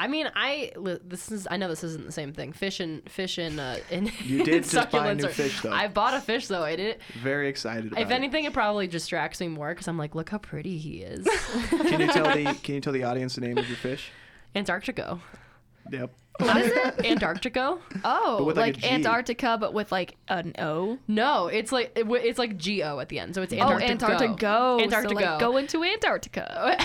I 0.00 0.06
mean, 0.06 0.30
I 0.34 0.72
this 1.04 1.30
is 1.30 1.46
I 1.50 1.58
know 1.58 1.68
this 1.68 1.84
isn't 1.84 2.06
the 2.06 2.12
same 2.12 2.32
thing. 2.32 2.54
Fish 2.54 2.80
and 2.80 3.06
fish 3.10 3.36
and 3.36 3.60
uh, 3.60 3.76
and 3.90 4.10
You 4.22 4.42
did 4.44 4.64
just 4.64 4.90
buy 4.90 5.08
a 5.08 5.14
new 5.14 5.26
are- 5.26 5.28
fish, 5.28 5.60
though. 5.60 5.70
I 5.72 5.88
bought 5.88 6.14
a 6.14 6.20
fish 6.22 6.46
though. 6.46 6.62
I 6.62 6.74
did. 6.76 7.00
Very 7.22 7.48
excited. 7.50 7.92
About. 7.92 8.00
If 8.00 8.10
anything, 8.10 8.44
it 8.46 8.54
probably 8.54 8.86
distracts 8.86 9.40
me 9.40 9.48
more 9.48 9.68
because 9.74 9.88
I'm 9.88 9.98
like, 9.98 10.14
look 10.14 10.30
how 10.30 10.38
pretty 10.38 10.78
he 10.78 11.02
is. 11.02 11.28
can 11.68 12.00
you 12.00 12.06
tell 12.06 12.24
the 12.34 12.58
can 12.62 12.76
you 12.76 12.80
tell 12.80 12.94
the 12.94 13.04
audience 13.04 13.34
the 13.34 13.42
name 13.42 13.58
of 13.58 13.68
your 13.68 13.76
fish? 13.76 14.10
Antarctigo. 14.56 15.20
Yep. 15.90 16.12
What 16.38 16.56
is 16.56 16.72
it? 16.74 17.04
Antarctica. 17.06 17.76
Oh, 18.02 18.44
with, 18.44 18.56
like, 18.56 18.76
like, 18.76 18.84
a 18.84 18.88
G. 18.88 18.88
Antarctica, 18.88 19.58
but 19.60 19.74
with 19.74 19.92
like 19.92 20.16
an 20.28 20.54
O. 20.58 20.98
No, 21.06 21.48
it's 21.48 21.70
like 21.70 21.92
it, 21.96 22.04
w- 22.04 22.22
it's 22.24 22.38
like 22.38 22.56
G 22.56 22.82
O 22.82 22.98
at 22.98 23.10
the 23.10 23.18
end, 23.18 23.34
so 23.34 23.42
it's 23.42 23.52
Oh, 23.52 23.56
Antarctica. 23.78 23.90
Antarctica. 24.14 24.78
Antarctica. 24.82 25.20
So, 25.20 25.30
like, 25.30 25.38
go 25.40 25.56
into 25.58 25.84
Antarctica. 25.84 26.78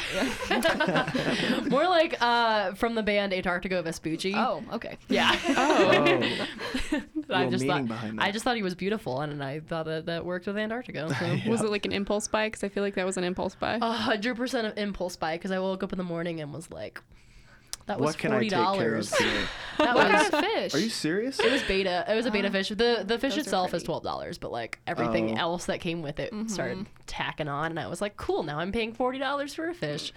More 1.69 1.85
like 1.87 2.21
uh, 2.21 2.73
from 2.73 2.95
the 2.95 3.03
band 3.03 3.31
Antarctigo 3.33 3.81
Vespucci. 3.83 4.33
Oh, 4.35 4.63
okay. 4.73 4.97
Yeah. 5.09 5.35
Oh. 5.57 7.33
I 7.33 7.45
Little 7.45 7.51
just 7.51 7.63
meaning 7.65 7.87
thought 7.87 7.87
behind 7.87 8.21
I 8.21 8.31
just 8.31 8.43
thought 8.45 8.55
he 8.55 8.61
was 8.61 8.75
beautiful, 8.75 9.21
and 9.21 9.43
I 9.43 9.59
thought 9.61 9.85
that 9.85 10.05
that 10.05 10.25
worked 10.25 10.45
with 10.47 10.57
Antarctica. 10.57 11.09
So. 11.17 11.49
was 11.49 11.61
it 11.61 11.69
like 11.71 11.85
an 11.85 11.91
impulse 11.91 12.27
buy 12.27 12.47
because 12.47 12.63
i 12.63 12.69
feel 12.69 12.83
like 12.83 12.93
that 12.95 13.05
was 13.05 13.17
an 13.17 13.23
impulse 13.23 13.55
buy 13.55 13.75
A 13.81 13.91
hundred 13.91 14.35
percent 14.35 14.67
of 14.67 14.77
impulse 14.77 15.15
buy 15.15 15.35
because 15.35 15.51
I 15.51 15.59
woke 15.59 15.81
up 15.83 15.91
in 15.91 15.97
the 15.97 16.03
morning 16.03 16.39
and 16.41 16.53
was 16.53 16.69
like, 16.71 17.01
"That 17.87 17.99
was 17.99 18.07
What 18.09 18.17
can 18.17 18.31
I 18.31 18.35
forty 18.35 18.49
take 18.49 18.57
care 18.57 18.63
dollars." 18.65 19.13
That 19.77 19.93
What 19.93 20.09
was. 20.09 20.29
kind 20.29 20.33
of 20.45 20.51
fish? 20.51 20.73
Are 20.73 20.79
you 20.79 20.89
serious? 20.89 21.37
It 21.37 21.51
was 21.51 21.61
betta. 21.63 22.05
It 22.09 22.15
was 22.15 22.25
a 22.25 22.31
betta 22.31 22.49
fish. 22.49 22.69
The 22.69 23.03
the 23.05 23.19
fish 23.19 23.35
itself 23.37 23.73
is 23.73 23.83
twelve 23.83 24.03
dollars, 24.03 24.37
but 24.37 24.49
like 24.49 24.79
everything 24.87 25.31
Oh. 25.37 25.41
else 25.41 25.65
that 25.65 25.81
came 25.81 26.01
with 26.01 26.17
it 26.17 26.31
started 26.49 26.85
tacking 27.07 27.49
on, 27.49 27.71
and 27.71 27.79
I 27.79 27.87
was 27.87 27.99
like, 27.99 28.15
"Cool, 28.15 28.43
now 28.43 28.59
I'm 28.59 28.71
paying 28.71 28.93
forty 28.93 29.19
dollars 29.19 29.53
for 29.53 29.67
a 29.67 29.73
fish." 29.73 30.13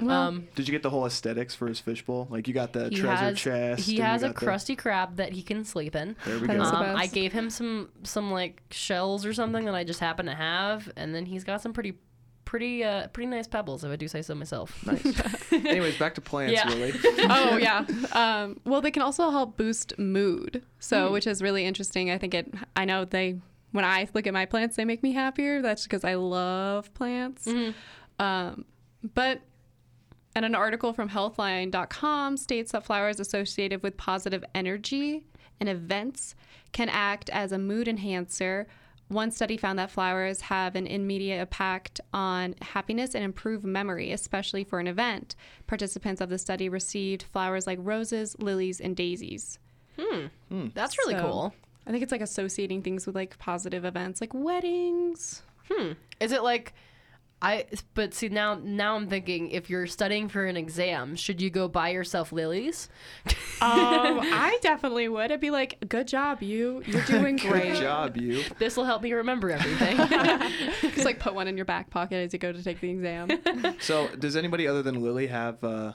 um, 0.00 0.48
Did 0.54 0.66
you 0.68 0.72
get 0.72 0.82
the 0.82 0.88
whole 0.88 1.04
aesthetics 1.04 1.54
for 1.54 1.66
his 1.68 1.80
fishbowl? 1.80 2.28
Like 2.30 2.48
you 2.48 2.54
got 2.54 2.72
the 2.72 2.88
he 2.88 2.96
treasure 2.96 3.16
has 3.16 3.38
chest. 3.38 3.86
he 3.86 3.98
has 3.98 4.22
a 4.22 4.28
got 4.28 4.36
the- 4.40 4.46
crusty 4.46 4.74
crab 4.74 5.16
that 5.16 5.32
he 5.32 5.42
can 5.42 5.64
sleep 5.66 5.94
in. 5.94 6.16
There 6.24 6.38
we 6.38 6.46
go. 6.46 6.54
is 6.62 6.70
the 6.70 6.76
Um, 6.78 6.96
I 6.96 7.06
gave 7.06 7.34
him 7.34 7.50
some 7.50 7.90
some 8.04 8.32
like 8.32 8.62
shells 8.70 9.26
or 9.26 9.34
something 9.34 9.66
that 9.66 9.74
I 9.74 9.84
just 9.84 10.00
happen 10.00 10.24
to 10.26 10.34
have, 10.34 10.90
and 10.96 11.14
then 11.14 11.26
he's 11.26 11.44
got 11.44 11.60
some 11.60 11.74
pretty 11.74 11.98
pretty 12.44 12.84
uh 12.84 13.08
pretty 13.08 13.26
nice 13.28 13.46
pebbles 13.46 13.84
if 13.84 13.90
I 13.90 13.96
do 13.96 14.06
say 14.08 14.22
so 14.22 14.34
myself. 14.34 14.84
Nice. 14.86 15.04
Anyways, 15.52 15.98
back 15.98 16.14
to 16.16 16.20
plants, 16.20 16.52
Yeah. 16.52 16.68
Lily. 16.68 16.92
oh 17.04 17.56
yeah. 17.56 17.84
Um, 18.12 18.60
well, 18.64 18.80
they 18.80 18.90
can 18.90 19.02
also 19.02 19.30
help 19.30 19.56
boost 19.56 19.98
mood. 19.98 20.62
So, 20.78 21.06
Hmm. 21.08 21.12
which 21.14 21.26
is 21.26 21.42
really 21.42 21.64
interesting. 21.64 22.10
I 22.10 22.18
think 22.18 22.34
it. 22.34 22.52
I 22.76 22.84
know 22.84 23.04
they. 23.04 23.40
When 23.72 23.84
I 23.84 24.06
look 24.14 24.26
at 24.28 24.32
my 24.32 24.46
plants, 24.46 24.76
they 24.76 24.84
make 24.84 25.02
me 25.02 25.12
happier. 25.12 25.60
That's 25.60 25.82
because 25.82 26.04
I 26.04 26.14
love 26.14 26.92
plants. 26.94 27.46
Mm-hmm. 27.46 28.22
Um, 28.24 28.64
but. 29.14 29.40
And 30.36 30.44
an 30.44 30.56
article 30.56 30.92
from 30.92 31.10
Healthline.com 31.10 32.36
states 32.38 32.72
that 32.72 32.84
flowers 32.84 33.20
associated 33.20 33.84
with 33.84 33.96
positive 33.96 34.44
energy 34.52 35.24
and 35.60 35.68
events 35.68 36.34
can 36.72 36.88
act 36.88 37.30
as 37.30 37.52
a 37.52 37.58
mood 37.58 37.86
enhancer. 37.86 38.66
One 39.08 39.30
study 39.30 39.56
found 39.56 39.78
that 39.78 39.90
flowers 39.90 40.40
have 40.42 40.74
an 40.76 40.86
immediate 40.86 41.40
impact 41.40 42.00
on 42.12 42.54
happiness 42.62 43.14
and 43.14 43.22
improve 43.22 43.62
memory, 43.62 44.12
especially 44.12 44.64
for 44.64 44.80
an 44.80 44.86
event. 44.86 45.36
Participants 45.66 46.20
of 46.20 46.30
the 46.30 46.38
study 46.38 46.68
received 46.68 47.24
flowers 47.24 47.66
like 47.66 47.78
roses, 47.82 48.34
lilies, 48.38 48.80
and 48.80 48.96
daisies. 48.96 49.58
Hmm. 49.98 50.68
That's 50.74 50.98
really 50.98 51.14
So, 51.14 51.20
cool. 51.20 51.54
I 51.86 51.90
think 51.90 52.02
it's 52.02 52.12
like 52.12 52.22
associating 52.22 52.82
things 52.82 53.06
with 53.06 53.14
like 53.14 53.38
positive 53.38 53.84
events, 53.84 54.20
like 54.20 54.32
weddings. 54.32 55.42
Hmm. 55.70 55.92
Is 56.18 56.32
it 56.32 56.42
like 56.42 56.72
I 57.44 57.66
but 57.92 58.14
see 58.14 58.30
now 58.30 58.58
now 58.64 58.96
I'm 58.96 59.06
thinking 59.06 59.50
if 59.50 59.68
you're 59.68 59.86
studying 59.86 60.28
for 60.28 60.46
an 60.46 60.56
exam, 60.56 61.14
should 61.14 61.42
you 61.42 61.50
go 61.50 61.68
buy 61.68 61.90
yourself 61.90 62.32
lilies? 62.32 62.88
Um, 63.26 63.34
I 63.60 64.58
definitely 64.62 65.08
would. 65.08 65.30
I'd 65.30 65.40
be 65.40 65.50
like, 65.50 65.86
"Good 65.86 66.08
job, 66.08 66.42
you. 66.42 66.82
You're 66.86 67.02
doing 67.02 67.36
great." 67.36 67.74
Good 67.74 67.82
job, 67.82 68.16
you. 68.16 68.42
This 68.58 68.78
will 68.78 68.84
help 68.84 69.02
me 69.02 69.12
remember 69.12 69.50
everything. 69.50 69.96
Just 70.80 71.04
like 71.04 71.18
put 71.18 71.34
one 71.34 71.46
in 71.46 71.56
your 71.56 71.66
back 71.66 71.90
pocket 71.90 72.16
as 72.16 72.32
you 72.32 72.38
go 72.38 72.50
to 72.50 72.62
take 72.62 72.80
the 72.80 72.88
exam. 72.88 73.28
So, 73.78 74.08
does 74.16 74.36
anybody 74.36 74.66
other 74.66 74.82
than 74.82 75.02
Lily 75.02 75.26
have 75.26 75.62
uh, 75.62 75.92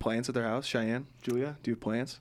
plants 0.00 0.28
at 0.28 0.34
their 0.34 0.48
house? 0.48 0.66
Cheyenne, 0.66 1.06
Julia, 1.22 1.58
do 1.62 1.70
you 1.70 1.74
have 1.76 1.80
plants? 1.80 2.18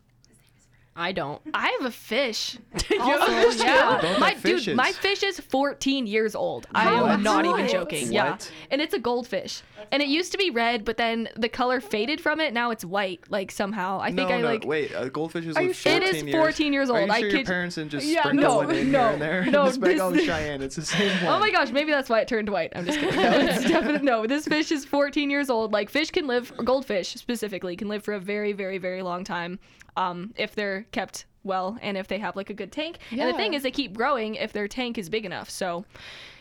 I 1.00 1.12
don't. 1.12 1.40
I 1.54 1.68
have 1.80 1.86
a 1.88 1.92
fish. 1.92 2.58
You 2.90 3.00
have 3.02 3.22
a 3.30 3.42
fish 3.52 3.60
yeah. 3.64 4.16
My 4.20 4.30
have 4.32 4.42
dude, 4.42 4.76
my 4.76 4.92
fish 4.92 5.22
is 5.22 5.40
14 5.40 6.08
years 6.08 6.34
old. 6.36 6.66
I 6.74 7.00
What? 7.02 7.12
am 7.12 7.24
not 7.24 7.46
even 7.46 7.62
What? 7.62 7.70
joking. 7.70 8.12
Yeah. 8.12 8.38
And 8.72 8.82
it's 8.82 8.94
a 8.94 9.00
goldfish. 9.00 9.62
And 9.92 10.02
it 10.02 10.08
used 10.10 10.32
to 10.32 10.38
be 10.38 10.50
red, 10.50 10.84
but 10.84 10.98
then 10.98 11.30
the 11.36 11.48
color 11.50 11.80
faded 11.80 12.20
from 12.20 12.40
it. 12.40 12.54
Now 12.54 12.72
it's 12.72 12.84
white, 12.84 13.20
like 13.30 13.52
somehow. 13.52 14.00
I 14.02 14.08
think 14.08 14.30
no, 14.30 14.36
I 14.36 14.42
no. 14.42 14.48
like 14.48 14.66
Wait, 14.66 14.94
uh, 14.96 15.10
goldfishes 15.10 15.56
Are 15.56 15.62
you 15.62 15.68
live 15.70 15.76
sure? 15.78 15.92
14 15.94 16.02
It 16.02 16.16
is 16.16 16.24
years. 16.24 16.36
14 16.36 16.74
years 16.74 16.90
Are 16.90 16.96
you 16.98 17.02
old. 17.02 17.12
I 17.12 17.20
sure 17.20 17.30
your 17.30 17.44
parents 17.46 17.76
didn't 17.76 17.92
just 17.92 18.08
Yeah, 18.08 18.22
sprinkle 18.24 18.50
no, 18.50 18.58
one 18.58 18.72
in 18.76 18.92
no, 18.92 19.00
here 19.00 19.08
and 19.10 19.22
there? 19.22 19.46
no, 19.46 19.66
just 19.68 19.80
make 19.80 20.00
all 20.02 20.10
the 20.10 20.18
this- 20.18 20.26
Cheyenne. 20.26 20.62
It's 20.64 20.76
the 20.78 20.82
same 20.86 21.24
one. 21.24 21.36
Oh 21.36 21.40
my 21.40 21.52
gosh, 21.52 21.72
maybe 21.72 21.92
that's 21.92 22.10
why 22.10 22.22
it 22.22 22.28
turned 22.28 22.50
white. 22.50 22.74
I'm 22.76 22.86
just 22.86 23.00
kidding. 23.00 23.16
No, 23.22 23.32
it's 23.38 23.64
definitely 23.68 24.06
no. 24.06 24.26
This 24.26 24.46
fish 24.48 24.72
is 24.72 24.84
14 24.86 25.30
years 25.30 25.50
old. 25.50 25.72
Like 25.74 25.90
fish 25.90 26.10
can 26.10 26.26
live, 26.26 26.52
goldfish 26.66 27.10
specifically, 27.14 27.76
can 27.76 27.88
live 27.88 28.04
for 28.04 28.14
a 28.14 28.20
very, 28.20 28.54
very, 28.54 28.78
very 28.80 29.04
long 29.04 29.24
time, 29.24 29.60
um, 29.98 30.34
if 30.38 30.56
they're 30.56 30.84
kept 30.94 31.26
well 31.44 31.78
and 31.82 31.98
if 31.98 32.08
they 32.08 32.20
have 32.20 32.36
like 32.36 32.50
a 32.50 32.54
good 32.54 32.72
tank. 32.72 32.98
And 33.12 33.22
the 33.22 33.34
thing 33.34 33.54
is, 33.54 33.64
they 33.64 33.72
keep 33.72 33.94
growing 33.94 34.36
if 34.36 34.54
their 34.54 34.68
tank 34.68 34.98
is 34.98 35.10
big 35.10 35.26
enough. 35.26 35.50
So, 35.50 35.84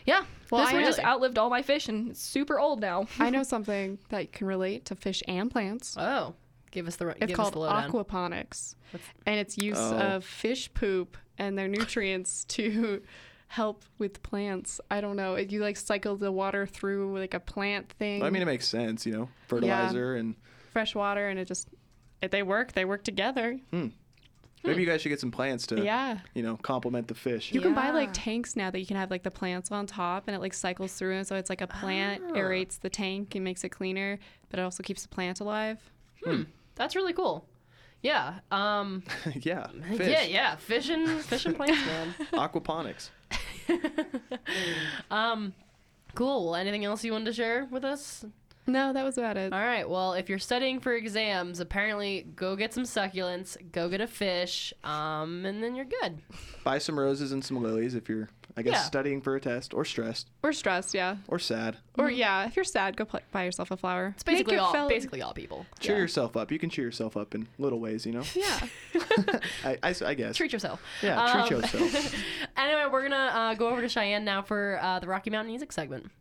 yeah, 0.05 0.23
Well, 0.51 0.61
this 0.61 0.71
I 0.71 0.73
one 0.75 0.83
just 0.83 0.99
outlived 0.99 1.37
all 1.37 1.49
my 1.49 1.61
fish 1.61 1.87
and 1.89 2.11
it's 2.11 2.21
super 2.21 2.59
old 2.59 2.79
now. 2.81 3.07
I 3.19 3.29
know 3.29 3.43
something 3.55 3.99
that 4.09 4.31
can 4.31 4.47
relate 4.47 4.85
to 4.85 4.95
fish 4.95 5.23
and 5.27 5.49
plants. 5.51 5.95
Oh, 5.99 6.33
give 6.71 6.87
us 6.87 6.95
the 6.97 7.07
It's 7.09 7.19
give 7.19 7.31
us 7.31 7.35
called 7.35 7.53
the 7.53 7.59
lowdown. 7.59 7.91
aquaponics, 7.91 8.75
and 9.25 9.39
it's 9.39 9.57
use 9.57 9.77
Oh. 9.79 9.97
of 9.97 10.25
fish 10.25 10.73
poop 10.73 11.17
and 11.37 11.57
their 11.57 11.67
nutrients 11.67 12.43
to 12.49 13.01
help 13.49 13.85
with 13.97 14.21
plants. 14.23 14.81
I 14.91 14.99
don't 14.99 15.15
know. 15.15 15.37
You 15.37 15.61
like 15.61 15.77
cycle 15.77 16.17
the 16.17 16.31
water 16.33 16.65
through 16.65 17.17
like 17.17 17.33
a 17.33 17.39
plant 17.39 17.89
thing. 17.93 18.23
I 18.23 18.29
mean, 18.29 18.41
it 18.41 18.45
makes 18.45 18.67
sense, 18.67 19.05
you 19.05 19.13
know, 19.13 19.29
fertilizer 19.47 20.15
and 20.15 20.35
fresh 20.73 20.93
water, 20.95 21.29
and 21.29 21.39
it 21.39 21.45
just 21.47 21.69
if 22.21 22.31
they 22.31 22.43
work. 22.43 22.73
They 22.73 22.85
work 22.85 23.03
together. 23.03 23.59
maybe 24.63 24.81
you 24.81 24.85
guys 24.87 25.01
should 25.01 25.09
get 25.09 25.19
some 25.19 25.31
plants 25.31 25.65
to, 25.67 25.81
Yeah. 25.81 26.19
you 26.33 26.43
know, 26.43 26.57
complement 26.57 27.07
the 27.07 27.13
fish. 27.15 27.53
You 27.53 27.61
can 27.61 27.73
buy 27.73 27.91
like 27.91 28.09
tanks 28.13 28.55
now 28.55 28.69
that 28.71 28.79
you 28.79 28.85
can 28.85 28.97
have 28.97 29.09
like 29.11 29.23
the 29.23 29.31
plants 29.31 29.71
on 29.71 29.85
top 29.87 30.23
and 30.27 30.35
it 30.35 30.39
like 30.39 30.53
cycles 30.53 30.93
through 30.93 31.15
and 31.15 31.25
so 31.27 31.35
it's 31.35 31.49
like 31.49 31.61
a 31.61 31.67
plant 31.67 32.21
Ah. 32.29 32.33
aerates 32.33 32.79
the 32.79 32.89
tank 32.89 33.35
and 33.35 33.43
makes 33.43 33.63
it 33.63 33.69
cleaner, 33.69 34.19
but 34.49 34.59
it 34.59 34.63
also 34.63 34.83
keeps 34.83 35.03
the 35.03 35.07
plant 35.09 35.39
alive. 35.39 35.79
Hmm. 36.23 36.43
That's 36.75 36.95
really 36.95 37.13
cool. 37.13 37.45
Yeah. 38.03 38.39
Um. 38.51 39.03
yeah, 39.41 39.67
fish. 39.95 40.07
Yeah. 40.07 40.23
Yeah. 40.23 40.55
Fish 40.57 40.89
and 40.89 41.07
fish 41.21 41.45
and 41.45 41.55
plants, 41.55 41.83
man. 41.85 42.13
Aquaponics. 42.33 43.09
Um. 45.11 45.53
Cool. 46.15 46.55
Anything 46.55 46.83
else 46.85 47.03
you 47.03 47.11
wanted 47.11 47.25
to 47.25 47.33
share 47.33 47.67
with 47.71 47.83
us? 47.85 48.25
No, 48.67 48.91
that 48.91 49.03
was 49.05 49.17
about 49.17 49.37
it. 49.37 49.53
All 49.53 49.59
right. 49.59 49.89
Well, 49.89 50.11
if 50.13 50.27
you're 50.27 50.39
studying 50.39 50.79
for 50.81 50.93
exams, 50.93 51.61
apparently 51.61 52.27
go 52.35 52.55
get 52.57 52.73
some 52.73 52.83
succulents, 52.83 53.55
go 53.71 53.87
get 53.87 54.01
a 54.01 54.07
fish, 54.07 54.73
um, 54.83 55.45
and 55.45 55.63
then 55.63 55.73
you're 55.75 55.85
good. 55.85 56.19
Buy 56.65 56.77
some 56.77 56.99
roses 56.99 57.31
and 57.31 57.43
some 57.45 57.63
lilies 57.63 57.95
if 57.95 58.09
you're, 58.09 58.27
I 58.57 58.63
guess, 58.63 58.73
Yeah. 58.73 58.81
studying 58.81 59.21
for 59.21 59.37
a 59.37 59.39
test 59.39 59.73
or 59.73 59.85
stressed 59.85 60.27
Or 60.43 60.51
stressed, 60.51 60.93
yeah. 60.93 61.15
or 61.29 61.39
sad. 61.39 61.77
Or 61.97 62.11
yeah, 62.11 62.45
if 62.45 62.57
you're 62.57 62.65
sad, 62.65 62.97
go 62.97 63.05
pl- 63.05 63.21
buy 63.31 63.45
yourself 63.45 63.71
a 63.71 63.77
flower. 63.77 64.11
It's 64.15 64.23
basically 64.23 64.55
Make 64.57 64.63
all 64.65 64.73
feel- 64.73 64.89
basically 64.89 65.21
all 65.21 65.33
people. 65.33 65.65
Cheer 65.79 65.97
yourself 65.97 66.35
up. 66.35 66.51
You 66.51 66.59
can 66.59 66.69
cheer 66.69 66.83
yourself 66.83 67.15
up 67.15 67.33
in 67.35 67.47
little 67.57 67.79
ways, 67.79 68.05
you 68.05 68.11
know. 68.11 68.23
Yeah. 68.35 68.67
I, 69.63 69.77
I, 69.81 69.95
I 70.07 70.13
guess. 70.13 70.35
Treat 70.35 70.51
yourself. 70.51 70.81
Yeah, 71.01 71.15
treat 71.47 71.55
Um, 71.55 71.61
yourself. 71.61 72.15
anyway, 72.57 72.83
we're 72.91 73.03
gonna 73.03 73.15
uh, 73.33 73.53
go 73.53 73.69
over 73.69 73.81
to 73.81 73.87
Cheyenne 73.87 74.25
now 74.25 74.41
for 74.41 74.77
uh, 74.81 74.99
the 74.99 75.07
Rocky 75.07 75.29
Mountain 75.29 75.51
Music 75.51 75.71
segment. 75.71 76.11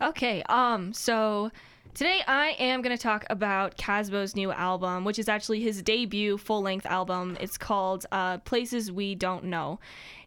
Okay, 0.00 0.42
um, 0.48 0.92
so 0.92 1.52
today 1.94 2.20
I 2.26 2.56
am 2.58 2.82
going 2.82 2.96
to 2.96 3.02
talk 3.02 3.24
about 3.30 3.76
Kasbo's 3.76 4.34
new 4.34 4.52
album, 4.52 5.04
which 5.04 5.18
is 5.18 5.28
actually 5.28 5.60
his 5.60 5.82
debut 5.82 6.38
full 6.38 6.62
length 6.62 6.86
album. 6.86 7.36
It's 7.40 7.58
called 7.58 8.06
uh, 8.12 8.38
Places 8.38 8.90
We 8.90 9.14
Don't 9.14 9.44
Know. 9.44 9.78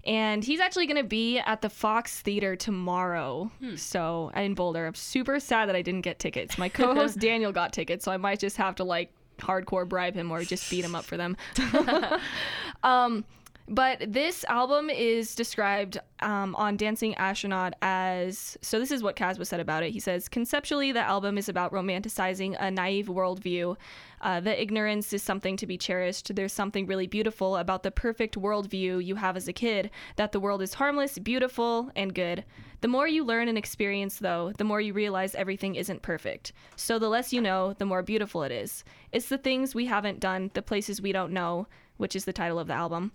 And 0.05 0.43
he's 0.43 0.59
actually 0.59 0.86
going 0.86 1.01
to 1.01 1.07
be 1.07 1.39
at 1.39 1.61
the 1.61 1.70
Fox 1.70 2.22
Theater 2.22 2.55
tomorrow. 2.55 3.49
So, 3.76 4.32
in 4.36 4.53
Boulder. 4.53 4.86
I'm 4.86 4.93
super 4.93 5.39
sad 5.39 5.68
that 5.68 5.76
I 5.76 5.82
didn't 5.82 6.01
get 6.01 6.20
tickets. 6.20 6.57
My 6.57 6.70
co 6.70 6.93
host 6.93 7.18
Daniel 7.20 7.51
got 7.51 7.74
tickets, 7.74 8.05
so 8.05 8.11
I 8.11 8.18
might 8.18 8.39
just 8.39 8.57
have 8.57 8.76
to 8.76 8.84
like 8.84 9.11
hardcore 9.39 9.88
bribe 9.88 10.16
him 10.16 10.32
or 10.32 10.43
just 10.43 10.70
beat 10.70 10.86
him 10.86 10.95
up 10.95 11.05
for 11.05 11.18
them. 11.18 11.36
um, 12.84 13.26
but 13.68 14.13
this 14.13 14.43
album 14.43 14.91
is 14.91 15.34
described 15.34 15.97
um, 16.20 16.55
on 16.55 16.78
Dancing 16.78 17.16
Astronaut 17.16 17.74
as 17.82 18.57
so. 18.61 18.80
This 18.80 18.91
is 18.91 19.01
what 19.01 19.16
Kasbo 19.16 19.45
said 19.45 19.59
about 19.59 19.82
it. 19.82 19.89
He 19.91 19.99
says, 19.99 20.30
conceptually, 20.30 20.91
the 20.91 21.01
album 21.01 21.36
is 21.38 21.49
about 21.49 21.72
romanticizing 21.72 22.55
a 22.59 22.70
naive 22.70 23.07
worldview. 23.07 23.76
Uh, 24.22 24.39
the 24.39 24.61
ignorance 24.61 25.13
is 25.13 25.24
something 25.24 25.57
to 25.57 25.66
be 25.66 25.80
cherished. 25.80 26.36
There's 26.36 26.53
something 26.53 26.86
really 26.86 27.07
beautiful 27.07 27.57
about 27.57 27.82
the 27.82 27.89
perfect 27.89 28.39
worldview 28.39 29.03
you 29.03 29.16
have 29.16 29.36
as 29.36 29.47
a 29.47 29.53
kid 29.53 29.89
that 30.16 30.32
the 30.32 30.39
world 30.39 30.61
is 30.61 30.76
harmless, 30.76 31.18
beautiful, 31.18 31.91
and 31.95 32.13
good. 32.13 32.45
The 32.82 32.88
more 32.88 33.07
you 33.07 33.24
learn 33.24 33.47
and 33.47 33.57
experience, 33.57 34.20
though, 34.20 34.51
the 34.57 34.63
more 34.63 34.80
you 34.80 34.93
realize 34.93 35.34
everything 35.34 35.74
isn't 35.74 36.03
perfect. 36.03 36.53
So 36.76 36.99
the 36.99 37.09
less 37.09 37.34
you 37.34 37.41
know, 37.41 37.74
the 37.74 37.86
more 37.86 38.03
beautiful 38.03 38.43
it 38.43 38.51
is. 38.51 38.84
It's 39.11 39.30
the 39.30 39.39
things 39.39 39.74
we 39.74 39.88
haven't 39.88 40.20
done, 40.20 40.51
the 40.53 40.61
places 40.61 41.01
we 41.01 41.11
don't 41.11 41.34
know, 41.34 41.68
which 41.97 42.16
is 42.16 42.26
the 42.26 42.34
title 42.34 42.59
of 42.59 42.68
the 42.68 42.74
album 42.74 43.11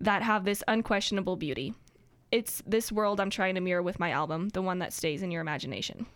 that 0.00 0.22
have 0.22 0.44
this 0.44 0.62
unquestionable 0.68 1.36
beauty. 1.36 1.74
It's 2.32 2.62
this 2.66 2.92
world 2.92 3.20
I'm 3.20 3.30
trying 3.30 3.56
to 3.56 3.60
mirror 3.60 3.82
with 3.82 3.98
my 3.98 4.10
album, 4.10 4.50
the 4.50 4.62
one 4.62 4.78
that 4.78 4.92
stays 4.92 5.22
in 5.22 5.30
your 5.30 5.40
imagination. 5.40 6.06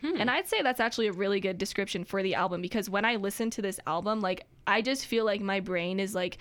Hmm. 0.00 0.16
And 0.18 0.30
I'd 0.30 0.48
say 0.48 0.62
that's 0.62 0.80
actually 0.80 1.08
a 1.08 1.12
really 1.12 1.40
good 1.40 1.58
description 1.58 2.04
for 2.04 2.22
the 2.22 2.34
album 2.34 2.60
because 2.60 2.90
when 2.90 3.04
I 3.04 3.16
listen 3.16 3.50
to 3.50 3.62
this 3.62 3.80
album, 3.86 4.20
like 4.20 4.46
I 4.66 4.82
just 4.82 5.06
feel 5.06 5.24
like 5.24 5.40
my 5.40 5.60
brain 5.60 5.98
is 5.98 6.14
like 6.14 6.38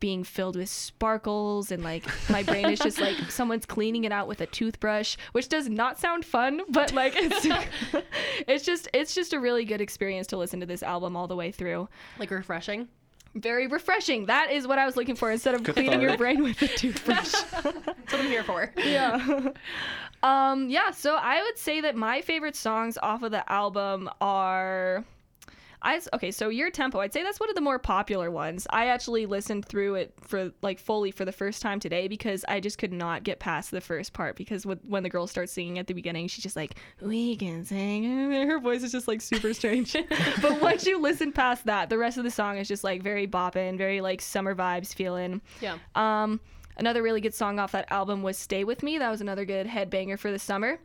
being 0.00 0.22
filled 0.22 0.54
with 0.54 0.68
sparkles 0.68 1.70
and 1.70 1.82
like 1.82 2.04
my 2.28 2.42
brain 2.42 2.68
is 2.68 2.78
just 2.78 3.00
like 3.00 3.16
someone's 3.30 3.64
cleaning 3.64 4.04
it 4.04 4.12
out 4.12 4.28
with 4.28 4.42
a 4.42 4.46
toothbrush, 4.46 5.16
which 5.32 5.48
does 5.48 5.68
not 5.68 5.98
sound 5.98 6.26
fun, 6.26 6.60
but 6.68 6.92
like 6.92 7.14
it's 7.16 7.46
it's 8.46 8.64
just 8.64 8.88
it's 8.92 9.14
just 9.14 9.32
a 9.32 9.40
really 9.40 9.64
good 9.64 9.80
experience 9.80 10.26
to 10.26 10.36
listen 10.36 10.60
to 10.60 10.66
this 10.66 10.82
album 10.82 11.16
all 11.16 11.26
the 11.26 11.36
way 11.36 11.50
through. 11.50 11.88
Like 12.18 12.30
refreshing. 12.30 12.88
Very 13.34 13.66
refreshing. 13.66 14.26
That 14.26 14.52
is 14.52 14.66
what 14.66 14.78
I 14.78 14.86
was 14.86 14.96
looking 14.96 15.16
for 15.16 15.30
instead 15.30 15.54
of 15.54 15.64
cleaning 15.64 16.00
your 16.00 16.16
brain 16.16 16.42
with 16.42 16.60
a 16.62 16.68
toothbrush. 16.68 17.32
That's 17.50 17.64
what 17.64 18.14
I'm 18.14 18.26
here 18.26 18.44
for. 18.44 18.72
yeah. 18.76 19.48
um, 20.22 20.68
yeah, 20.68 20.92
so 20.92 21.16
I 21.16 21.42
would 21.42 21.58
say 21.58 21.80
that 21.80 21.96
my 21.96 22.20
favorite 22.20 22.54
songs 22.54 22.96
off 23.02 23.22
of 23.22 23.32
the 23.32 23.50
album 23.50 24.08
are 24.20 25.04
I 25.84 26.00
okay, 26.14 26.30
so 26.30 26.48
your 26.48 26.70
tempo, 26.70 27.00
I'd 27.00 27.12
say 27.12 27.22
that's 27.22 27.38
one 27.38 27.50
of 27.50 27.54
the 27.54 27.60
more 27.60 27.78
popular 27.78 28.30
ones. 28.30 28.66
I 28.70 28.86
actually 28.86 29.26
listened 29.26 29.66
through 29.66 29.96
it 29.96 30.14
for 30.22 30.50
like 30.62 30.78
fully 30.78 31.10
for 31.10 31.26
the 31.26 31.32
first 31.32 31.60
time 31.60 31.78
today 31.78 32.08
because 32.08 32.42
I 32.48 32.58
just 32.60 32.78
could 32.78 32.92
not 32.92 33.22
get 33.22 33.38
past 33.38 33.70
the 33.70 33.82
first 33.82 34.14
part 34.14 34.34
because 34.34 34.64
when, 34.64 34.78
when 34.88 35.02
the 35.02 35.10
girl 35.10 35.26
starts 35.26 35.52
singing 35.52 35.78
at 35.78 35.86
the 35.86 35.92
beginning, 35.92 36.28
she's 36.28 36.42
just 36.42 36.56
like, 36.56 36.76
"We 37.02 37.36
can 37.36 37.66
sing," 37.66 38.06
and 38.06 38.50
her 38.50 38.58
voice 38.58 38.82
is 38.82 38.92
just 38.92 39.06
like 39.06 39.20
super 39.20 39.52
strange. 39.52 39.92
but 40.42 40.62
once 40.62 40.86
you 40.86 40.98
listen 40.98 41.32
past 41.32 41.66
that, 41.66 41.90
the 41.90 41.98
rest 41.98 42.16
of 42.16 42.24
the 42.24 42.30
song 42.30 42.56
is 42.56 42.66
just 42.66 42.82
like 42.82 43.02
very 43.02 43.26
bopping, 43.26 43.76
very 43.76 44.00
like 44.00 44.22
summer 44.22 44.54
vibes 44.54 44.94
feeling. 44.94 45.42
Yeah. 45.60 45.76
Um, 45.94 46.40
another 46.78 47.02
really 47.02 47.20
good 47.20 47.34
song 47.34 47.58
off 47.58 47.72
that 47.72 47.92
album 47.92 48.22
was 48.22 48.38
"Stay 48.38 48.64
with 48.64 48.82
Me." 48.82 48.96
That 48.96 49.10
was 49.10 49.20
another 49.20 49.44
good 49.44 49.66
headbanger 49.66 50.18
for 50.18 50.30
the 50.30 50.38
summer. 50.38 50.78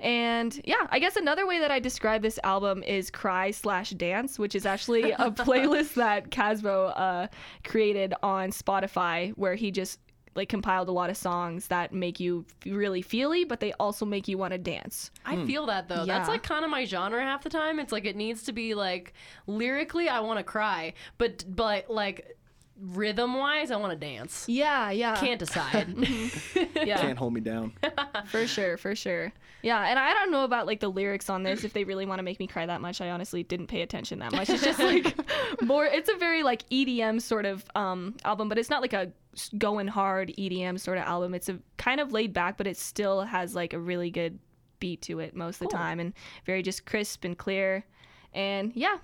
And 0.00 0.58
yeah, 0.64 0.86
I 0.88 0.98
guess 0.98 1.16
another 1.16 1.46
way 1.46 1.58
that 1.58 1.70
I 1.70 1.78
describe 1.78 2.22
this 2.22 2.38
album 2.42 2.82
is 2.82 3.10
cry 3.10 3.50
slash 3.50 3.90
dance, 3.90 4.38
which 4.38 4.54
is 4.54 4.64
actually 4.64 5.12
a 5.12 5.30
playlist 5.30 5.94
that 5.94 6.30
Kasbo 6.30 6.92
uh, 6.96 7.28
created 7.64 8.14
on 8.22 8.50
Spotify, 8.50 9.32
where 9.32 9.54
he 9.54 9.70
just 9.70 10.00
like 10.34 10.48
compiled 10.48 10.88
a 10.88 10.92
lot 10.92 11.10
of 11.10 11.16
songs 11.16 11.66
that 11.66 11.92
make 11.92 12.20
you 12.20 12.46
really 12.64 13.02
feely, 13.02 13.44
but 13.44 13.60
they 13.60 13.72
also 13.74 14.06
make 14.06 14.28
you 14.28 14.38
want 14.38 14.52
to 14.52 14.58
dance. 14.58 15.10
I 15.26 15.44
feel 15.44 15.66
that 15.66 15.88
though. 15.88 16.04
Yeah. 16.04 16.18
That's 16.18 16.28
like 16.28 16.42
kind 16.42 16.64
of 16.64 16.70
my 16.70 16.84
genre 16.84 17.20
half 17.20 17.42
the 17.42 17.50
time. 17.50 17.80
It's 17.80 17.92
like 17.92 18.04
it 18.06 18.16
needs 18.16 18.44
to 18.44 18.52
be 18.52 18.74
like 18.74 19.12
lyrically, 19.46 20.08
I 20.08 20.20
want 20.20 20.38
to 20.38 20.44
cry, 20.44 20.94
but 21.18 21.44
but 21.48 21.90
like 21.90 22.36
rhythm 22.80 23.34
wise, 23.34 23.70
I 23.70 23.76
want 23.76 23.92
to 23.92 23.98
dance. 23.98 24.46
Yeah, 24.48 24.90
yeah. 24.90 25.16
Can't 25.16 25.38
decide. 25.38 25.94
yeah. 26.74 27.00
Can't 27.00 27.18
hold 27.18 27.34
me 27.34 27.40
down. 27.40 27.72
for 28.26 28.46
sure, 28.46 28.76
for 28.76 28.94
sure. 28.94 29.32
Yeah, 29.62 29.86
and 29.86 29.98
I 29.98 30.14
don't 30.14 30.30
know 30.30 30.44
about 30.44 30.66
like 30.66 30.80
the 30.80 30.88
lyrics 30.88 31.28
on 31.28 31.42
this 31.42 31.64
if 31.64 31.72
they 31.72 31.84
really 31.84 32.06
want 32.06 32.18
to 32.18 32.22
make 32.22 32.40
me 32.40 32.46
cry 32.46 32.64
that 32.64 32.80
much. 32.80 33.00
I 33.00 33.10
honestly 33.10 33.42
didn't 33.42 33.66
pay 33.66 33.82
attention 33.82 34.18
that 34.20 34.32
much. 34.32 34.48
It's 34.48 34.62
just 34.62 34.78
like 34.78 35.14
more 35.62 35.84
it's 35.84 36.08
a 36.08 36.16
very 36.16 36.42
like 36.42 36.68
EDM 36.70 37.20
sort 37.20 37.44
of 37.44 37.64
um 37.74 38.16
album, 38.24 38.48
but 38.48 38.58
it's 38.58 38.70
not 38.70 38.80
like 38.80 38.94
a 38.94 39.12
going 39.58 39.86
hard 39.86 40.32
EDM 40.38 40.80
sort 40.80 40.98
of 40.98 41.04
album. 41.04 41.34
It's 41.34 41.48
a 41.48 41.58
kind 41.76 42.00
of 42.00 42.12
laid 42.12 42.32
back, 42.32 42.56
but 42.56 42.66
it 42.66 42.76
still 42.76 43.22
has 43.22 43.54
like 43.54 43.74
a 43.74 43.78
really 43.78 44.10
good 44.10 44.38
beat 44.78 45.02
to 45.02 45.18
it 45.18 45.36
most 45.36 45.60
of 45.60 45.68
the 45.68 45.76
time 45.76 46.00
and 46.00 46.14
very 46.46 46.62
just 46.62 46.86
crisp 46.86 47.24
and 47.24 47.36
clear. 47.36 47.84
And 48.32 48.72
yeah. 48.74 48.96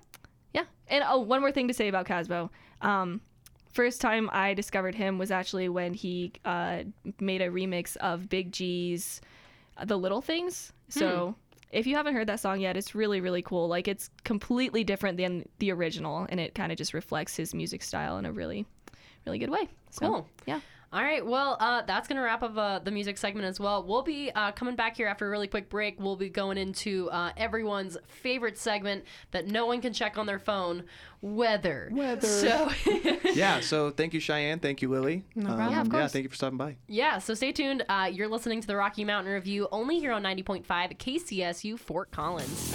Yeah. 0.54 0.64
And 0.88 1.04
oh, 1.06 1.20
one 1.20 1.40
more 1.42 1.52
thing 1.52 1.68
to 1.68 1.74
say 1.74 1.88
about 1.88 2.06
Kasbo. 2.06 2.48
Um 2.80 3.20
first 3.76 4.00
time 4.00 4.28
I 4.32 4.54
discovered 4.54 4.94
him 4.94 5.18
was 5.18 5.30
actually 5.30 5.68
when 5.68 5.94
he 5.94 6.32
uh, 6.44 6.84
made 7.20 7.42
a 7.42 7.50
remix 7.50 7.96
of 7.98 8.28
Big 8.28 8.50
G's 8.50 9.20
"The 9.84 9.96
Little 9.96 10.22
Things." 10.22 10.72
So 10.88 11.34
if 11.70 11.86
you 11.86 11.94
haven't 11.96 12.14
heard 12.14 12.26
that 12.28 12.40
song 12.40 12.60
yet, 12.60 12.76
it's 12.76 12.94
really 12.94 13.20
really 13.20 13.42
cool. 13.42 13.68
Like 13.68 13.86
it's 13.86 14.10
completely 14.24 14.82
different 14.82 15.18
than 15.18 15.48
the 15.58 15.70
original, 15.72 16.26
and 16.28 16.40
it 16.40 16.54
kind 16.54 16.72
of 16.72 16.78
just 16.78 16.94
reflects 16.94 17.36
his 17.36 17.54
music 17.54 17.82
style 17.82 18.18
in 18.18 18.24
a 18.26 18.32
really, 18.32 18.66
really 19.26 19.38
good 19.38 19.50
way. 19.50 19.68
So, 19.90 20.08
Cool. 20.08 20.28
Yeah. 20.46 20.60
All 20.96 21.02
right. 21.02 21.24
Well, 21.24 21.58
uh, 21.60 21.82
that's 21.82 22.08
going 22.08 22.16
to 22.16 22.22
wrap 22.22 22.42
up 22.42 22.56
uh, 22.56 22.78
the 22.78 22.90
music 22.90 23.18
segment 23.18 23.46
as 23.46 23.60
well. 23.60 23.84
We'll 23.84 24.00
be 24.00 24.30
uh, 24.34 24.52
coming 24.52 24.76
back 24.76 24.96
here 24.96 25.06
after 25.06 25.26
a 25.26 25.30
really 25.30 25.46
quick 25.46 25.68
break. 25.68 26.00
We'll 26.00 26.16
be 26.16 26.30
going 26.30 26.56
into 26.56 27.10
uh, 27.10 27.32
everyone's 27.36 27.98
favorite 28.08 28.56
segment 28.56 29.04
that 29.32 29.46
no 29.46 29.66
one 29.66 29.82
can 29.82 29.92
check 29.92 30.16
on 30.16 30.24
their 30.24 30.38
phone 30.38 30.84
weather. 31.20 31.90
Weather. 31.92 32.26
So, 32.26 32.70
yeah, 33.34 33.60
so 33.60 33.90
thank 33.90 34.14
you, 34.14 34.20
Cheyenne. 34.20 34.58
Thank 34.58 34.80
you, 34.80 34.88
Lily. 34.88 35.22
No 35.34 35.50
Um. 35.50 35.70
Yeah, 35.70 35.80
of 35.82 35.92
yeah, 35.92 36.08
thank 36.08 36.22
you 36.22 36.30
for 36.30 36.36
stopping 36.36 36.56
by. 36.56 36.76
yeah, 36.88 37.18
so 37.18 37.34
stay 37.34 37.52
tuned. 37.52 37.84
Uh, 37.90 38.08
you're 38.10 38.28
listening 38.28 38.62
to 38.62 38.66
the 38.66 38.76
Rocky 38.76 39.04
Mountain 39.04 39.34
Review 39.34 39.68
only 39.72 39.98
here 39.98 40.12
on 40.12 40.22
90.5 40.22 40.64
KCSU 40.64 41.78
Fort 41.78 42.10
Collins. 42.10 42.74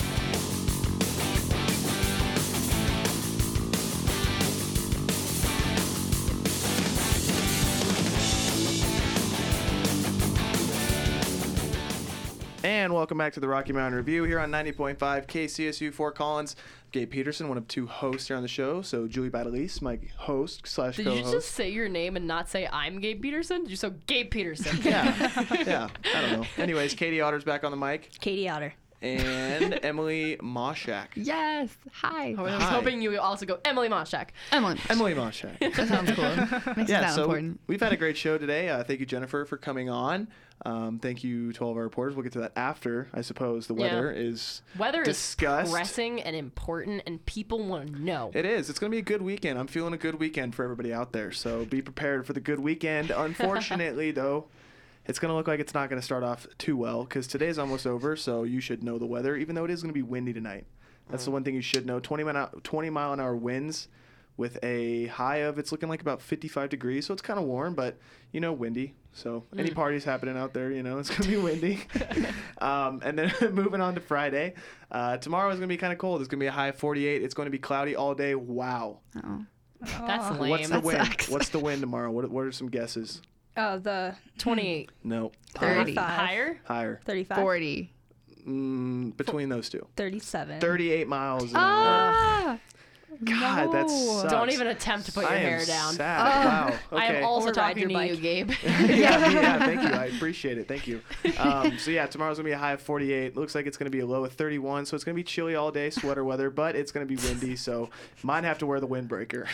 And 12.81 12.95
welcome 12.95 13.15
back 13.19 13.33
to 13.33 13.39
the 13.39 13.47
Rocky 13.47 13.73
Mountain 13.73 13.95
Review 13.95 14.23
here 14.23 14.39
on 14.39 14.49
90.5 14.49 14.97
KCSU 14.97 15.93
Fort 15.93 16.15
Collins. 16.15 16.55
Gabe 16.91 17.11
Peterson, 17.11 17.47
one 17.47 17.59
of 17.59 17.67
two 17.67 17.85
hosts 17.85 18.27
here 18.27 18.35
on 18.35 18.41
the 18.41 18.49
show. 18.49 18.81
So 18.81 19.07
Julie 19.07 19.29
Badalise, 19.29 19.83
my 19.83 19.99
host 20.17 20.65
slash 20.65 20.97
Did 20.97 21.05
co-host. 21.05 21.25
you 21.27 21.31
just 21.31 21.51
say 21.51 21.69
your 21.69 21.87
name 21.87 22.15
and 22.15 22.25
not 22.25 22.49
say 22.49 22.67
I'm 22.73 22.99
Gabe 22.99 23.21
Peterson? 23.21 23.61
Did 23.61 23.69
you 23.69 23.75
so 23.75 23.91
Gabe 24.07 24.31
Peterson? 24.31 24.79
yeah, 24.81 25.13
yeah. 25.63 25.89
I 26.15 26.21
don't 26.21 26.41
know. 26.41 26.47
Anyways, 26.57 26.95
Katie 26.95 27.21
Otter's 27.21 27.43
back 27.43 27.63
on 27.63 27.69
the 27.69 27.77
mic. 27.77 28.09
Katie 28.19 28.49
Otter. 28.49 28.73
And 29.01 29.79
Emily 29.83 30.37
Moshak. 30.41 31.07
Yes. 31.15 31.69
Hi. 31.91 32.35
I 32.37 32.41
was 32.41 32.53
Hi. 32.53 32.69
hoping 32.69 33.01
you 33.01 33.09
would 33.09 33.19
also 33.19 33.45
go 33.45 33.59
Emily 33.65 33.89
Moshak. 33.89 34.27
Emily. 34.51 34.77
Emily 34.89 35.13
Moshak. 35.15 35.57
That 35.75 35.87
sounds 35.87 36.11
cool. 36.11 36.73
Makes 36.75 36.89
it 36.89 36.93
yeah, 36.93 37.01
sound 37.01 37.15
so 37.15 37.23
important. 37.23 37.59
we've 37.67 37.81
had 37.81 37.93
a 37.93 37.97
great 37.97 38.15
show 38.17 38.37
today. 38.37 38.69
Uh, 38.69 38.83
thank 38.83 38.99
you, 38.99 39.05
Jennifer, 39.05 39.45
for 39.45 39.57
coming 39.57 39.89
on. 39.89 40.27
Um, 40.63 40.99
thank 40.99 41.23
you 41.23 41.51
to 41.53 41.63
all 41.63 41.71
of 41.71 41.77
our 41.77 41.83
reporters. 41.83 42.13
We'll 42.15 42.21
get 42.23 42.33
to 42.33 42.41
that 42.41 42.51
after, 42.55 43.07
I 43.13 43.21
suppose. 43.21 43.65
The 43.65 43.73
Yeah. 43.73 43.85
weather 43.95 44.11
is 44.11 44.61
Weather 44.77 45.03
discussed. 45.03 45.69
is 45.69 45.73
pressing 45.73 46.21
and 46.21 46.35
important, 46.35 47.01
and 47.07 47.25
people 47.25 47.63
want 47.65 47.87
to 47.95 47.99
know. 47.99 48.29
It 48.35 48.45
is. 48.45 48.69
It's 48.69 48.77
going 48.77 48.91
to 48.91 48.95
be 48.95 48.99
a 48.99 49.03
good 49.03 49.23
weekend. 49.23 49.57
I'm 49.57 49.65
feeling 49.65 49.93
a 49.93 49.97
good 49.97 50.19
weekend 50.19 50.53
for 50.53 50.63
everybody 50.63 50.93
out 50.93 51.13
there. 51.13 51.31
So 51.31 51.65
be 51.65 51.81
prepared 51.81 52.27
for 52.27 52.33
the 52.33 52.39
good 52.41 52.59
weekend. 52.59 53.09
Unfortunately, 53.15 54.11
though, 54.11 54.45
it's 55.11 55.19
going 55.19 55.29
to 55.29 55.35
look 55.35 55.47
like 55.47 55.59
it's 55.59 55.73
not 55.73 55.89
going 55.89 55.99
to 55.99 56.05
start 56.05 56.23
off 56.23 56.47
too 56.57 56.75
well 56.77 57.03
because 57.03 57.27
today's 57.27 57.59
almost 57.59 57.85
over. 57.85 58.15
So 58.15 58.43
you 58.43 58.61
should 58.61 58.81
know 58.81 58.97
the 58.97 59.05
weather, 59.05 59.35
even 59.35 59.55
though 59.55 59.65
it 59.65 59.71
is 59.71 59.81
going 59.83 59.89
to 59.93 59.97
be 59.97 60.01
windy 60.01 60.31
tonight. 60.33 60.65
That's 61.09 61.25
the 61.25 61.31
one 61.31 61.43
thing 61.43 61.53
you 61.55 61.61
should 61.61 61.85
know. 61.85 61.99
20 61.99 62.23
mile, 62.23 62.49
20 62.63 62.89
mile 62.89 63.11
an 63.11 63.19
hour 63.19 63.35
winds 63.35 63.89
with 64.37 64.57
a 64.63 65.07
high 65.07 65.37
of 65.39 65.59
it's 65.59 65.73
looking 65.73 65.89
like 65.89 65.99
about 66.01 66.21
55 66.21 66.69
degrees, 66.69 67.05
so 67.05 67.13
it's 67.13 67.21
kind 67.21 67.37
of 67.37 67.45
warm, 67.45 67.75
but 67.75 67.97
you 68.31 68.39
know, 68.39 68.53
windy. 68.53 68.95
So 69.11 69.43
any 69.57 69.71
Mm. 69.71 69.75
parties 69.75 70.05
happening 70.05 70.37
out 70.37 70.53
there, 70.53 70.71
you 70.71 70.81
know, 70.83 70.97
it's 70.99 71.09
gonna 71.09 71.29
be 71.29 71.35
windy. 71.49 71.81
um, 72.59 73.01
and 73.03 73.19
then 73.19 73.33
moving 73.53 73.81
on 73.81 73.93
to 73.95 73.99
Friday, 74.01 74.53
uh, 74.89 75.17
tomorrow 75.17 75.49
is 75.51 75.57
gonna 75.57 75.67
be 75.67 75.75
kind 75.77 75.91
of 75.91 75.99
cold. 75.99 76.21
It's 76.21 76.29
gonna 76.29 76.39
be 76.39 76.47
a 76.47 76.51
high 76.51 76.69
of 76.69 76.77
48. 76.77 77.21
It's 77.21 77.33
going 77.33 77.47
to 77.47 77.51
be 77.51 77.59
cloudy 77.59 77.95
all 77.95 78.15
day. 78.15 78.33
Wow. 78.35 78.99
Oh. 79.21 79.45
That's 80.07 80.39
lame. 80.39 80.49
What's 80.51 80.67
the 80.69 80.73
That 80.75 80.83
wind? 80.83 81.05
sucks. 81.07 81.29
What's 81.29 81.49
the 81.49 81.59
wind 81.59 81.81
tomorrow? 81.81 82.09
What, 82.11 82.29
what 82.31 82.45
are 82.45 82.51
some 82.53 82.69
guesses? 82.69 83.21
Uh, 83.55 83.77
the 83.77 84.15
28. 84.37 84.89
No. 85.03 85.31
30. 85.55 85.95
Higher? 85.95 86.59
Higher. 86.65 87.01
35. 87.05 87.37
40. 87.37 87.93
Mm, 88.47 89.17
between 89.17 89.49
those 89.49 89.69
two. 89.69 89.85
37. 89.97 90.59
38 90.61 91.07
miles. 91.07 91.51
an 91.51 91.57
hour. 91.57 91.61
Ah! 91.63 92.59
God, 93.23 93.71
that 93.73 93.89
sucks. 93.89 94.31
Don't 94.31 94.51
even 94.51 94.67
attempt 94.67 95.05
to 95.07 95.11
put 95.11 95.21
your 95.23 95.31
I 95.31 95.35
am 95.35 95.41
hair 95.41 95.65
down. 95.65 95.93
sad. 95.93 96.71
Wow. 96.71 96.77
I 96.91 97.05
am 97.07 97.23
also 97.23 97.47
Or 97.47 97.49
ride 97.49 97.55
talking 97.55 97.89
your 97.89 98.01
to 98.01 98.07
you. 98.07 98.15
Gabe. 98.17 98.51
yeah, 98.63 99.29
yeah, 99.29 99.59
thank 99.59 99.81
you. 99.81 99.89
I 99.89 100.05
appreciate 100.05 100.57
it. 100.57 100.67
Thank 100.67 100.87
you. 100.87 101.01
Um, 101.37 101.77
so 101.79 101.91
yeah, 101.91 102.05
tomorrow's 102.07 102.37
gonna 102.37 102.47
be 102.49 102.53
a 102.53 102.57
high 102.57 102.71
of 102.73 102.81
48. 102.81 103.35
Looks 103.35 103.53
like 103.53 103.65
it's 103.65 103.77
gonna 103.77 103.89
be 103.89 103.99
a 103.99 104.05
low 104.05 104.23
of 104.23 104.33
31. 104.33 104.85
So 104.85 104.95
it's 104.95 105.03
gonna 105.03 105.15
be 105.15 105.23
chilly 105.23 105.55
all 105.55 105.71
day, 105.71 105.89
sweater 105.89 106.23
weather, 106.23 106.49
but 106.49 106.75
it's 106.75 106.91
gonna 106.91 107.05
be 107.05 107.17
windy. 107.17 107.55
So 107.55 107.89
might 108.23 108.43
have 108.43 108.57
to 108.59 108.65
wear 108.65 108.79
the 108.79 108.87
windbreaker. 108.87 109.47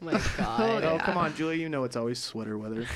my 0.00 0.20
God. 0.36 0.84
oh 0.84 0.98
come 0.98 1.16
on, 1.16 1.34
Julia. 1.34 1.58
You 1.60 1.68
know 1.68 1.84
it's 1.84 1.96
always 1.96 2.18
sweater 2.18 2.56
weather. 2.58 2.86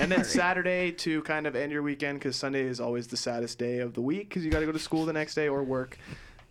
And 0.00 0.10
then 0.10 0.24
Saturday 0.24 0.92
to 0.92 1.22
kind 1.22 1.46
of 1.46 1.54
end 1.56 1.72
your 1.72 1.82
weekend 1.82 2.18
because 2.20 2.36
Sunday 2.36 2.62
is 2.62 2.80
always 2.80 3.06
the 3.08 3.16
saddest 3.16 3.58
day 3.58 3.78
of 3.78 3.94
the 3.94 4.00
week 4.00 4.28
because 4.28 4.44
you 4.44 4.50
got 4.50 4.60
to 4.60 4.66
go 4.66 4.72
to 4.72 4.78
school 4.78 5.04
the 5.04 5.12
next 5.12 5.34
day 5.34 5.48
or 5.48 5.62
work. 5.62 5.98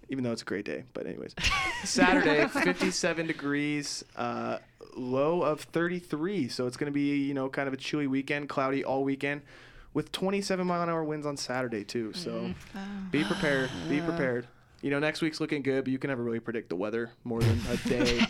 Even 0.10 0.24
though 0.24 0.32
it's 0.32 0.42
a 0.42 0.46
great 0.46 0.64
day, 0.66 0.84
but 0.94 1.06
anyways, 1.06 1.36
Saturday, 1.84 2.48
57 2.48 3.28
degrees, 3.28 4.06
uh, 4.16 4.58
low 4.96 5.42
of 5.42 5.62
33. 5.62 6.48
So 6.48 6.66
it's 6.66 6.78
going 6.78 6.92
to 6.92 6.94
be, 6.94 7.18
you 7.26 7.34
know, 7.34 7.50
kind 7.50 7.68
of 7.68 7.74
a 7.74 7.78
chilly 7.78 8.08
weekend, 8.08 8.48
cloudy 8.48 8.84
all 8.86 9.04
weekend, 9.04 9.42
with 9.94 10.12
27 10.14 10.66
mile 10.66 10.82
an 10.82 10.90
hour 10.90 11.04
winds 11.04 11.26
on 11.26 11.36
Saturday 11.36 11.84
too. 11.84 12.14
So 12.14 12.54
be 13.12 13.24
prepared. 13.24 13.70
Be 13.90 14.00
prepared. 14.00 14.48
You 14.82 14.92
know, 14.92 15.00
next 15.00 15.22
week's 15.22 15.42
looking 15.42 15.64
good, 15.64 15.86
but 15.86 15.92
you 15.92 15.98
can 15.98 16.10
never 16.10 16.22
really 16.22 16.40
predict 16.40 16.70
the 16.70 16.76
weather 16.76 17.10
more 17.24 17.42
than 17.42 17.60
a 17.70 17.78
day. 17.90 18.22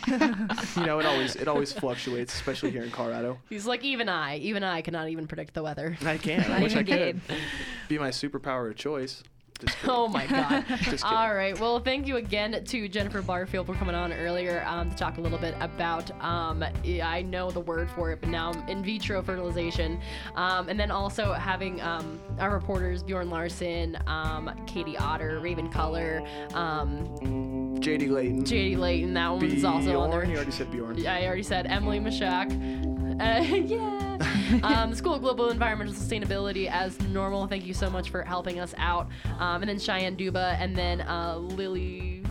you 0.76 0.86
know, 0.86 0.98
it 0.98 1.04
always 1.04 1.36
it 1.36 1.46
always 1.46 1.72
fluctuates, 1.72 2.34
especially 2.34 2.70
here 2.70 2.82
in 2.82 2.90
Colorado. 2.90 3.38
He's 3.50 3.66
like, 3.66 3.84
even 3.84 4.08
I, 4.08 4.38
even 4.38 4.64
I 4.64 4.80
cannot 4.80 5.10
even 5.10 5.26
predict 5.26 5.52
the 5.54 5.62
weather. 5.62 5.98
I 6.04 6.16
can. 6.16 6.40
I 6.44 6.48
Not 6.48 6.62
wish 6.62 6.74
I 6.74 6.82
could. 6.82 7.20
Be 7.88 7.98
my 7.98 8.08
superpower 8.08 8.70
of 8.70 8.76
choice. 8.76 9.22
Oh 9.84 10.06
my 10.06 10.26
God. 10.26 10.64
All 11.02 11.34
right. 11.34 11.58
Well, 11.58 11.80
thank 11.80 12.06
you 12.06 12.16
again 12.16 12.62
to 12.64 12.88
Jennifer 12.88 13.22
Barfield 13.22 13.66
for 13.66 13.74
coming 13.74 13.94
on 13.94 14.12
earlier 14.12 14.64
um, 14.66 14.90
to 14.90 14.96
talk 14.96 15.18
a 15.18 15.20
little 15.20 15.38
bit 15.38 15.54
about 15.60 16.10
um, 16.22 16.62
I 17.02 17.22
know 17.22 17.50
the 17.50 17.60
word 17.60 17.90
for 17.90 18.12
it, 18.12 18.20
but 18.20 18.28
now 18.28 18.52
in 18.68 18.82
vitro 18.84 19.22
fertilization. 19.22 20.00
Um, 20.34 20.68
and 20.68 20.78
then 20.78 20.90
also 20.90 21.32
having 21.32 21.80
um, 21.80 22.20
our 22.38 22.52
reporters, 22.52 23.02
Bjorn 23.02 23.30
Larson, 23.30 23.96
um, 24.06 24.50
Katie 24.66 24.96
Otter, 24.96 25.40
Raven 25.40 25.70
Color, 25.70 26.22
um, 26.54 27.06
JD 27.80 28.10
Layton. 28.10 28.44
JD 28.44 28.78
Layton. 28.78 29.14
That 29.14 29.28
one's 29.28 29.64
also 29.64 30.00
on 30.00 30.10
there. 30.10 30.20
Bjorn, 30.20 30.30
You 30.30 30.36
already 30.36 30.52
said 30.52 30.70
Bjorn. 30.70 30.98
Yeah, 30.98 31.14
I 31.14 31.26
already 31.26 31.42
said 31.42 31.66
Emily 31.66 32.00
Mashak. 32.00 32.50
Uh, 33.20 33.42
yeah. 33.66 34.07
um, 34.62 34.90
the 34.90 34.96
School 34.96 35.14
of 35.14 35.22
Global 35.22 35.50
Environmental 35.50 35.94
Sustainability, 35.94 36.68
as 36.70 36.98
normal. 37.08 37.46
Thank 37.46 37.66
you 37.66 37.74
so 37.74 37.90
much 37.90 38.10
for 38.10 38.22
helping 38.22 38.60
us 38.60 38.74
out. 38.78 39.08
Um, 39.38 39.62
and 39.62 39.68
then 39.68 39.78
Cheyenne 39.78 40.16
Duba, 40.16 40.56
and 40.60 40.74
then 40.76 41.02
uh, 41.02 41.36
Lily. 41.36 42.22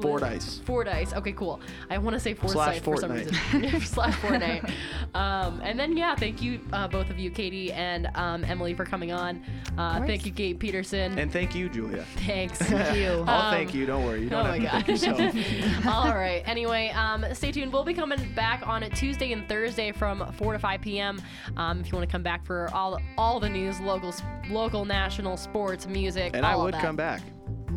Fordyce. 0.00 0.60
Fordyce. 0.64 1.12
Okay, 1.14 1.32
cool. 1.32 1.60
I 1.90 1.98
want 1.98 2.14
to 2.14 2.20
say 2.20 2.34
Slash 2.34 2.80
Forsyth 2.80 2.84
for 2.84 2.96
some 2.98 3.12
reason. 3.12 3.34
Slash 3.80 4.14
Fortnite. 4.16 4.70
um, 5.14 5.60
and 5.62 5.78
then 5.78 5.96
yeah, 5.96 6.14
thank 6.14 6.42
you 6.42 6.60
uh, 6.72 6.88
both 6.88 7.10
of 7.10 7.18
you, 7.18 7.30
Katie 7.30 7.72
and 7.72 8.08
um, 8.14 8.44
Emily, 8.44 8.74
for 8.74 8.84
coming 8.84 9.12
on. 9.12 9.42
Uh, 9.78 10.04
thank 10.06 10.24
you, 10.26 10.32
Gabe 10.32 10.58
Peterson. 10.58 11.18
And 11.18 11.32
thank 11.32 11.54
you, 11.54 11.68
Julia. 11.68 12.04
Thanks. 12.26 12.60
I'll 12.72 13.28
Um, 13.28 13.52
thank 13.54 13.74
you. 13.74 13.86
Don't 13.86 14.04
worry. 14.04 14.22
You 14.22 14.28
don't 14.30 14.46
oh 14.46 14.52
have 14.52 14.58
my 14.60 14.82
to 14.82 14.96
thank 14.98 15.36
yourself. 15.36 15.86
All 15.86 16.14
right. 16.14 16.42
Anyway, 16.46 16.88
um, 16.90 17.24
stay 17.34 17.52
tuned. 17.52 17.72
We'll 17.72 17.84
be 17.84 17.94
coming 17.94 18.32
back 18.34 18.66
on 18.66 18.82
Tuesday 18.90 19.32
and 19.32 19.48
Thursday 19.48 19.92
from 19.92 20.32
4 20.32 20.52
to 20.54 20.58
5 20.58 20.80
p.m. 20.80 21.20
Um, 21.56 21.80
if 21.80 21.86
you 21.90 21.96
want 21.96 22.08
to 22.08 22.12
come 22.12 22.22
back 22.22 22.44
for 22.44 22.68
all 22.72 23.00
all 23.18 23.40
the 23.40 23.48
news, 23.48 23.80
local, 23.80 24.14
local, 24.50 24.84
national, 24.84 25.36
sports, 25.36 25.86
music, 25.86 26.32
and 26.34 26.44
all 26.44 26.50
I 26.50 26.54
of 26.54 26.62
would 26.62 26.74
that. 26.74 26.82
come 26.82 26.96
back. 26.96 27.22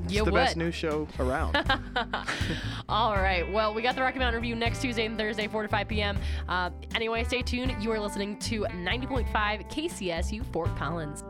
It's 0.06 0.14
You 0.14 0.26
the 0.26 0.32
best 0.32 0.56
would. 0.56 0.64
news 0.66 0.76
show 0.76 1.08
around. 1.20 1.56
All 2.90 3.14
right. 3.16 3.50
Well, 3.52 3.74
we 3.74 3.82
got 3.82 3.96
the 3.96 4.02
Rocky 4.02 4.20
Mountain 4.20 4.42
Review 4.42 4.56
next 4.56 4.82
Tuesday 4.82 5.06
and 5.06 5.18
Thursday, 5.18 5.48
4 5.48 5.64
to 5.64 5.68
5 5.70 5.88
p.m. 5.88 6.18
Uh, 6.48 6.70
anyway, 6.96 7.24
stay 7.24 7.42
tuned. 7.42 7.76
You 7.82 7.92
are 7.92 8.00
listening 8.00 8.38
to 8.40 8.62
90.5 8.64 9.32
KCSU 9.70 10.46
Fort 10.54 10.76
Collins. 10.76 11.24